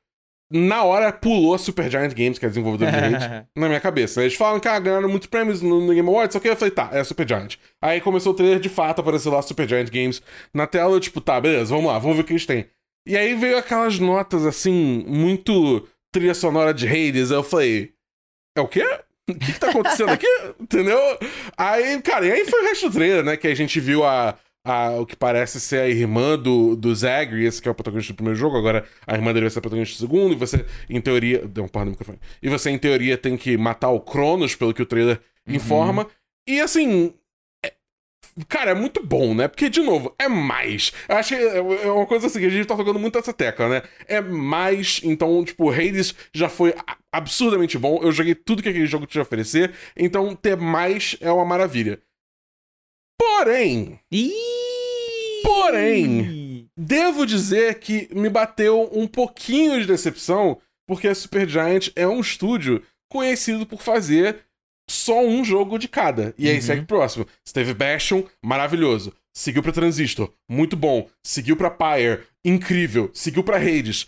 na 0.49 0.83
hora 0.83 1.11
pulou 1.11 1.55
a 1.55 1.57
Supergiant 1.57 2.13
Games, 2.13 2.37
que 2.37 2.45
é 2.45 2.47
a 2.47 2.49
desenvolvedora 2.49 2.91
de 2.91 2.97
rede, 2.97 3.47
na 3.57 3.67
minha 3.67 3.79
cabeça. 3.81 4.21
Eles 4.21 4.35
falam 4.35 4.59
que 4.59 4.67
ah, 4.67 4.79
ganharam 4.79 5.09
muitos 5.09 5.27
prêmios 5.27 5.61
no, 5.61 5.81
no 5.81 5.93
Game 5.93 6.07
Awards, 6.07 6.33
só 6.33 6.39
que 6.39 6.47
eu 6.47 6.55
falei, 6.55 6.71
tá, 6.71 6.89
é 6.93 6.99
a 6.99 7.03
Supergiant. 7.03 7.55
Aí 7.81 7.99
começou 7.99 8.31
o 8.31 8.35
trailer 8.35 8.59
de 8.59 8.69
fato, 8.69 9.01
apareceu 9.01 9.31
lá 9.31 9.41
Supergiant 9.41 9.89
Games 9.89 10.21
na 10.53 10.67
tela, 10.67 10.93
eu 10.93 10.99
tipo, 10.99 11.19
tá, 11.19 11.41
beleza, 11.41 11.73
vamos 11.73 11.91
lá, 11.91 11.97
vamos 11.97 12.15
ver 12.15 12.21
o 12.21 12.25
que 12.25 12.33
eles 12.33 12.45
têm. 12.45 12.67
E 13.05 13.17
aí 13.17 13.33
veio 13.33 13.57
aquelas 13.57 13.99
notas, 13.99 14.45
assim, 14.45 15.03
muito 15.07 15.87
trilha 16.11 16.33
sonora 16.33 16.73
de 16.73 16.87
Hades, 16.87 17.31
aí 17.31 17.37
eu 17.37 17.43
falei, 17.43 17.93
é 18.55 18.61
o 18.61 18.67
quê? 18.67 18.85
O 19.29 19.33
que, 19.33 19.51
que 19.51 19.59
tá 19.59 19.69
acontecendo 19.69 20.11
aqui? 20.11 20.27
Entendeu? 20.61 20.99
Aí, 21.57 22.01
cara, 22.01 22.25
e 22.25 22.31
aí 22.31 22.45
foi 22.45 22.61
o 22.61 22.65
resto 22.65 22.89
do 22.89 22.93
trailer, 22.93 23.25
né? 23.25 23.35
Que 23.35 23.47
a 23.47 23.55
gente 23.55 23.77
viu 23.79 24.05
a, 24.05 24.37
a, 24.67 24.99
o 24.99 25.05
que 25.05 25.15
parece 25.15 25.59
ser 25.61 25.79
a 25.81 25.87
irmã 25.89 26.37
do, 26.37 26.75
do 26.75 26.93
Zagreus, 26.93 27.59
que 27.59 27.67
é 27.67 27.71
o 27.71 27.75
protagonista 27.75 28.13
do 28.13 28.17
primeiro 28.17 28.37
jogo. 28.37 28.57
Agora 28.57 28.85
a 29.05 29.15
irmã 29.15 29.33
dele 29.33 29.45
vai 29.45 29.49
ser 29.49 29.59
a 29.59 29.61
protagonista 29.61 29.95
do 29.95 29.99
segundo. 30.07 30.33
E 30.33 30.35
você, 30.35 30.65
em 30.89 30.99
teoria. 31.01 31.47
Deu 31.47 31.63
um 31.63 31.67
porra 31.67 31.85
no 31.85 31.91
microfone. 31.91 32.19
E 32.41 32.49
você, 32.49 32.69
em 32.69 32.77
teoria, 32.77 33.17
tem 33.17 33.37
que 33.37 33.57
matar 33.57 33.89
o 33.89 33.99
Cronos, 34.01 34.55
pelo 34.55 34.73
que 34.73 34.81
o 34.81 34.85
trailer 34.85 35.19
informa. 35.47 36.07
E 36.47 36.59
assim. 36.59 37.13
é- 37.65 37.73
Cara, 38.47 38.71
é 38.71 38.75
muito 38.75 39.03
bom, 39.03 39.33
né? 39.33 39.47
Porque, 39.47 39.69
de 39.69 39.81
novo, 39.81 40.13
é 40.19 40.27
mais. 40.27 40.91
Eu 41.09 41.15
acho 41.17 41.29
que 41.29 41.41
é 41.41 41.57
é 41.57 41.91
uma 41.91 42.05
coisa 42.05 42.27
assim, 42.27 42.39
que 42.39 42.45
a 42.45 42.49
gente 42.49 42.67
tá 42.67 42.75
tocando 42.75 42.99
muito 42.99 43.17
essa 43.17 43.33
tecla, 43.33 43.67
né? 43.69 43.81
É 44.07 44.21
mais. 44.21 45.01
Então, 45.03 45.43
tipo, 45.43 45.71
Hades 45.71 46.13
já 46.33 46.49
foi 46.49 46.75
absurdamente 47.11 47.77
bom. 47.77 47.99
Eu 48.03 48.11
joguei 48.11 48.35
tudo 48.35 48.61
que 48.61 48.69
aquele 48.69 48.85
jogo 48.85 49.07
a 49.15 49.21
oferecer. 49.21 49.71
Então, 49.95 50.35
ter 50.35 50.55
mais 50.57 51.17
é 51.21 51.31
uma 51.31 51.45
maravilha. 51.45 51.99
Porém, 53.19 53.99
Ih! 54.11 54.31
Porém, 55.43 56.69
devo 56.77 57.25
dizer 57.25 57.79
que 57.79 58.07
me 58.13 58.29
bateu 58.29 58.89
um 58.93 59.07
pouquinho 59.07 59.79
de 59.79 59.87
decepção, 59.87 60.59
porque 60.87 61.07
a 61.07 61.15
Supergiant 61.15 61.89
é 61.95 62.07
um 62.07 62.19
estúdio 62.19 62.81
conhecido 63.11 63.65
por 63.65 63.81
fazer 63.81 64.39
só 64.89 65.21
um 65.25 65.43
jogo 65.43 65.77
de 65.77 65.87
cada. 65.87 66.33
E 66.37 66.47
aí 66.49 66.55
Uhum. 66.55 66.61
segue 66.61 66.81
o 66.81 66.85
próximo. 66.87 67.25
Você 67.43 67.53
teve 67.53 67.73
Bastion, 67.73 68.23
maravilhoso. 68.43 69.13
Seguiu 69.35 69.61
pra 69.61 69.71
Transistor, 69.71 70.31
muito 70.49 70.75
bom. 70.75 71.07
Seguiu 71.23 71.55
pra 71.55 71.69
Pyre, 71.69 72.23
incrível. 72.43 73.09
Seguiu 73.13 73.43
pra 73.43 73.57
Hades, 73.57 74.07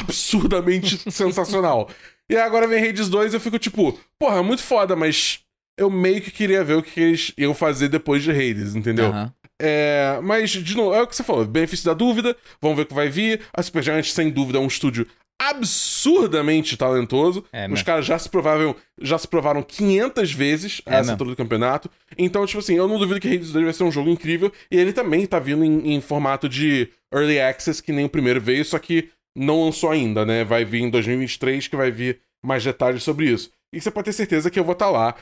absurdamente 0.00 0.98
sensacional. 1.10 1.88
E 2.30 2.36
agora 2.36 2.66
vem 2.68 2.86
Hades 2.88 3.08
2 3.08 3.32
e 3.32 3.36
eu 3.36 3.40
fico 3.40 3.58
tipo, 3.58 3.98
porra, 4.18 4.42
muito 4.42 4.62
foda, 4.62 4.94
mas 4.96 5.40
eu 5.78 5.90
meio 5.90 6.20
que 6.20 6.30
queria 6.30 6.64
ver 6.64 6.74
o 6.74 6.82
que 6.82 7.00
eles 7.00 7.32
iam 7.36 7.54
fazer 7.54 7.88
depois 7.88 8.22
de 8.22 8.30
Hades, 8.30 8.74
entendeu? 8.74 9.06
Aham. 9.06 9.32
É, 9.64 10.18
mas, 10.24 10.50
de 10.50 10.76
novo, 10.76 10.92
é 10.92 11.00
o 11.00 11.06
que 11.06 11.14
você 11.14 11.22
falou, 11.22 11.44
benefício 11.44 11.86
da 11.86 11.94
dúvida, 11.94 12.36
vamos 12.60 12.76
ver 12.76 12.82
o 12.82 12.86
que 12.86 12.94
vai 12.94 13.08
vir. 13.08 13.42
A 13.52 13.62
Supergiant, 13.62 14.04
sem 14.04 14.28
dúvida, 14.28 14.58
é 14.58 14.60
um 14.60 14.66
estúdio 14.66 15.06
absurdamente 15.40 16.76
talentoso. 16.76 17.44
É, 17.52 17.68
Os 17.68 17.82
caras 17.82 18.04
já 18.04 18.18
se 18.18 18.28
provaram, 18.28 18.74
já 19.00 19.18
se 19.18 19.26
provaram 19.26 19.62
500 19.62 20.32
vezes 20.32 20.82
É 20.86 20.96
essa 20.96 21.12
altura 21.12 21.30
do 21.30 21.36
campeonato. 21.36 21.90
Então, 22.16 22.44
tipo 22.46 22.58
assim, 22.58 22.74
eu 22.74 22.88
não 22.88 22.98
duvido 22.98 23.20
que 23.20 23.28
Hades 23.28 23.52
2 23.52 23.64
vai 23.64 23.74
ser 23.74 23.84
um 23.84 23.90
jogo 23.90 24.08
incrível. 24.08 24.52
E 24.70 24.76
ele 24.76 24.92
também 24.92 25.26
tá 25.26 25.38
vindo 25.38 25.64
em, 25.64 25.94
em 25.94 26.00
formato 26.00 26.48
de 26.48 26.88
Early 27.12 27.40
Access, 27.40 27.82
que 27.82 27.92
nem 27.92 28.04
o 28.04 28.08
primeiro 28.08 28.40
veio, 28.40 28.64
só 28.64 28.78
que 28.78 29.10
não 29.36 29.64
lançou 29.64 29.90
ainda, 29.90 30.24
né? 30.24 30.44
Vai 30.44 30.64
vir 30.64 30.82
em 30.82 30.90
2023, 30.90 31.68
que 31.68 31.76
vai 31.76 31.90
vir 31.90 32.20
mais 32.44 32.62
detalhes 32.62 33.02
sobre 33.02 33.30
isso. 33.30 33.50
E 33.72 33.80
você 33.80 33.90
pode 33.90 34.06
ter 34.06 34.12
certeza 34.12 34.50
que 34.50 34.58
eu 34.58 34.64
vou 34.64 34.74
estar 34.74 34.90
lá 34.90 35.14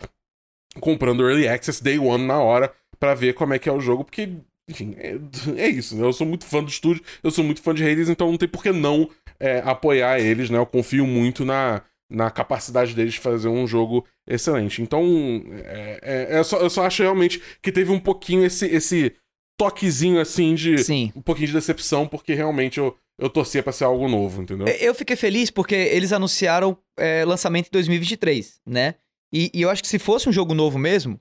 comprando 0.78 1.28
Early 1.28 1.48
Access 1.48 1.82
Day 1.82 1.98
One 1.98 2.24
na 2.26 2.38
hora 2.38 2.72
pra 2.98 3.14
ver 3.14 3.34
como 3.34 3.54
é 3.54 3.58
que 3.58 3.68
é 3.68 3.72
o 3.72 3.80
jogo, 3.80 4.04
porque, 4.04 4.28
enfim, 4.68 4.94
é, 4.98 5.16
é 5.56 5.68
isso, 5.68 5.96
né? 5.96 6.04
Eu 6.04 6.12
sou 6.12 6.26
muito 6.26 6.44
fã 6.44 6.62
do 6.62 6.68
estúdio, 6.70 7.02
eu 7.22 7.30
sou 7.30 7.42
muito 7.42 7.62
fã 7.62 7.74
de 7.74 7.82
Hades, 7.84 8.08
então 8.08 8.30
não 8.30 8.36
tem 8.38 8.48
por 8.48 8.62
que 8.62 8.70
não 8.70 9.08
é, 9.38 9.58
apoiar 9.64 10.20
eles, 10.20 10.50
né? 10.50 10.58
Eu 10.58 10.66
confio 10.66 11.06
muito 11.06 11.44
na, 11.44 11.82
na 12.10 12.30
capacidade 12.30 12.94
deles 12.94 13.14
de 13.14 13.20
fazer 13.20 13.48
um 13.48 13.66
jogo 13.66 14.06
excelente. 14.28 14.82
Então, 14.82 15.02
é, 15.64 16.26
é- 16.30 16.38
é 16.38 16.42
só- 16.44 16.58
eu 16.58 16.68
só 16.70 16.84
acho 16.86 17.02
realmente 17.02 17.42
que 17.62 17.72
teve 17.72 17.90
um 17.90 17.98
pouquinho 18.00 18.44
esse, 18.44 18.66
esse 18.66 19.14
toquezinho, 19.58 20.20
assim, 20.20 20.54
de... 20.54 20.78
Sim. 20.78 21.12
Um 21.16 21.22
pouquinho 21.22 21.48
de 21.48 21.52
decepção, 21.54 22.06
porque 22.06 22.32
realmente 22.34 22.78
eu, 22.78 22.96
eu 23.18 23.28
torcia 23.28 23.62
pra 23.62 23.72
ser 23.72 23.84
algo 23.84 24.08
novo, 24.08 24.42
entendeu? 24.42 24.66
Eu 24.68 24.94
fiquei 24.94 25.16
feliz 25.16 25.50
porque 25.50 25.74
eles 25.74 26.12
anunciaram 26.12 26.76
é, 26.98 27.24
lançamento 27.24 27.66
em 27.66 27.70
2023, 27.72 28.60
né? 28.66 28.94
E, 29.32 29.50
e 29.54 29.62
eu 29.62 29.70
acho 29.70 29.82
que 29.82 29.88
se 29.88 29.98
fosse 29.98 30.28
um 30.28 30.32
jogo 30.32 30.54
novo 30.54 30.78
mesmo, 30.78 31.20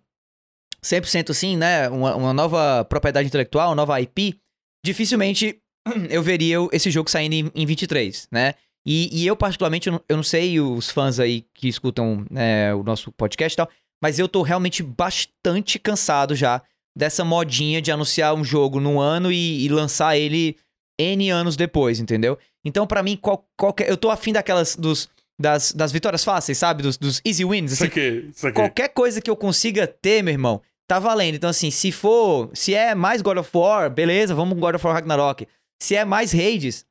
100% 0.83 1.29
assim, 1.31 1.57
né? 1.57 1.89
Uma, 1.89 2.15
uma 2.15 2.33
nova 2.33 2.85
propriedade 2.85 3.27
intelectual, 3.27 3.69
uma 3.69 3.75
nova 3.75 3.99
IP, 4.01 4.39
dificilmente 4.83 5.61
eu 6.09 6.23
veria 6.23 6.57
esse 6.71 6.89
jogo 6.89 7.09
saindo 7.09 7.33
em, 7.33 7.51
em 7.53 7.65
23, 7.65 8.27
né? 8.31 8.53
E, 8.85 9.21
e 9.21 9.27
eu, 9.27 9.35
particularmente, 9.35 9.87
eu 9.87 9.93
não, 9.93 10.01
eu 10.07 10.15
não 10.15 10.23
sei 10.23 10.59
os 10.59 10.89
fãs 10.89 11.19
aí 11.19 11.45
que 11.53 11.67
escutam 11.67 12.25
né, 12.31 12.73
o 12.73 12.81
nosso 12.81 13.11
podcast 13.11 13.53
e 13.53 13.57
tal, 13.57 13.69
mas 14.01 14.17
eu 14.17 14.27
tô 14.27 14.41
realmente 14.41 14.81
bastante 14.81 15.77
cansado 15.77 16.35
já 16.35 16.61
dessa 16.97 17.23
modinha 17.23 17.81
de 17.81 17.91
anunciar 17.91 18.33
um 18.33 18.43
jogo 18.43 18.79
num 18.79 18.99
ano 18.99 19.31
e, 19.31 19.65
e 19.65 19.69
lançar 19.69 20.17
ele 20.17 20.57
N 20.99 21.29
anos 21.29 21.55
depois, 21.55 21.99
entendeu? 21.99 22.37
Então, 22.63 22.85
pra 22.85 23.03
mim, 23.03 23.15
qual, 23.15 23.47
qualquer. 23.57 23.89
Eu 23.89 23.95
tô 23.95 24.09
afim 24.09 24.33
daquelas. 24.33 24.75
Dos, 24.75 25.09
das, 25.39 25.71
das 25.71 25.91
vitórias 25.91 26.23
fáceis, 26.23 26.57
sabe? 26.57 26.83
Dos, 26.83 26.97
dos 26.97 27.21
easy 27.25 27.45
wins. 27.45 27.71
Isso 27.71 27.83
Assim, 27.83 27.91
aqui, 27.91 28.29
isso 28.35 28.47
aqui. 28.47 28.55
qualquer 28.55 28.89
coisa 28.89 29.21
que 29.21 29.29
eu 29.29 29.35
consiga 29.35 29.87
ter, 29.87 30.21
meu 30.21 30.33
irmão, 30.33 30.61
tá 30.87 30.99
valendo. 30.99 31.35
Então, 31.35 31.49
assim, 31.49 31.71
se 31.71 31.91
for. 31.91 32.49
Se 32.53 32.73
é 32.73 32.93
mais 32.93 33.21
God 33.21 33.37
of 33.37 33.49
War, 33.53 33.89
beleza, 33.89 34.35
vamos 34.35 34.53
com 34.55 34.59
God 34.59 34.75
of 34.75 34.85
War 34.85 34.95
Ragnarok. 34.95 35.47
Se 35.81 35.95
é 35.95 36.03
mais 36.03 36.33
Hades, 36.33 36.85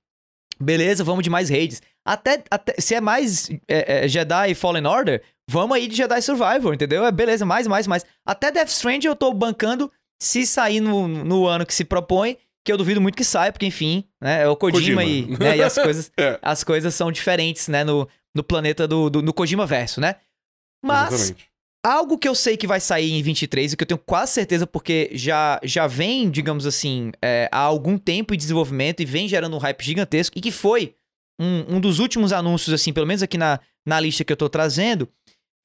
beleza, 0.60 1.04
vamos 1.04 1.22
de 1.22 1.30
mais 1.30 1.50
Hades. 1.50 1.82
Até, 2.06 2.42
até 2.50 2.74
se 2.80 2.94
é 2.94 3.00
mais 3.00 3.50
é, 3.68 4.04
é, 4.04 4.08
Jedi 4.08 4.54
Fallen 4.54 4.86
Order, 4.86 5.22
vamos 5.50 5.76
aí 5.76 5.86
de 5.86 5.94
Jedi 5.94 6.22
Survivor, 6.22 6.72
entendeu? 6.72 7.04
É 7.04 7.12
beleza, 7.12 7.44
mais, 7.44 7.66
mais, 7.66 7.86
mais. 7.86 8.06
Até 8.26 8.50
Death 8.50 8.68
Stranding 8.68 9.08
eu 9.08 9.16
tô 9.16 9.32
bancando 9.34 9.92
se 10.20 10.46
sair 10.46 10.80
no, 10.80 11.06
no 11.06 11.46
ano 11.46 11.66
que 11.66 11.74
se 11.74 11.84
propõe, 11.84 12.38
que 12.64 12.72
eu 12.72 12.78
duvido 12.78 13.00
muito 13.00 13.14
que 13.14 13.24
saia, 13.24 13.52
porque 13.52 13.66
enfim, 13.66 14.04
né, 14.20 14.42
é 14.42 14.48
o 14.48 14.56
Kojima, 14.56 15.02
Kojima. 15.02 15.04
E, 15.04 15.38
né, 15.38 15.56
e 15.58 15.62
as 15.62 15.74
coisas 15.78 16.10
É. 16.16 16.38
as 16.40 16.64
coisas 16.64 16.94
são 16.94 17.12
diferentes, 17.12 17.68
né, 17.68 17.84
no, 17.84 18.08
no 18.38 18.42
planeta 18.44 18.88
do, 18.88 19.10
do 19.10 19.20
no 19.22 19.34
Kojima 19.34 19.66
verso, 19.66 20.00
né? 20.00 20.14
Mas 20.82 21.12
Exatamente. 21.12 21.48
algo 21.84 22.16
que 22.16 22.28
eu 22.28 22.34
sei 22.34 22.56
que 22.56 22.66
vai 22.66 22.80
sair 22.80 23.12
em 23.12 23.22
23 23.22 23.72
e 23.72 23.76
que 23.76 23.82
eu 23.82 23.86
tenho 23.86 23.98
quase 23.98 24.32
certeza 24.32 24.66
porque 24.66 25.10
já, 25.12 25.60
já 25.62 25.86
vem, 25.86 26.30
digamos 26.30 26.64
assim, 26.66 27.12
é, 27.20 27.48
há 27.52 27.58
algum 27.58 27.98
tempo 27.98 28.32
em 28.32 28.38
desenvolvimento 28.38 29.00
e 29.00 29.04
vem 29.04 29.28
gerando 29.28 29.54
um 29.56 29.58
hype 29.58 29.82
gigantesco 29.84 30.38
e 30.38 30.40
que 30.40 30.50
foi 30.52 30.94
um, 31.40 31.76
um 31.76 31.80
dos 31.80 31.98
últimos 31.98 32.32
anúncios, 32.32 32.72
assim, 32.72 32.92
pelo 32.92 33.06
menos 33.06 33.22
aqui 33.22 33.36
na, 33.36 33.60
na 33.86 34.00
lista 34.00 34.24
que 34.24 34.32
eu 34.32 34.36
tô 34.36 34.48
trazendo, 34.48 35.08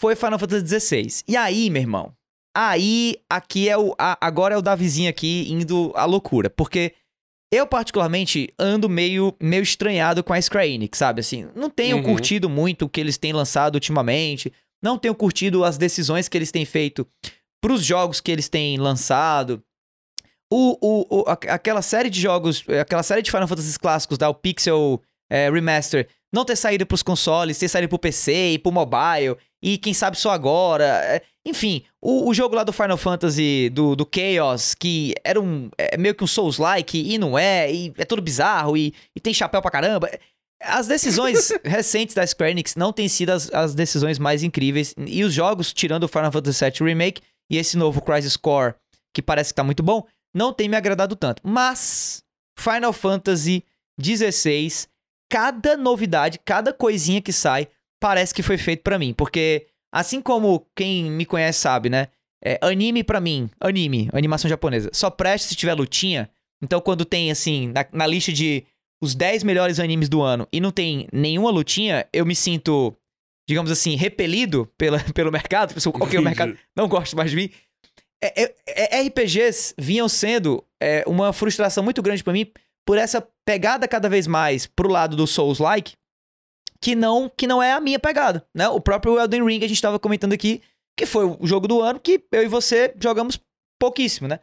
foi 0.02 0.16
Final 0.16 0.38
Fantasy 0.40 0.80
XVI. 0.80 1.08
E 1.28 1.38
aí, 1.38 1.70
meu 1.70 1.82
irmão, 1.82 2.14
aí 2.56 3.16
aqui 3.30 3.70
é 3.70 3.78
o. 3.78 3.96
a- 3.98 4.18
agora 4.22 4.56
é 4.56 4.58
o 4.58 4.62
Davizinho 4.62 5.10
aqui 5.10 5.46
indo 5.52 5.92
à 5.96 6.06
loucura. 6.06 6.50
Porque 6.50 6.94
eu, 7.54 7.68
particularmente, 7.68 8.54
ando 8.58 8.90
meio, 8.90 9.36
meio 9.42 9.64
estranhado 9.64 10.24
com 10.24 10.34
a 10.34 10.42
Square 10.42 10.70
Enix, 10.72 10.98
sabe? 10.98 11.20
Assim, 11.22 11.48
não 11.56 11.70
tenho 11.70 11.98
Uhum. 11.98 12.04
curtido 12.04 12.50
muito 12.50 12.86
o 12.86 12.90
que 12.90 13.00
eles 13.00 13.18
têm 13.18 13.34
lançado 13.34 13.76
ultimamente. 13.76 14.52
Não 14.82 14.98
tenho 14.98 15.16
curtido 15.16 15.64
as 15.64 15.78
decisões 15.78 16.28
que 16.28 16.38
eles 16.38 16.52
têm 16.52 16.66
feito 16.66 17.08
pros 17.62 17.84
jogos 17.84 18.20
que 18.20 18.32
eles 18.32 18.50
têm 18.50 18.78
lançado. 18.78 19.64
O, 20.52 20.78
o, 20.82 21.22
o- 21.22 21.24
aquela 21.30 21.82
série 21.82 22.10
de 22.10 22.20
jogos, 22.22 22.64
aquela 22.82 23.02
série 23.04 23.22
de 23.22 23.32
Final 23.32 23.48
Fantasy 23.48 23.80
clássicos, 23.80 24.18
da 24.18 24.30
o 24.30 24.34
Pixel 24.36 25.02
eh, 25.32 25.50
Remaster, 25.50 26.08
não 26.34 26.46
ter 26.46 26.56
saído 26.56 26.86
pros 26.86 27.02
consoles, 27.02 27.58
ter 27.58 27.68
saído 27.68 27.88
pro 27.90 27.98
PC 27.98 28.52
e 28.54 28.60
pro 28.60 28.72
mobile, 28.72 29.38
e 29.64 29.78
quem 29.78 29.94
sabe 29.94 30.18
só 30.20 30.32
agora. 30.32 30.84
eh, 31.06 31.22
Enfim, 31.46 31.84
o, 32.02 32.30
o 32.30 32.34
jogo 32.34 32.54
lá 32.54 32.66
do 32.66 32.74
Final 32.74 32.98
Fantasy, 32.98 33.70
do, 33.70 33.96
do 33.96 34.06
Chaos, 34.14 34.76
que 34.76 35.16
era 35.24 35.40
um. 35.40 35.70
É 35.78 35.98
meio 35.98 36.14
que 36.14 36.24
um 36.24 36.28
Souls-like, 36.28 36.98
e 37.00 37.18
não 37.18 37.38
é, 37.40 37.74
e 37.74 37.94
é 37.98 38.04
tudo 38.04 38.22
bizarro, 38.22 38.76
e, 38.76 38.94
e 39.16 39.20
tem 39.22 39.34
chapéu 39.34 39.62
pra 39.62 39.72
caramba. 39.72 40.12
As 40.62 40.88
decisões 40.88 41.52
recentes 41.64 42.14
da 42.14 42.28
Square 42.28 42.52
Enix 42.52 42.76
não 42.76 42.92
têm 42.92 43.08
sido 43.08 43.30
as, 43.32 43.50
as 43.54 43.74
decisões 43.74 44.20
mais 44.20 44.44
incríveis. 44.44 44.94
E 44.98 45.24
os 45.24 45.34
jogos, 45.34 45.72
tirando 45.74 46.04
o 46.04 46.08
Final 46.10 46.32
Fantasy 46.32 46.64
VII 46.66 46.88
Remake 46.90 47.22
e 47.50 47.58
esse 47.58 47.78
novo 47.78 48.02
Crisis 48.02 48.36
Core, 48.36 48.76
que 49.14 49.22
parece 49.22 49.52
que 49.52 49.56
tá 49.56 49.64
muito 49.64 49.82
bom, 49.84 50.06
não 50.36 50.52
tem 50.52 50.68
me 50.68 50.76
agradado 50.76 51.16
tanto. 51.16 51.42
Mas 51.46 52.22
Final 52.60 52.92
Fantasy 52.94 53.64
XVI, 54.02 54.88
cada 55.30 55.78
novidade, 55.78 56.40
cada 56.44 56.74
coisinha 56.74 57.22
que 57.22 57.32
sai, 57.34 57.68
parece 58.04 58.34
que 58.34 58.44
foi 58.44 58.58
feito 58.58 58.84
pra 58.84 59.00
mim. 59.00 59.14
Porque, 59.14 59.68
assim 59.90 60.22
como 60.22 60.68
quem 60.76 61.10
me 61.10 61.26
conhece 61.26 61.60
sabe, 61.60 61.90
né? 61.90 62.10
É, 62.44 62.60
anime 62.62 63.02
pra 63.02 63.22
mim, 63.22 63.50
anime, 63.62 64.10
animação 64.12 64.50
japonesa, 64.50 64.90
só 64.92 65.10
presta 65.10 65.48
se 65.48 65.56
tiver 65.56 65.74
lutinha. 65.74 66.30
Então, 66.62 66.82
quando 66.82 67.06
tem, 67.06 67.32
assim, 67.32 67.70
na, 67.70 67.86
na 67.94 68.06
lista 68.06 68.34
de 68.34 68.66
os 69.02 69.16
10 69.16 69.44
melhores 69.44 69.80
animes 69.80 70.10
do 70.10 70.22
ano 70.22 70.46
e 70.52 70.60
não 70.60 70.70
tem 70.70 71.08
nenhuma 71.14 71.50
lutinha, 71.50 72.06
eu 72.12 72.26
me 72.26 72.36
sinto, 72.36 72.94
digamos 73.48 73.72
assim, 73.72 73.96
repelido 73.96 74.70
pela, 74.78 75.00
pelo 75.16 75.32
mercado. 75.32 75.74
Tipo, 75.74 76.04
ok, 76.04 76.20
o 76.20 76.24
mercado 76.24 76.58
não 76.76 76.90
gosta 76.90 77.16
mais 77.16 77.32
de 77.32 77.38
mim. 77.38 77.50
É, 78.22 78.44
é, 78.44 78.56
é, 78.98 79.02
RPGs 79.08 79.74
vinham 79.78 80.10
sendo 80.10 80.62
é, 80.82 81.06
uma 81.08 81.32
frustração 81.32 81.82
muito 81.82 82.02
grande 82.02 82.22
para 82.22 82.34
mim 82.34 82.52
por 82.86 82.98
essa 82.98 83.26
pegada 83.46 83.88
cada 83.88 84.10
vez 84.10 84.28
mais 84.28 84.66
pro 84.66 84.90
lado 84.90 85.16
do 85.16 85.26
Souls-like, 85.26 85.94
que 86.84 86.96
não, 86.96 87.30
que 87.30 87.48
não 87.48 87.64
é 87.64 87.72
a 87.72 87.80
minha 87.80 87.98
pegada, 87.98 88.46
né? 88.54 88.68
O 88.68 88.82
próprio 88.82 89.18
Elden 89.18 89.46
Ring 89.46 89.60
a 89.60 89.68
gente 89.68 89.76
estava 89.76 89.98
comentando 89.98 90.34
aqui, 90.34 90.62
que 91.00 91.06
foi 91.06 91.24
o 91.24 91.48
jogo 91.48 91.66
do 91.66 91.82
ano 91.82 91.98
que 91.98 92.22
eu 92.30 92.44
e 92.44 92.48
você 92.50 92.94
jogamos 93.02 93.40
pouquíssimo, 93.80 94.28
né? 94.28 94.42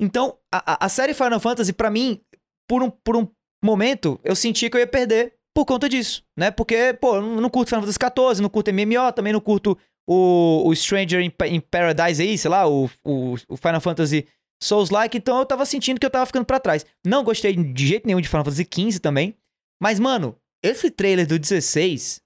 Então, 0.00 0.38
a, 0.54 0.86
a 0.86 0.88
série 0.88 1.12
Final 1.12 1.40
Fantasy, 1.40 1.72
para 1.72 1.90
mim, 1.90 2.20
por 2.68 2.84
um, 2.84 2.88
por 2.88 3.16
um 3.16 3.26
momento, 3.64 4.20
eu 4.22 4.36
senti 4.36 4.70
que 4.70 4.76
eu 4.76 4.80
ia 4.80 4.86
perder 4.86 5.34
por 5.52 5.64
conta 5.64 5.88
disso, 5.88 6.22
né? 6.38 6.52
Porque, 6.52 6.96
pô, 7.00 7.16
eu 7.16 7.22
não 7.22 7.50
curto 7.50 7.70
Final 7.70 7.82
Fantasy 7.82 7.98
XIV, 7.98 8.42
não 8.42 8.48
curto 8.48 8.72
MMO, 8.72 9.12
também 9.12 9.32
não 9.32 9.40
curto 9.40 9.76
o, 10.08 10.62
o 10.68 10.76
Stranger 10.76 11.20
in, 11.20 11.32
in 11.48 11.60
Paradise 11.60 12.22
aí, 12.22 12.38
sei 12.38 12.48
lá, 12.48 12.68
o, 12.68 12.88
o, 13.04 13.34
o 13.48 13.56
Final 13.56 13.80
Fantasy 13.80 14.28
Souls-like, 14.62 15.18
então 15.18 15.40
eu 15.40 15.46
tava 15.46 15.66
sentindo 15.66 15.98
que 15.98 16.06
eu 16.06 16.10
tava 16.10 16.26
ficando 16.26 16.46
para 16.46 16.60
trás. 16.60 16.86
Não 17.04 17.24
gostei 17.24 17.56
de 17.56 17.86
jeito 17.88 18.06
nenhum 18.06 18.20
de 18.20 18.28
Final 18.28 18.44
Fantasy 18.44 18.68
XV 18.72 19.00
também, 19.00 19.36
mas, 19.82 19.98
mano, 19.98 20.36
esse 20.62 20.90
trailer 20.90 21.26
do 21.26 21.38
16, 21.38 22.20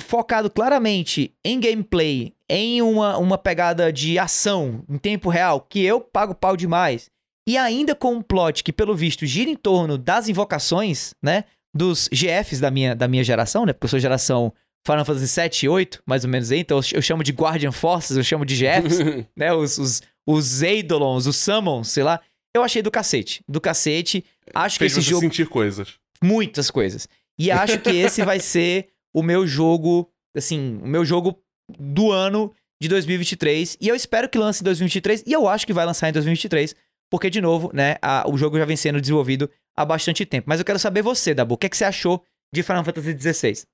focado 0.00 0.50
claramente 0.50 1.34
em 1.44 1.58
gameplay, 1.58 2.34
em 2.48 2.82
uma, 2.82 3.16
uma 3.16 3.38
pegada 3.38 3.92
de 3.92 4.18
ação 4.18 4.84
em 4.88 4.98
tempo 4.98 5.28
real, 5.28 5.60
que 5.60 5.82
eu 5.82 6.00
pago 6.00 6.34
pau 6.34 6.56
demais, 6.56 7.10
e 7.46 7.56
ainda 7.56 7.94
com 7.94 8.14
um 8.14 8.22
plot 8.22 8.64
que, 8.64 8.72
pelo 8.72 8.94
visto, 8.94 9.26
gira 9.26 9.50
em 9.50 9.56
torno 9.56 9.98
das 9.98 10.28
invocações, 10.28 11.14
né? 11.22 11.44
Dos 11.76 12.08
GFs 12.08 12.60
da 12.60 12.70
minha, 12.70 12.94
da 12.94 13.08
minha 13.08 13.24
geração, 13.24 13.66
né? 13.66 13.72
Porque 13.72 13.86
eu 13.86 13.90
sou 13.90 13.98
geração 13.98 14.52
Final 14.86 15.04
Fantasy 15.04 15.28
7 15.28 15.66
e 15.66 15.68
8, 15.68 16.02
mais 16.06 16.24
ou 16.24 16.30
menos 16.30 16.52
aí. 16.52 16.60
Então 16.60 16.80
eu 16.92 17.02
chamo 17.02 17.24
de 17.24 17.32
Guardian 17.32 17.72
Forces, 17.72 18.16
eu 18.16 18.22
chamo 18.22 18.46
de 18.46 18.54
GFs, 18.54 18.98
né? 19.36 19.52
Os, 19.52 19.76
os, 19.78 20.02
os 20.26 20.62
Eidolons, 20.62 21.26
os 21.26 21.36
Summons, 21.36 21.88
sei 21.88 22.04
lá. 22.04 22.20
Eu 22.54 22.62
achei 22.62 22.80
do 22.80 22.90
cacete. 22.90 23.42
Do 23.48 23.60
cacete. 23.60 24.24
Acho 24.54 24.78
Fez 24.78 24.94
que 24.94 25.00
esse 25.00 25.10
jogo. 25.10 25.20
sentir 25.22 25.48
coisas. 25.48 25.98
Muitas 26.22 26.70
coisas. 26.70 27.08
E 27.38 27.50
acho 27.50 27.78
que 27.80 27.90
esse 27.90 28.22
vai 28.22 28.38
ser 28.40 28.88
o 29.14 29.22
meu 29.22 29.46
jogo, 29.46 30.10
assim, 30.36 30.78
o 30.82 30.86
meu 30.86 31.04
jogo 31.04 31.38
do 31.78 32.10
ano 32.12 32.52
de 32.80 32.88
2023. 32.88 33.76
E 33.80 33.88
eu 33.88 33.94
espero 33.94 34.28
que 34.28 34.38
lance 34.38 34.62
em 34.62 34.64
2023. 34.64 35.24
E 35.26 35.32
eu 35.32 35.48
acho 35.48 35.66
que 35.66 35.72
vai 35.72 35.84
lançar 35.86 36.08
em 36.08 36.12
2023. 36.12 36.74
Porque, 37.10 37.30
de 37.30 37.40
novo, 37.40 37.70
né, 37.72 37.96
a, 38.02 38.24
o 38.28 38.36
jogo 38.36 38.58
já 38.58 38.64
vem 38.64 38.76
sendo 38.76 39.00
desenvolvido 39.00 39.48
há 39.76 39.84
bastante 39.84 40.24
tempo. 40.26 40.46
Mas 40.48 40.58
eu 40.58 40.64
quero 40.64 40.78
saber 40.78 41.02
você, 41.02 41.34
Dabu, 41.34 41.54
o 41.54 41.58
que, 41.58 41.66
é 41.66 41.70
que 41.70 41.76
você 41.76 41.84
achou 41.84 42.24
de 42.52 42.62
Final 42.62 42.84
Fantasy 42.84 43.16
XVI? 43.18 43.64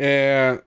É. 0.00 0.60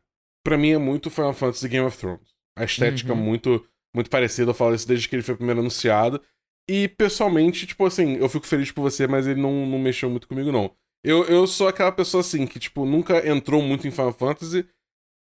Pra 0.44 0.58
mim 0.58 0.72
é 0.72 0.78
muito 0.78 1.10
Final 1.10 1.34
Fantasy 1.34 1.68
Game 1.68 1.86
of 1.86 1.98
Thrones. 1.98 2.32
A 2.58 2.64
estética 2.64 3.14
Uhum. 3.14 3.20
muito, 3.20 3.66
muito 3.96 4.10
parecida, 4.10 4.52
eu 4.52 4.56
falo 4.56 4.74
isso 4.76 4.88
desde 4.88 5.08
que 5.08 5.16
ele 5.16 5.24
foi 5.24 5.36
primeiro 5.36 5.60
anunciado. 5.60 6.22
E, 6.70 6.88
pessoalmente, 6.88 7.66
tipo 7.68 7.86
assim, 7.86 8.16
eu 8.16 8.30
fico 8.30 8.46
feliz 8.48 8.72
por 8.72 8.82
você, 8.82 9.08
mas 9.08 9.28
ele 9.28 9.42
não, 9.42 9.66
não 9.66 9.80
mexeu 9.80 10.10
muito 10.10 10.28
comigo, 10.28 10.52
não. 10.52 10.72
Eu, 11.04 11.24
eu 11.26 11.48
sou 11.48 11.68
aquela 11.68 11.92
pessoa 11.92 12.22
assim, 12.22 12.46
que, 12.46 12.60
tipo, 12.60 12.86
nunca 12.86 13.28
entrou 13.28 13.62
muito 13.62 13.88
em 13.88 13.92
Final 13.92 14.14
Fantasy. 14.14 14.66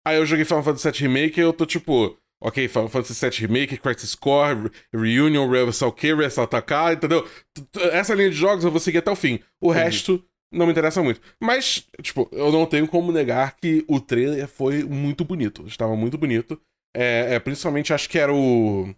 Aí 0.06 0.16
eu 0.16 0.26
joguei 0.26 0.44
Final 0.44 0.62
Fantasy 0.62 0.90
VII 0.90 1.00
Remake 1.08 1.40
e 1.40 1.42
eu 1.42 1.52
tô 1.52 1.64
tipo, 1.64 2.16
ok, 2.42 2.66
Final 2.68 2.88
Fantasy 2.88 3.20
VII 3.30 3.46
Remake, 3.46 3.76
Crisis 3.78 4.14
Core, 4.14 4.64
Re- 4.64 4.70
Reunion, 4.92 5.48
Reversal 5.48 5.92
K, 5.92 6.08
Reversal 6.08 6.44
Atacar, 6.44 6.92
entendeu? 6.92 7.22
T- 7.54 7.62
t- 7.70 7.80
Essa 7.92 8.14
linha 8.14 8.28
de 8.30 8.36
jogos 8.36 8.64
eu 8.64 8.70
vou 8.70 8.80
seguir 8.80 8.98
até 8.98 9.10
o 9.10 9.16
fim. 9.16 9.38
O 9.60 9.70
Entendi. 9.70 9.84
resto 9.84 10.24
não 10.52 10.66
me 10.66 10.72
interessa 10.72 11.02
muito. 11.02 11.20
Mas, 11.40 11.86
tipo, 12.02 12.28
eu 12.32 12.50
não 12.52 12.66
tenho 12.66 12.86
como 12.88 13.12
negar 13.12 13.56
que 13.56 13.84
o 13.88 13.98
trailer 14.00 14.46
foi 14.48 14.82
muito 14.84 15.24
bonito. 15.24 15.64
Estava 15.66 15.96
muito 15.96 16.18
bonito. 16.18 16.60
É, 16.94 17.36
é, 17.36 17.38
principalmente 17.38 17.94
acho 17.94 18.10
que 18.10 18.18
era 18.18 18.34
o. 18.34 18.94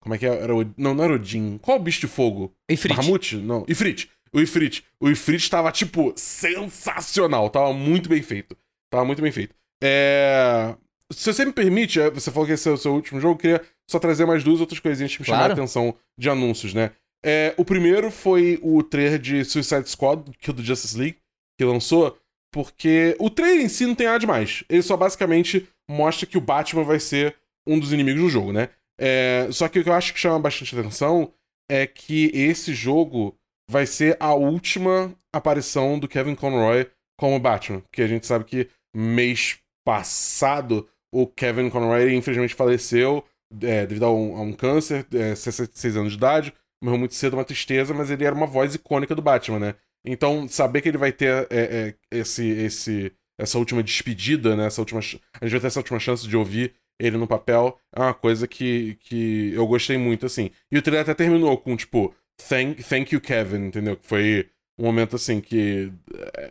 Como 0.00 0.14
é 0.14 0.18
que 0.18 0.24
era? 0.24 0.36
Era 0.36 0.54
o... 0.56 0.64
Não, 0.78 0.94
não 0.94 1.04
era 1.04 1.20
o 1.20 1.22
Jin. 1.22 1.58
Qual 1.58 1.76
o 1.76 1.82
bicho 1.82 2.00
de 2.00 2.06
fogo? 2.06 2.54
Ifrit. 2.70 2.96
Bahamut? 2.96 3.36
Não. 3.36 3.64
Ifrit. 3.68 4.08
O 4.32 4.40
Ifrit. 4.40 4.84
O 5.00 5.08
Ifrit 5.08 5.48
tava, 5.50 5.70
tipo, 5.72 6.12
sensacional. 6.16 7.48
Tava 7.50 7.72
muito 7.72 8.08
bem 8.08 8.22
feito. 8.22 8.56
Tava 8.90 9.04
muito 9.04 9.22
bem 9.22 9.32
feito. 9.32 9.54
É... 9.82 10.74
Se 11.12 11.32
você 11.32 11.44
me 11.44 11.52
permite, 11.52 12.00
é, 12.00 12.10
você 12.10 12.30
falou 12.32 12.46
que 12.46 12.52
esse 12.54 12.68
é 12.68 12.72
o 12.72 12.76
seu 12.76 12.92
último 12.92 13.20
jogo, 13.20 13.34
eu 13.34 13.38
queria 13.38 13.62
só 13.88 13.98
trazer 13.98 14.26
mais 14.26 14.42
duas 14.42 14.60
outras 14.60 14.80
coisinhas 14.80 15.14
que 15.14 15.20
me 15.22 15.26
chamaram 15.26 15.44
a 15.44 15.48
Claro. 15.48 15.60
atenção 15.62 15.94
de 16.18 16.28
anúncios, 16.28 16.74
né? 16.74 16.90
É, 17.24 17.54
o 17.56 17.64
primeiro 17.64 18.10
foi 18.10 18.58
o 18.60 18.82
trailer 18.82 19.18
de 19.18 19.44
Suicide 19.44 19.88
Squad, 19.88 20.24
que 20.40 20.50
é 20.50 20.52
do 20.52 20.64
Justice 20.64 20.98
League, 20.98 21.18
que 21.58 21.64
lançou, 21.64 22.18
porque 22.52 23.16
o 23.20 23.30
trailer 23.30 23.64
em 23.64 23.68
si 23.68 23.86
não 23.86 23.94
tem 23.94 24.06
nada 24.06 24.18
demais. 24.18 24.64
Ele 24.68 24.82
só 24.82 24.96
basicamente 24.96 25.68
mostra 25.88 26.26
que 26.26 26.36
o 26.36 26.40
Batman 26.40 26.82
vai 26.82 26.98
ser 26.98 27.36
um 27.66 27.78
dos 27.78 27.92
inimigos 27.92 28.22
do 28.22 28.28
jogo, 28.28 28.52
né? 28.52 28.70
É, 28.98 29.46
só 29.52 29.68
que 29.68 29.78
o 29.78 29.84
que 29.84 29.88
eu 29.88 29.94
acho 29.94 30.12
que 30.12 30.18
chama 30.18 30.40
bastante 30.40 30.76
atenção 30.76 31.32
é 31.70 31.86
que 31.86 32.30
esse 32.34 32.74
jogo 32.74 33.36
vai 33.68 33.86
ser 33.86 34.16
a 34.20 34.34
última 34.34 35.14
aparição 35.32 35.98
do 35.98 36.08
Kevin 36.08 36.34
Conroy 36.34 36.86
como 37.18 37.38
Batman. 37.38 37.80
Porque 37.80 38.02
a 38.02 38.06
gente 38.06 38.26
sabe 38.26 38.44
que 38.44 38.68
mês 38.94 39.58
passado 39.84 40.88
o 41.12 41.26
Kevin 41.26 41.70
Conroy 41.70 42.14
infelizmente 42.14 42.54
faleceu 42.54 43.24
é, 43.62 43.86
devido 43.86 44.04
a 44.04 44.12
um, 44.12 44.36
a 44.36 44.40
um 44.40 44.52
câncer, 44.52 45.06
é, 45.12 45.34
66 45.34 45.96
anos 45.96 46.12
de 46.12 46.18
idade, 46.18 46.52
morreu 46.82 46.98
muito 46.98 47.14
cedo, 47.14 47.34
uma 47.34 47.44
tristeza, 47.44 47.94
mas 47.94 48.10
ele 48.10 48.24
era 48.24 48.34
uma 48.34 48.46
voz 48.46 48.74
icônica 48.74 49.14
do 49.14 49.22
Batman, 49.22 49.58
né? 49.58 49.74
Então, 50.04 50.46
saber 50.46 50.80
que 50.80 50.88
ele 50.88 50.98
vai 50.98 51.12
ter 51.12 51.46
é, 51.48 51.48
é, 51.50 51.94
esse, 52.10 52.46
esse, 52.46 53.12
essa 53.38 53.58
última 53.58 53.82
despedida, 53.82 54.54
né? 54.56 54.66
Essa 54.66 54.80
última, 54.80 55.00
a 55.00 55.02
gente 55.02 55.52
vai 55.52 55.60
ter 55.60 55.66
essa 55.66 55.80
última 55.80 55.98
chance 55.98 56.26
de 56.28 56.36
ouvir 56.36 56.74
ele 56.98 57.16
no 57.16 57.26
papel, 57.26 57.78
é 57.94 58.00
uma 58.00 58.14
coisa 58.14 58.46
que, 58.48 58.96
que 59.00 59.52
eu 59.52 59.66
gostei 59.66 59.98
muito, 59.98 60.24
assim. 60.24 60.50
E 60.70 60.78
o 60.78 60.82
trailer 60.82 61.02
até 61.02 61.14
terminou 61.14 61.56
com, 61.58 61.76
tipo, 61.76 62.14
thank, 62.38 62.82
thank 62.82 63.14
you, 63.14 63.20
Kevin, 63.20 63.66
entendeu? 63.66 63.96
Que 63.96 64.06
foi 64.06 64.50
um 64.78 64.84
momento, 64.84 65.16
assim, 65.16 65.40
que... 65.40 65.92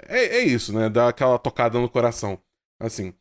É, 0.08 0.38
é 0.38 0.44
isso, 0.44 0.74
né? 0.74 0.90
Dá 0.90 1.10
aquela 1.10 1.38
tocada 1.38 1.80
no 1.80 1.90
coração, 1.90 2.40
assim. 2.80 3.14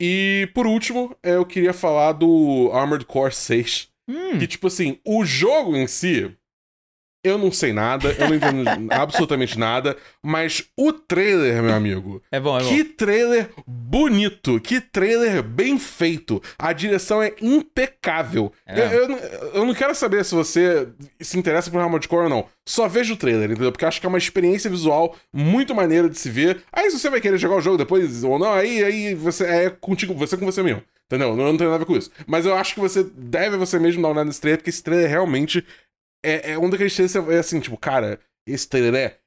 E, 0.00 0.48
por 0.54 0.66
último, 0.66 1.16
eu 1.22 1.44
queria 1.44 1.72
falar 1.72 2.12
do 2.12 2.70
Armored 2.72 3.04
Core 3.06 3.34
6, 3.34 3.92
Hum, 4.08 4.38
que, 4.38 4.46
tipo 4.48 4.66
assim, 4.66 4.98
o 5.06 5.24
jogo 5.24 5.76
em 5.76 5.86
si, 5.86 6.36
eu 7.24 7.38
não 7.38 7.52
sei 7.52 7.72
nada, 7.72 8.14
eu 8.18 8.28
não 8.28 8.34
entendo 8.36 8.64
absolutamente 8.92 9.58
nada, 9.58 9.96
mas 10.22 10.64
o 10.76 10.92
trailer, 10.92 11.62
meu 11.62 11.74
amigo, 11.74 12.22
é 12.30 12.40
bom, 12.40 12.58
é 12.58 12.62
bom. 12.62 12.68
que 12.68 12.84
trailer 12.84 13.50
bonito, 13.66 14.60
que 14.60 14.80
trailer 14.80 15.42
bem 15.42 15.78
feito. 15.78 16.42
A 16.58 16.72
direção 16.72 17.22
é 17.22 17.32
impecável. 17.40 18.52
É. 18.66 18.80
Eu, 18.80 18.90
eu 19.02 19.08
não- 19.08 19.18
eu 19.18 19.66
não 19.66 19.74
quero 19.74 19.94
saber 19.94 20.24
se 20.24 20.34
você 20.34 20.88
se 21.20 21.38
interessa 21.38 21.70
por 21.70 21.80
Armored 21.80 22.08
Core 22.08 22.24
ou 22.24 22.28
não. 22.28 22.46
Só 22.66 22.86
veja 22.88 23.12
o 23.12 23.16
trailer, 23.16 23.50
entendeu? 23.50 23.72
Porque 23.72 23.84
eu 23.84 23.88
acho 23.88 24.00
que 24.00 24.06
é 24.06 24.08
uma 24.08 24.18
experiência 24.18 24.70
visual 24.70 25.16
muito 25.32 25.74
maneira 25.74 26.08
de 26.08 26.18
se 26.18 26.30
ver. 26.30 26.62
Aí 26.72 26.90
se 26.90 26.98
você 26.98 27.10
vai 27.10 27.20
querer 27.20 27.38
jogar 27.38 27.56
o 27.56 27.60
jogo 27.60 27.76
depois 27.78 28.22
ou 28.24 28.38
não, 28.38 28.52
aí, 28.52 28.82
aí 28.84 29.14
você 29.14 29.44
é 29.44 29.70
contigo, 29.70 30.14
você 30.14 30.36
com 30.36 30.46
você 30.46 30.62
mesmo. 30.62 30.82
Entendeu? 31.06 31.36
Não, 31.36 31.44
não 31.46 31.56
tem 31.58 31.66
nada 31.66 31.76
a 31.76 31.78
ver 31.78 31.84
com 31.84 31.96
isso. 31.96 32.10
Mas 32.26 32.46
eu 32.46 32.54
acho 32.54 32.74
que 32.74 32.80
você 32.80 33.04
deve 33.14 33.56
você 33.56 33.78
mesmo 33.78 34.00
dar 34.00 34.08
uma 34.08 34.14
olhada 34.14 34.26
nesse 34.28 34.40
trailer, 34.40 34.58
porque 34.58 34.70
esse 34.70 34.82
trailer 34.82 35.10
realmente 35.10 35.62
é, 36.24 36.52
é 36.52 36.58
um 36.58 36.70
daqueles 36.70 36.94
trailers 36.94 37.12
que 37.12 37.32
é 37.32 37.38
assim, 37.38 37.60
tipo, 37.60 37.76
cara, 37.76 38.18
esse 38.46 38.68
trailer 38.68 38.94
é 38.94 39.18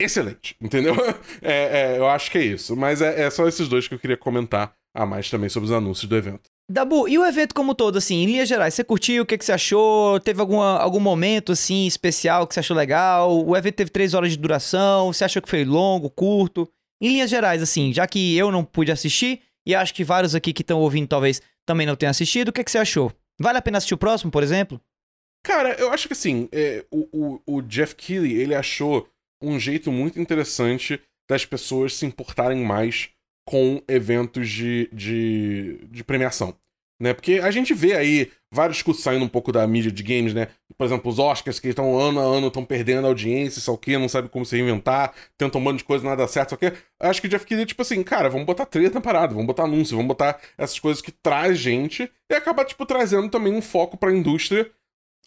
excelente, 0.00 0.56
entendeu? 0.60 0.94
É, 1.40 1.94
é, 1.94 1.98
eu 1.98 2.08
acho 2.08 2.30
que 2.30 2.38
é 2.38 2.44
isso. 2.44 2.76
Mas 2.76 3.00
é, 3.00 3.22
é 3.22 3.30
só 3.30 3.46
esses 3.46 3.68
dois 3.68 3.86
que 3.86 3.94
eu 3.94 3.98
queria 3.98 4.16
comentar 4.16 4.72
a 4.94 5.06
mais 5.06 5.30
também 5.30 5.48
sobre 5.48 5.66
os 5.66 5.72
anúncios 5.72 6.08
do 6.08 6.16
evento. 6.16 6.50
Dabu, 6.70 7.08
e 7.08 7.18
o 7.18 7.24
evento 7.24 7.54
como 7.54 7.74
todo, 7.74 7.96
assim, 7.96 8.16
em 8.16 8.26
linhas 8.26 8.48
gerais, 8.48 8.74
você 8.74 8.84
curtiu? 8.84 9.22
O 9.22 9.26
que, 9.26 9.38
que 9.38 9.44
você 9.44 9.52
achou? 9.52 10.20
Teve 10.20 10.40
alguma, 10.40 10.78
algum 10.78 11.00
momento, 11.00 11.52
assim, 11.52 11.86
especial 11.86 12.46
que 12.46 12.52
você 12.52 12.60
achou 12.60 12.76
legal? 12.76 13.42
O 13.46 13.56
evento 13.56 13.76
teve 13.76 13.90
três 13.90 14.12
horas 14.12 14.32
de 14.32 14.36
duração, 14.36 15.10
você 15.12 15.24
achou 15.24 15.40
que 15.40 15.48
foi 15.48 15.64
longo, 15.64 16.10
curto? 16.10 16.68
Em 17.00 17.08
linhas 17.08 17.30
gerais, 17.30 17.62
assim, 17.62 17.92
já 17.92 18.06
que 18.06 18.36
eu 18.36 18.50
não 18.50 18.64
pude 18.64 18.92
assistir, 18.92 19.40
e 19.66 19.74
acho 19.74 19.94
que 19.94 20.04
vários 20.04 20.34
aqui 20.34 20.52
que 20.52 20.62
estão 20.62 20.80
ouvindo 20.80 21.08
talvez 21.08 21.40
também 21.66 21.86
não 21.86 21.96
tenham 21.96 22.10
assistido, 22.10 22.48
o 22.48 22.52
que, 22.52 22.64
que 22.64 22.70
você 22.70 22.78
achou? 22.78 23.12
Vale 23.40 23.58
a 23.58 23.62
pena 23.62 23.78
assistir 23.78 23.94
o 23.94 23.98
próximo, 23.98 24.30
por 24.30 24.42
exemplo? 24.42 24.80
Cara, 25.48 25.72
eu 25.80 25.90
acho 25.90 26.08
que 26.08 26.12
assim, 26.12 26.46
é, 26.52 26.84
o, 26.90 27.40
o, 27.46 27.56
o 27.56 27.62
Jeff 27.62 27.94
Keighley, 27.94 28.34
ele 28.34 28.54
achou 28.54 29.08
um 29.42 29.58
jeito 29.58 29.90
muito 29.90 30.20
interessante 30.20 31.00
das 31.26 31.46
pessoas 31.46 31.94
se 31.94 32.04
importarem 32.04 32.62
mais 32.62 33.08
com 33.48 33.82
eventos 33.88 34.46
de, 34.46 34.90
de, 34.92 35.78
de 35.90 36.04
premiação. 36.04 36.54
Né? 37.00 37.14
Porque 37.14 37.40
a 37.42 37.50
gente 37.50 37.72
vê 37.72 37.94
aí 37.94 38.30
vários 38.52 38.76
discursos 38.76 39.02
saindo 39.02 39.24
um 39.24 39.28
pouco 39.28 39.50
da 39.50 39.66
mídia 39.66 39.90
de 39.90 40.02
games, 40.02 40.34
né? 40.34 40.48
Por 40.76 40.84
exemplo, 40.84 41.10
os 41.10 41.18
Oscars, 41.18 41.58
que 41.58 41.68
estão 41.68 41.98
ano 41.98 42.20
a 42.20 42.24
ano, 42.24 42.48
estão 42.48 42.64
perdendo 42.64 43.06
a 43.06 43.08
audiência, 43.08 43.72
o 43.72 43.78
quê, 43.78 43.96
não 43.96 44.08
sabe 44.08 44.28
como 44.28 44.44
se 44.44 44.54
reinventar, 44.54 45.14
tentam 45.38 45.62
um 45.62 45.64
monte 45.64 45.78
de 45.78 45.84
coisa, 45.84 46.04
nada 46.04 46.28
certo, 46.28 46.50
só 46.50 46.56
que 46.56 46.72
acho 47.00 47.20
que 47.22 47.26
o 47.26 47.30
Jeff 47.30 47.46
Keighley, 47.46 47.66
tipo 47.66 47.80
assim, 47.80 48.02
cara, 48.02 48.28
vamos 48.28 48.46
botar 48.46 48.66
treta 48.66 48.96
na 48.96 49.00
parada, 49.00 49.32
vamos 49.32 49.46
botar 49.46 49.64
anúncio, 49.64 49.96
vamos 49.96 50.08
botar 50.08 50.38
essas 50.58 50.78
coisas 50.78 51.00
que 51.00 51.12
traz 51.12 51.58
gente 51.58 52.10
e 52.30 52.34
acaba, 52.34 52.64
tipo, 52.64 52.84
trazendo 52.84 53.30
também 53.30 53.54
um 53.54 53.62
foco 53.62 53.96
pra 53.96 54.12
indústria 54.12 54.70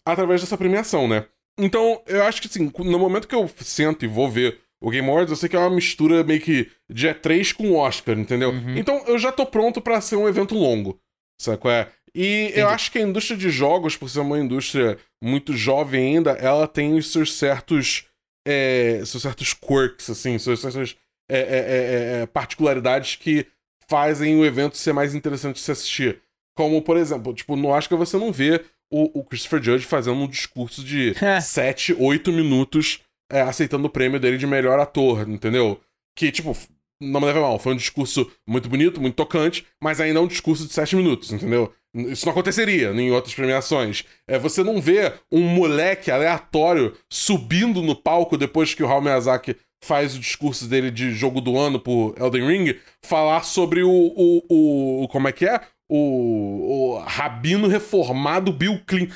através 0.06 0.40
dessa 0.40 0.58
premiação, 0.58 1.06
né? 1.06 1.26
Então, 1.58 2.02
eu 2.06 2.24
acho 2.24 2.40
que 2.40 2.48
assim, 2.48 2.70
no 2.78 2.98
momento 2.98 3.28
que 3.28 3.34
eu 3.34 3.48
sento 3.58 4.04
e 4.04 4.08
vou 4.08 4.30
ver 4.30 4.58
o 4.80 4.90
Game 4.90 5.08
Awards, 5.08 5.30
eu 5.30 5.36
sei 5.36 5.48
que 5.48 5.54
é 5.54 5.58
uma 5.58 5.70
mistura 5.70 6.24
meio 6.24 6.40
que 6.40 6.70
de 6.90 7.06
E3 7.06 7.54
com 7.54 7.76
Oscar, 7.76 8.18
entendeu? 8.18 8.50
Uhum. 8.50 8.76
Então 8.76 9.04
eu 9.06 9.18
já 9.18 9.30
tô 9.30 9.46
pronto 9.46 9.80
pra 9.80 10.00
ser 10.00 10.16
um 10.16 10.28
evento 10.28 10.54
longo, 10.54 10.98
sabe 11.40 11.58
qual 11.58 11.72
é? 11.72 11.88
E 12.14 12.52
eu 12.54 12.68
acho 12.68 12.90
que 12.90 12.98
a 12.98 13.02
indústria 13.02 13.36
de 13.36 13.48
jogos, 13.48 13.96
por 13.96 14.08
ser 14.08 14.20
uma 14.20 14.38
indústria 14.38 14.98
muito 15.22 15.56
jovem 15.56 16.16
ainda, 16.16 16.32
ela 16.32 16.66
tem 16.66 16.94
os 16.94 17.10
seus 17.10 17.32
certos. 17.34 18.06
É, 18.46 19.00
seus 19.06 19.22
certos 19.22 19.54
quirks, 19.54 20.10
assim, 20.10 20.36
suas 20.36 20.58
certas 20.58 20.96
é, 21.30 21.38
é, 21.38 21.40
é, 21.40 22.22
é, 22.22 22.26
particularidades 22.26 23.14
que 23.14 23.46
fazem 23.88 24.36
o 24.36 24.44
evento 24.44 24.76
ser 24.76 24.92
mais 24.92 25.14
interessante 25.14 25.56
de 25.56 25.62
se 25.62 25.70
assistir. 25.70 26.20
Como, 26.56 26.82
por 26.82 26.96
exemplo, 26.96 27.32
tipo, 27.32 27.54
no 27.56 27.68
Oscar 27.68 27.96
você 27.96 28.18
não 28.18 28.32
vê 28.32 28.64
o, 28.92 29.20
o 29.20 29.24
Christopher 29.24 29.62
Judge 29.62 29.86
fazendo 29.86 30.20
um 30.20 30.28
discurso 30.28 30.84
de 30.84 31.14
7, 31.40 31.96
8 31.98 32.30
minutos 32.30 33.00
é, 33.30 33.40
aceitando 33.40 33.86
o 33.86 33.90
prêmio 33.90 34.20
dele 34.20 34.36
de 34.36 34.46
melhor 34.46 34.78
ator, 34.78 35.26
entendeu? 35.28 35.80
Que, 36.14 36.30
tipo, 36.30 36.54
não 37.00 37.20
me 37.20 37.26
leva 37.26 37.40
mal, 37.40 37.58
foi 37.58 37.72
um 37.72 37.76
discurso 37.76 38.30
muito 38.46 38.68
bonito, 38.68 39.00
muito 39.00 39.14
tocante, 39.14 39.66
mas 39.82 40.00
ainda 40.00 40.18
é 40.18 40.22
um 40.22 40.26
discurso 40.26 40.66
de 40.66 40.72
7 40.72 40.94
minutos, 40.94 41.32
entendeu? 41.32 41.72
Isso 41.94 42.24
não 42.24 42.32
aconteceria 42.32 42.90
em 42.90 43.10
outras 43.10 43.34
premiações. 43.34 44.04
É, 44.26 44.38
você 44.38 44.62
não 44.62 44.80
vê 44.80 45.12
um 45.30 45.42
moleque 45.42 46.10
aleatório 46.10 46.94
subindo 47.10 47.82
no 47.82 47.94
palco 47.94 48.38
depois 48.38 48.74
que 48.74 48.82
o 48.82 48.86
Hayao 48.86 49.02
Miyazaki 49.02 49.56
faz 49.82 50.14
o 50.14 50.20
discurso 50.20 50.66
dele 50.66 50.90
de 50.90 51.10
jogo 51.12 51.40
do 51.40 51.58
ano 51.58 51.78
por 51.78 52.14
Elden 52.16 52.46
Ring, 52.46 52.78
falar 53.02 53.42
sobre 53.42 53.82
o. 53.82 53.90
o, 53.90 55.02
o 55.02 55.08
como 55.08 55.28
é 55.28 55.32
que 55.32 55.44
é? 55.44 55.60
O, 55.94 56.94
o 56.94 56.98
rabino 57.00 57.68
reformado 57.68 58.52
Bill 58.52 58.80
Clinton. 58.86 59.14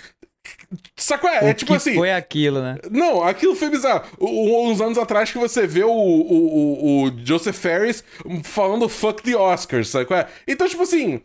Saco 0.96 1.26
é? 1.26 1.42
O 1.42 1.46
é 1.48 1.54
tipo 1.54 1.72
que 1.72 1.76
assim. 1.76 1.94
foi 1.94 2.12
aquilo, 2.12 2.60
né? 2.60 2.76
Não, 2.90 3.22
aquilo 3.22 3.54
foi 3.56 3.70
bizarro. 3.70 4.04
U- 4.18 4.68
Uns 4.68 4.80
anos 4.80 4.98
atrás 4.98 5.30
que 5.32 5.38
você 5.38 5.66
vê 5.66 5.82
o, 5.84 5.90
o, 5.90 5.94
o, 5.94 7.02
o 7.08 7.18
Joseph 7.26 7.56
Ferris 7.56 8.04
falando 8.44 8.88
fuck 8.88 9.22
the 9.22 9.36
Oscars, 9.36 9.88
sabe 9.88 10.04
qual 10.06 10.20
é? 10.20 10.28
Então, 10.46 10.68
tipo 10.68 10.82
assim, 10.82 11.20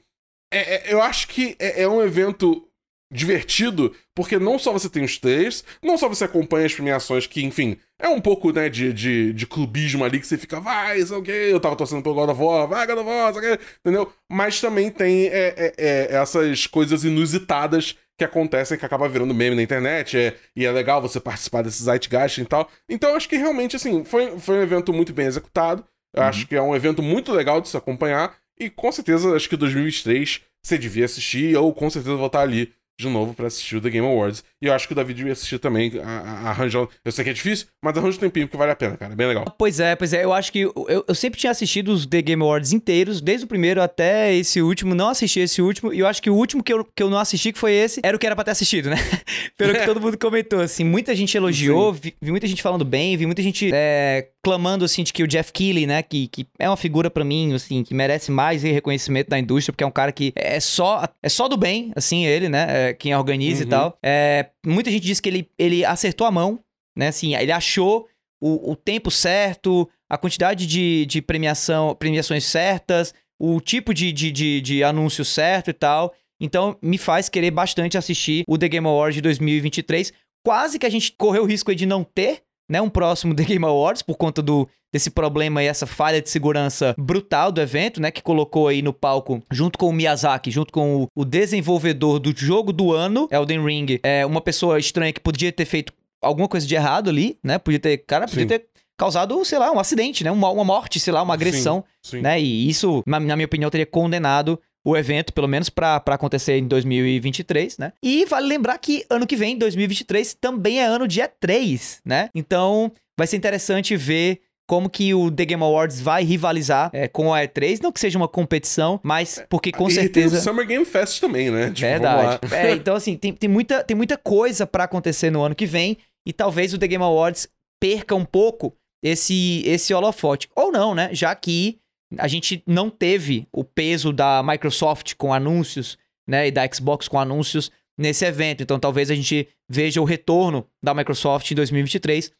é- 0.53 0.75
é- 0.89 0.93
eu 0.93 1.01
acho 1.01 1.27
que 1.27 1.55
é, 1.59 1.83
é 1.83 1.87
um 1.87 2.01
evento 2.01 2.65
divertido, 3.13 3.93
porque 4.15 4.39
não 4.39 4.57
só 4.57 4.71
você 4.71 4.89
tem 4.89 5.03
os 5.03 5.17
trailers, 5.17 5.63
não 5.83 5.97
só 5.97 6.07
você 6.07 6.23
acompanha 6.23 6.65
as 6.65 6.73
premiações, 6.73 7.27
que, 7.27 7.43
enfim, 7.43 7.77
é 8.01 8.09
um 8.09 8.19
pouco, 8.19 8.51
né, 8.51 8.67
de, 8.67 8.91
de, 8.91 9.31
de 9.31 9.45
clubismo 9.45 10.03
ali, 10.03 10.19
que 10.19 10.25
você 10.25 10.37
fica, 10.37 10.59
vai, 10.59 11.01
sei 11.05 11.15
o 11.15 11.21
quê, 11.21 11.49
eu 11.51 11.59
tava 11.59 11.75
torcendo 11.75 12.01
pelo 12.01 12.15
God 12.15 12.29
of 12.29 12.41
War, 12.41 12.67
vai, 12.67 12.87
God 12.87 12.97
of 12.97 13.07
War, 13.07 13.33
sei 13.33 13.41
o 13.41 13.57
quê, 13.57 13.63
entendeu? 13.79 14.11
Mas 14.29 14.59
também 14.59 14.89
tem 14.89 15.27
é, 15.27 15.53
é, 15.55 15.73
é, 15.77 16.15
essas 16.15 16.65
coisas 16.65 17.03
inusitadas 17.03 17.95
que 18.17 18.25
acontecem, 18.25 18.77
que 18.77 18.85
acaba 18.85 19.07
virando 19.07 19.33
meme 19.33 19.55
na 19.55 19.61
internet, 19.61 20.17
é, 20.17 20.35
e 20.55 20.65
é 20.65 20.71
legal 20.71 21.01
você 21.01 21.19
participar 21.19 21.61
desses 21.61 21.83
zeitgeist 21.83 22.39
e 22.39 22.45
tal. 22.45 22.69
Então, 22.89 23.11
eu 23.11 23.15
acho 23.15 23.29
que 23.29 23.37
realmente, 23.37 23.75
assim, 23.75 24.03
foi, 24.03 24.37
foi 24.39 24.57
um 24.57 24.61
evento 24.63 24.91
muito 24.91 25.13
bem 25.13 25.27
executado, 25.27 25.85
eu 26.13 26.23
acho 26.23 26.45
que 26.45 26.55
é 26.55 26.61
um 26.61 26.75
evento 26.75 27.01
muito 27.01 27.31
legal 27.31 27.61
de 27.61 27.69
se 27.69 27.77
acompanhar, 27.77 28.35
e 28.59 28.69
com 28.69 28.91
certeza, 28.91 29.35
acho 29.35 29.47
que 29.47 29.55
2023 29.55 30.41
você 30.61 30.77
devia 30.77 31.05
assistir, 31.05 31.55
ou 31.55 31.73
com 31.73 31.89
certeza 31.89 32.15
voltar 32.15 32.41
ali 32.41 32.73
de 32.99 33.09
novo 33.09 33.33
pra 33.33 33.47
assistir 33.47 33.77
o 33.77 33.81
The 33.81 33.89
Game 33.89 34.07
Awards. 34.07 34.43
E 34.61 34.67
eu 34.67 34.73
acho 34.73 34.87
que 34.87 34.93
o 34.93 34.95
David 34.95 35.17
devia 35.17 35.33
assistir 35.33 35.57
também, 35.57 35.91
a- 36.03 36.07
a- 36.07 36.49
arranjar. 36.51 36.87
Eu 37.03 37.11
sei 37.11 37.23
que 37.23 37.29
é 37.31 37.33
difícil, 37.33 37.65
mas 37.83 37.97
arranja 37.97 38.17
um 38.17 38.19
tempinho 38.19 38.47
que 38.47 38.55
vale 38.55 38.71
a 38.71 38.75
pena, 38.75 38.95
cara. 38.95 39.11
É 39.13 39.15
bem 39.15 39.27
legal. 39.27 39.45
Pois 39.57 39.79
é, 39.79 39.95
pois 39.95 40.13
é. 40.13 40.23
Eu 40.23 40.31
acho 40.31 40.51
que 40.51 40.59
eu, 40.59 41.03
eu 41.07 41.15
sempre 41.15 41.39
tinha 41.39 41.49
assistido 41.51 41.89
os 41.91 42.05
The 42.05 42.21
Game 42.21 42.41
Awards 42.43 42.71
inteiros, 42.71 43.21
desde 43.21 43.45
o 43.45 43.47
primeiro 43.47 43.81
até 43.81 44.33
esse 44.35 44.61
último. 44.61 44.93
Não 44.93 45.09
assisti 45.09 45.39
esse 45.39 45.61
último. 45.61 45.91
E 45.93 45.99
eu 45.99 46.07
acho 46.07 46.21
que 46.21 46.29
o 46.29 46.35
último 46.35 46.61
que 46.63 46.71
eu, 46.71 46.85
que 46.85 47.01
eu 47.01 47.09
não 47.09 47.17
assisti, 47.17 47.51
que 47.51 47.57
foi 47.57 47.71
esse, 47.73 48.01
era 48.03 48.15
o 48.15 48.19
que 48.19 48.25
era 48.25 48.35
pra 48.35 48.43
ter 48.45 48.51
assistido, 48.51 48.89
né? 48.91 48.97
Pelo 49.57 49.73
que 49.73 49.85
todo 49.85 49.99
mundo 49.99 50.17
comentou, 50.17 50.59
assim. 50.61 50.83
Muita 50.83 51.15
gente 51.15 51.35
elogiou, 51.35 51.91
vi, 51.93 52.13
vi 52.21 52.29
muita 52.31 52.45
gente 52.47 52.61
falando 52.61 52.85
bem, 52.85 53.17
vi 53.17 53.25
muita 53.25 53.41
gente 53.41 53.71
é, 53.73 54.27
clamando, 54.43 54.85
assim, 54.85 55.03
de 55.03 55.11
que 55.11 55.23
o 55.23 55.27
Jeff 55.27 55.51
Keighley, 55.51 55.87
né? 55.87 56.03
Que, 56.03 56.27
que 56.27 56.47
é 56.59 56.69
uma 56.69 56.77
figura 56.77 57.09
pra 57.09 57.23
mim, 57.23 57.53
assim, 57.53 57.83
que 57.83 57.93
merece 57.95 58.31
mais 58.31 58.61
reconhecimento 58.61 59.29
da 59.29 59.39
indústria, 59.39 59.73
porque 59.73 59.83
é 59.83 59.87
um 59.87 59.91
cara 59.91 60.11
que 60.11 60.31
é 60.35 60.59
só, 60.59 61.07
é 61.23 61.29
só 61.29 61.47
do 61.47 61.57
bem, 61.57 61.91
assim, 61.95 62.25
ele, 62.25 62.47
né? 62.47 62.89
É, 62.89 62.93
quem 62.93 63.15
organiza 63.15 63.61
e 63.61 63.63
Uhum. 63.63 63.69
tal. 63.69 63.97
É, 64.03 64.47
muita 64.65 64.91
gente 64.91 65.03
disse 65.03 65.21
que 65.21 65.29
ele, 65.29 65.49
ele 65.57 65.85
acertou 65.85 66.25
a 66.27 66.31
mão, 66.31 66.59
né? 66.95 67.07
Assim, 67.07 67.35
ele 67.35 67.51
achou 67.51 68.07
o, 68.41 68.71
o 68.71 68.75
tempo 68.75 69.11
certo, 69.11 69.89
a 70.09 70.17
quantidade 70.17 70.65
de, 70.65 71.05
de 71.05 71.21
premiação, 71.21 71.95
premiações 71.95 72.43
certas, 72.45 73.13
o 73.39 73.59
tipo 73.61 73.93
de, 73.93 74.11
de, 74.11 74.31
de, 74.31 74.61
de 74.61 74.83
anúncio 74.83 75.23
certo 75.23 75.69
e 75.69 75.73
tal. 75.73 76.13
Então, 76.39 76.77
me 76.81 76.97
faz 76.97 77.29
querer 77.29 77.51
bastante 77.51 77.97
assistir 77.97 78.43
o 78.47 78.57
The 78.57 78.67
Game 78.67 78.87
Awards 78.87 79.15
de 79.15 79.21
2023. 79.21 80.11
Quase 80.43 80.79
que 80.79 80.85
a 80.85 80.89
gente 80.89 81.11
correu 81.11 81.43
o 81.43 81.45
risco 81.45 81.73
de 81.73 81.85
não 81.85 82.03
ter, 82.03 82.41
né, 82.71 82.81
um 82.81 82.89
próximo 82.89 83.35
The 83.35 83.43
Game 83.43 83.65
Awards 83.65 84.01
por 84.01 84.15
conta 84.15 84.41
do 84.41 84.67
desse 84.93 85.09
problema 85.09 85.63
e 85.63 85.67
essa 85.67 85.87
falha 85.87 86.21
de 86.21 86.29
segurança 86.29 86.93
brutal 86.97 87.49
do 87.49 87.61
evento, 87.61 88.01
né, 88.01 88.11
que 88.11 88.21
colocou 88.21 88.67
aí 88.67 88.81
no 88.81 88.91
palco, 88.91 89.41
junto 89.49 89.79
com 89.79 89.87
o 89.87 89.93
Miyazaki, 89.93 90.51
junto 90.51 90.73
com 90.73 91.03
o, 91.03 91.07
o 91.15 91.23
desenvolvedor 91.23 92.19
do 92.19 92.33
jogo 92.35 92.73
do 92.73 92.91
ano, 92.91 93.25
Elden 93.31 93.63
Ring, 93.63 93.99
é 94.03 94.25
uma 94.25 94.41
pessoa 94.41 94.77
estranha 94.77 95.13
que 95.13 95.21
podia 95.21 95.49
ter 95.49 95.63
feito 95.63 95.93
alguma 96.21 96.47
coisa 96.47 96.67
de 96.67 96.75
errado 96.75 97.09
ali, 97.09 97.37
né, 97.41 97.57
podia 97.57 97.79
ter, 97.79 97.99
cara, 97.99 98.27
podia 98.27 98.41
Sim. 98.41 98.47
ter 98.47 98.65
causado, 98.97 99.43
sei 99.45 99.57
lá, 99.57 99.71
um 99.71 99.79
acidente, 99.79 100.25
né, 100.25 100.31
uma, 100.31 100.49
uma 100.49 100.65
morte, 100.65 100.99
sei 100.99 101.13
lá, 101.13 101.23
uma 101.23 101.35
agressão, 101.35 101.85
Sim. 102.03 102.19
né, 102.19 102.41
e 102.41 102.69
isso, 102.69 103.01
na, 103.07 103.17
na 103.17 103.37
minha 103.37 103.45
opinião, 103.45 103.71
teria 103.71 103.85
condenado 103.85 104.59
o 104.85 104.97
evento, 104.97 105.33
pelo 105.33 105.47
menos 105.47 105.69
pra 105.69 106.01
acontecer 106.07 106.57
em 106.57 106.67
2023, 106.67 107.77
né? 107.77 107.93
E 108.03 108.25
vale 108.25 108.47
lembrar 108.47 108.77
que 108.77 109.05
ano 109.09 109.27
que 109.27 109.35
vem, 109.35 109.57
2023, 109.57 110.35
também 110.39 110.79
é 110.79 110.85
ano 110.85 111.07
de 111.07 111.21
E3, 111.21 111.99
né? 112.05 112.29
Então, 112.33 112.91
vai 113.17 113.27
ser 113.27 113.37
interessante 113.37 113.95
ver 113.95 114.41
como 114.67 114.89
que 114.89 115.13
o 115.13 115.29
The 115.29 115.43
Game 115.43 115.61
Awards 115.61 115.99
vai 115.99 116.23
rivalizar 116.23 116.89
é, 116.93 117.05
com 117.05 117.33
a 117.33 117.41
E3. 117.41 117.81
Não 117.81 117.91
que 117.91 117.99
seja 117.99 118.17
uma 118.17 118.27
competição, 118.27 118.99
mas 119.03 119.43
porque 119.49 119.69
com 119.69 119.89
e 119.89 119.91
certeza... 119.91 120.29
tem 120.29 120.39
o 120.39 120.41
Summer 120.41 120.65
Game 120.65 120.85
Fest 120.85 121.19
também, 121.19 121.51
né? 121.51 121.67
Tipo, 121.67 121.81
Verdade. 121.81 122.39
É, 122.53 122.71
então, 122.71 122.95
assim, 122.95 123.17
tem, 123.17 123.33
tem, 123.33 123.49
muita, 123.49 123.83
tem 123.83 123.97
muita 123.97 124.17
coisa 124.17 124.65
pra 124.65 124.85
acontecer 124.85 125.29
no 125.29 125.43
ano 125.43 125.53
que 125.53 125.65
vem 125.65 125.97
e 126.25 126.31
talvez 126.31 126.73
o 126.73 126.77
The 126.77 126.87
Game 126.87 127.03
Awards 127.03 127.49
perca 127.81 128.15
um 128.15 128.23
pouco 128.23 128.73
esse, 129.03 129.61
esse 129.65 129.93
holofote. 129.93 130.47
Ou 130.55 130.71
não, 130.71 130.95
né? 130.95 131.09
Já 131.11 131.35
que 131.35 131.80
a 132.17 132.27
gente 132.27 132.63
não 132.65 132.89
teve 132.89 133.47
o 133.51 133.63
peso 133.63 134.11
da 134.11 134.43
Microsoft 134.43 135.15
com 135.15 135.33
anúncios, 135.33 135.97
né? 136.27 136.47
E 136.47 136.51
da 136.51 136.67
Xbox 136.71 137.07
com 137.07 137.19
anúncios 137.19 137.71
nesse 137.97 138.25
evento. 138.25 138.63
Então, 138.63 138.79
talvez 138.79 139.11
a 139.11 139.15
gente 139.15 139.47
veja 139.69 140.01
o 140.01 140.05
retorno 140.05 140.67
da 140.83 140.93
Microsoft 140.93 141.49
em 141.51 141.55
2023 141.55 142.31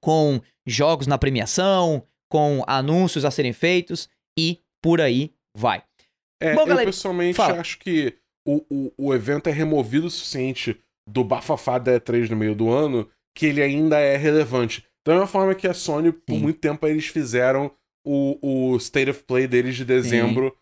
com 0.00 0.40
jogos 0.66 1.06
na 1.06 1.18
premiação, 1.18 2.06
com 2.30 2.62
anúncios 2.66 3.24
a 3.24 3.30
serem 3.30 3.52
feitos 3.52 4.08
e 4.38 4.60
por 4.82 5.00
aí 5.00 5.32
vai. 5.56 5.82
É, 6.40 6.54
Bom, 6.54 6.62
eu 6.62 6.66
galera, 6.66 6.86
pessoalmente 6.86 7.36
fala. 7.36 7.60
acho 7.60 7.78
que 7.78 8.16
o, 8.46 8.64
o, 8.70 8.92
o 8.96 9.14
evento 9.14 9.48
é 9.48 9.52
removido 9.52 10.06
o 10.06 10.10
suficiente 10.10 10.80
do 11.06 11.22
bafafá 11.22 11.78
da 11.78 12.00
E3 12.00 12.30
no 12.30 12.36
meio 12.36 12.54
do 12.54 12.70
ano 12.70 13.10
que 13.36 13.46
ele 13.46 13.62
ainda 13.62 13.98
é 13.98 14.16
relevante. 14.16 14.84
Da 15.04 15.12
mesma 15.12 15.26
forma 15.26 15.54
que 15.54 15.66
a 15.66 15.74
Sony, 15.74 16.12
por 16.12 16.34
Sim. 16.34 16.40
muito 16.40 16.60
tempo, 16.60 16.86
eles 16.86 17.06
fizeram 17.06 17.70
o, 18.04 18.72
o 18.72 18.76
State 18.76 19.10
of 19.10 19.22
Play 19.24 19.46
deles 19.46 19.76
de 19.76 19.84
dezembro 19.84 20.54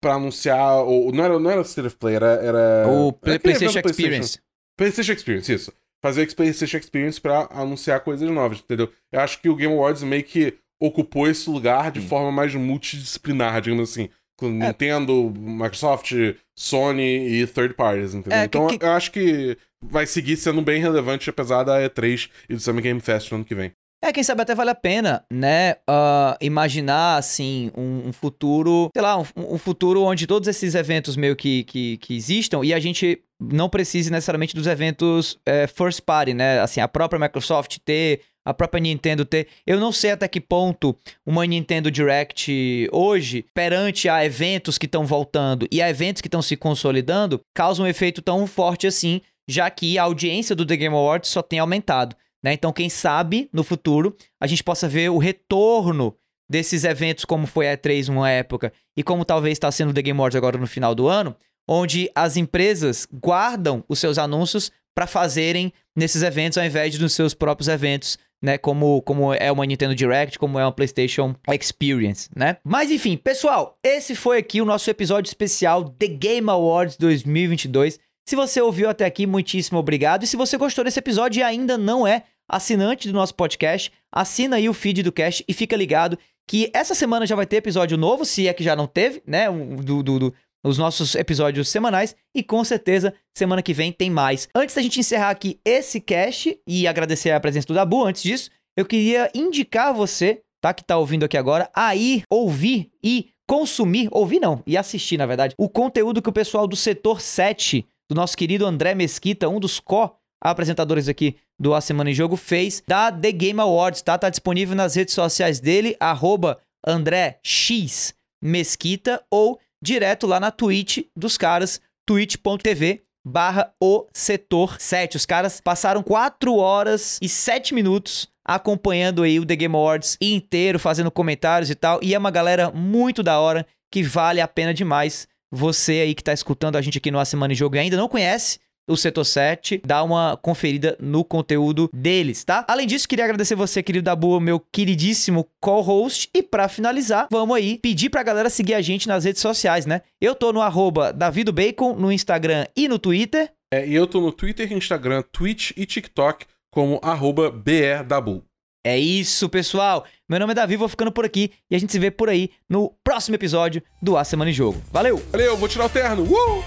pra 0.00 0.14
anunciar. 0.14 0.84
O, 0.84 1.10
não, 1.12 1.24
era, 1.24 1.38
não 1.38 1.50
era 1.50 1.60
State 1.62 1.86
of 1.88 1.96
Play, 1.96 2.14
era. 2.16 2.26
era 2.42 2.88
o 2.88 3.12
Play- 3.12 3.38
PlayStation 3.38 3.78
Experience. 3.80 4.38
PlayStation 4.78 5.12
Experience, 5.12 5.52
isso. 5.52 5.72
Fazer 6.02 6.28
o 6.28 6.36
PlayStation 6.36 6.76
Experience 6.76 7.20
pra 7.20 7.48
anunciar 7.50 8.00
coisas 8.00 8.30
novas, 8.30 8.58
entendeu? 8.60 8.90
Eu 9.10 9.20
acho 9.20 9.40
que 9.40 9.48
o 9.48 9.56
Game 9.56 9.72
Awards 9.74 10.02
meio 10.02 10.22
que 10.22 10.54
ocupou 10.80 11.26
esse 11.26 11.48
lugar 11.48 11.90
de 11.90 12.00
Sim. 12.02 12.06
forma 12.08 12.30
mais 12.30 12.54
multidisciplinar, 12.54 13.60
digamos 13.60 13.90
assim. 13.90 14.08
Com 14.38 14.46
É. 14.62 14.66
Nintendo, 14.68 15.32
Microsoft, 15.34 16.12
Sony 16.54 17.40
e 17.40 17.46
third 17.46 17.74
parties, 17.74 18.14
entendeu? 18.14 18.38
É, 18.38 18.42
que- 18.42 18.58
então 18.58 18.66
que- 18.78 18.84
eu 18.84 18.90
acho 18.90 19.10
que 19.10 19.56
vai 19.82 20.06
seguir 20.06 20.36
sendo 20.36 20.60
bem 20.60 20.80
relevante, 20.80 21.30
apesar 21.30 21.64
da 21.64 21.80
E3 21.80 22.28
e 22.48 22.54
do 22.54 22.60
Summer 22.60 22.82
Game 22.82 23.00
Fest 23.00 23.30
no 23.30 23.36
ano 23.38 23.44
que 23.44 23.54
vem. 23.54 23.72
É, 24.02 24.12
quem 24.12 24.22
sabe 24.22 24.42
até 24.42 24.54
vale 24.54 24.70
a 24.70 24.74
pena, 24.74 25.24
né? 25.32 25.76
ah, 25.88 26.36
imaginar, 26.40 27.16
assim, 27.16 27.70
um, 27.76 28.08
um 28.08 28.12
futuro, 28.12 28.90
sei 28.94 29.02
lá, 29.02 29.18
um, 29.18 29.24
um 29.36 29.58
futuro 29.58 30.02
onde 30.02 30.26
todos 30.26 30.48
esses 30.48 30.74
eventos 30.74 31.16
meio 31.16 31.34
que, 31.34 31.64
que, 31.64 31.96
que 31.96 32.14
existam 32.14 32.62
e 32.62 32.74
a 32.74 32.78
gente 32.78 33.22
não 33.40 33.68
precise 33.68 34.10
necessariamente 34.10 34.54
dos 34.54 34.66
eventos 34.66 35.38
é, 35.44 35.66
first 35.66 36.02
party, 36.02 36.34
né? 36.34 36.60
Assim, 36.60 36.80
a 36.80 36.88
própria 36.88 37.18
Microsoft 37.18 37.78
ter, 37.84 38.20
a 38.44 38.54
própria 38.54 38.80
Nintendo 38.80 39.24
ter. 39.24 39.48
Eu 39.66 39.80
não 39.80 39.90
sei 39.90 40.12
até 40.12 40.28
que 40.28 40.40
ponto 40.40 40.96
uma 41.24 41.44
Nintendo 41.44 41.90
Direct 41.90 42.88
hoje, 42.92 43.44
perante 43.52 44.08
a 44.08 44.24
eventos 44.24 44.78
que 44.78 44.86
estão 44.86 45.04
voltando 45.04 45.66
e 45.70 45.82
a 45.82 45.90
eventos 45.90 46.22
que 46.22 46.28
estão 46.28 46.40
se 46.40 46.56
consolidando, 46.56 47.40
causa 47.54 47.82
um 47.82 47.86
efeito 47.86 48.22
tão 48.22 48.46
forte 48.46 48.86
assim, 48.86 49.20
já 49.48 49.68
que 49.68 49.98
a 49.98 50.04
audiência 50.04 50.54
do 50.54 50.64
The 50.64 50.76
Game 50.76 50.94
Awards 50.94 51.30
só 51.30 51.42
tem 51.42 51.58
aumentado. 51.58 52.16
Né? 52.42 52.52
Então, 52.52 52.72
quem 52.72 52.88
sabe 52.88 53.48
no 53.52 53.64
futuro 53.64 54.16
a 54.40 54.46
gente 54.46 54.62
possa 54.62 54.88
ver 54.88 55.10
o 55.10 55.18
retorno 55.18 56.16
desses 56.48 56.84
eventos, 56.84 57.24
como 57.24 57.46
foi 57.46 57.68
a 57.68 57.76
E3 57.76 58.08
uma 58.08 58.30
época, 58.30 58.72
e 58.96 59.02
como 59.02 59.24
talvez 59.24 59.52
está 59.52 59.70
sendo 59.72 59.90
o 59.90 59.94
The 59.94 60.02
Game 60.02 60.18
Awards 60.18 60.36
agora 60.36 60.58
no 60.58 60.66
final 60.66 60.94
do 60.94 61.08
ano, 61.08 61.34
onde 61.68 62.08
as 62.14 62.36
empresas 62.36 63.06
guardam 63.12 63.82
os 63.88 63.98
seus 63.98 64.16
anúncios 64.16 64.70
para 64.94 65.06
fazerem 65.06 65.72
nesses 65.94 66.22
eventos 66.22 66.56
ao 66.56 66.64
invés 66.64 66.92
de 66.92 67.00
nos 67.00 67.12
seus 67.12 67.34
próprios 67.34 67.68
eventos 67.68 68.16
né? 68.42 68.58
Como, 68.58 69.02
como 69.02 69.32
é 69.34 69.50
uma 69.50 69.64
Nintendo 69.64 69.94
Direct, 69.94 70.38
como 70.38 70.58
é 70.58 70.64
uma 70.64 70.72
PlayStation 70.72 71.34
Experience, 71.48 72.28
né? 72.34 72.58
Mas 72.64 72.90
enfim, 72.90 73.16
pessoal, 73.16 73.78
esse 73.82 74.14
foi 74.14 74.38
aqui 74.38 74.60
o 74.60 74.64
nosso 74.64 74.90
episódio 74.90 75.28
especial 75.28 75.84
The 75.84 76.08
Game 76.08 76.48
Awards 76.48 76.96
2022. 76.96 77.98
Se 78.28 78.34
você 78.34 78.60
ouviu 78.60 78.90
até 78.90 79.04
aqui, 79.04 79.24
muitíssimo 79.24 79.78
obrigado. 79.78 80.24
E 80.24 80.26
se 80.26 80.36
você 80.36 80.56
gostou 80.56 80.82
desse 80.82 80.98
episódio 80.98 81.38
e 81.38 81.42
ainda 81.44 81.78
não 81.78 82.04
é 82.04 82.24
assinante 82.48 83.06
do 83.06 83.14
nosso 83.14 83.32
podcast, 83.36 83.92
assina 84.12 84.56
aí 84.56 84.68
o 84.68 84.74
feed 84.74 85.04
do 85.04 85.12
cast 85.12 85.44
e 85.46 85.54
fica 85.54 85.76
ligado 85.76 86.18
que 86.48 86.68
essa 86.74 86.92
semana 86.92 87.24
já 87.24 87.36
vai 87.36 87.46
ter 87.46 87.56
episódio 87.56 87.96
novo, 87.96 88.24
se 88.24 88.48
é 88.48 88.52
que 88.52 88.64
já 88.64 88.74
não 88.74 88.88
teve, 88.88 89.22
né? 89.24 89.48
Do, 89.48 90.02
do, 90.02 90.18
do, 90.18 90.34
os 90.64 90.76
nossos 90.76 91.14
episódios 91.14 91.68
semanais 91.68 92.16
e 92.34 92.42
com 92.42 92.64
certeza 92.64 93.14
semana 93.32 93.62
que 93.62 93.72
vem 93.72 93.92
tem 93.92 94.10
mais. 94.10 94.48
Antes 94.52 94.74
da 94.74 94.82
gente 94.82 94.98
encerrar 94.98 95.30
aqui 95.30 95.60
esse 95.64 96.00
cast 96.00 96.58
e 96.66 96.88
agradecer 96.88 97.30
a 97.30 97.38
presença 97.38 97.68
do 97.68 97.74
Dabu, 97.74 98.04
antes 98.04 98.24
disso, 98.24 98.50
eu 98.76 98.84
queria 98.84 99.30
indicar 99.36 99.94
você, 99.94 100.42
tá, 100.60 100.74
que 100.74 100.82
tá 100.82 100.98
ouvindo 100.98 101.24
aqui 101.24 101.36
agora, 101.36 101.70
a 101.72 101.94
ir 101.94 102.22
ouvir 102.28 102.90
e 103.04 103.28
consumir, 103.48 104.08
ouvir 104.10 104.40
não, 104.40 104.64
e 104.66 104.76
assistir, 104.76 105.16
na 105.16 105.26
verdade, 105.26 105.54
o 105.56 105.68
conteúdo 105.68 106.20
que 106.20 106.28
o 106.28 106.32
pessoal 106.32 106.66
do 106.66 106.74
setor 106.74 107.20
7, 107.20 107.86
do 108.08 108.14
nosso 108.14 108.36
querido 108.36 108.66
André 108.66 108.94
Mesquita, 108.94 109.48
um 109.48 109.60
dos 109.60 109.80
co-apresentadores 109.80 111.08
aqui 111.08 111.36
do 111.58 111.74
A 111.74 111.80
Semana 111.80 112.10
em 112.10 112.14
Jogo, 112.14 112.36
fez 112.36 112.82
da 112.86 113.10
The 113.10 113.32
Game 113.32 113.60
Awards, 113.60 114.02
tá? 114.02 114.18
Tá 114.18 114.30
disponível 114.30 114.74
nas 114.76 114.94
redes 114.94 115.14
sociais 115.14 115.60
dele, 115.60 115.96
arroba 115.98 116.58
André 116.86 117.38
X 117.42 118.14
Mesquita 118.42 119.22
ou 119.30 119.58
direto 119.82 120.26
lá 120.26 120.38
na 120.38 120.50
Twitch 120.50 121.04
dos 121.16 121.36
caras, 121.36 121.80
twitch.tv 122.06 123.02
barra 123.26 123.72
o 123.82 124.06
setor 124.12 124.80
7. 124.80 125.16
Os 125.16 125.26
caras 125.26 125.60
passaram 125.60 126.02
4 126.02 126.54
horas 126.54 127.18
e 127.20 127.28
7 127.28 127.74
minutos 127.74 128.28
acompanhando 128.46 129.24
aí 129.24 129.40
o 129.40 129.44
The 129.44 129.56
Game 129.56 129.74
Awards 129.74 130.16
inteiro, 130.20 130.78
fazendo 130.78 131.10
comentários 131.10 131.68
e 131.68 131.74
tal, 131.74 131.98
e 132.00 132.14
é 132.14 132.18
uma 132.18 132.30
galera 132.30 132.70
muito 132.70 133.20
da 133.20 133.40
hora 133.40 133.66
que 133.90 134.04
vale 134.04 134.40
a 134.40 134.46
pena 134.46 134.72
demais. 134.72 135.26
Você 135.56 135.92
aí 135.92 136.14
que 136.14 136.22
tá 136.22 136.34
escutando 136.34 136.76
a 136.76 136.82
gente 136.82 136.98
aqui 136.98 137.10
no 137.10 137.18
A 137.18 137.24
Semana 137.24 137.54
em 137.54 137.56
Jogo 137.56 137.76
e 137.76 137.78
ainda 137.78 137.96
não 137.96 138.08
conhece, 138.08 138.58
o 138.86 138.94
Setor 138.94 139.24
7, 139.24 139.80
dá 139.84 140.02
uma 140.02 140.36
conferida 140.36 140.96
no 141.00 141.24
conteúdo 141.24 141.88
deles, 141.92 142.44
tá? 142.44 142.62
Além 142.68 142.86
disso, 142.86 143.08
queria 143.08 143.24
agradecer 143.24 143.54
você, 143.54 143.82
querido 143.82 144.04
Dabu, 144.04 144.38
meu 144.38 144.60
queridíssimo 144.60 145.48
co-host. 145.58 146.28
E 146.34 146.42
para 146.42 146.68
finalizar, 146.68 147.26
vamos 147.32 147.56
aí 147.56 147.78
pedir 147.78 148.10
pra 148.10 148.22
galera 148.22 148.50
seguir 148.50 148.74
a 148.74 148.82
gente 148.82 149.08
nas 149.08 149.24
redes 149.24 149.40
sociais, 149.40 149.86
né? 149.86 150.02
Eu 150.20 150.34
tô 150.34 150.52
no 150.52 150.60
arroba 150.60 151.10
Davidobacon 151.10 151.94
no 151.94 152.12
Instagram 152.12 152.66
e 152.76 152.86
no 152.86 152.98
Twitter. 152.98 153.50
É, 153.72 153.88
e 153.88 153.94
eu 153.94 154.06
tô 154.06 154.20
no 154.20 154.30
Twitter, 154.30 154.70
Instagram, 154.70 155.22
Twitch 155.32 155.72
e 155.74 155.86
TikTok 155.86 156.44
como 156.70 157.00
arroba 157.02 157.50
BRDabu. 157.50 158.44
É 158.86 158.96
isso, 158.96 159.48
pessoal. 159.48 160.04
Meu 160.28 160.38
nome 160.38 160.52
é 160.52 160.54
Davi, 160.54 160.76
vou 160.76 160.88
ficando 160.88 161.10
por 161.10 161.24
aqui 161.24 161.50
e 161.68 161.74
a 161.74 161.78
gente 161.78 161.90
se 161.90 161.98
vê 161.98 162.08
por 162.08 162.28
aí 162.28 162.50
no 162.68 162.94
próximo 163.02 163.34
episódio 163.34 163.82
do 164.00 164.16
A 164.16 164.22
Semana 164.22 164.48
em 164.52 164.54
Jogo. 164.54 164.80
Valeu! 164.92 165.20
Valeu, 165.32 165.56
vou 165.56 165.68
tirar 165.68 165.86
o 165.86 165.88
terno. 165.88 166.22
Uh! 166.22 166.64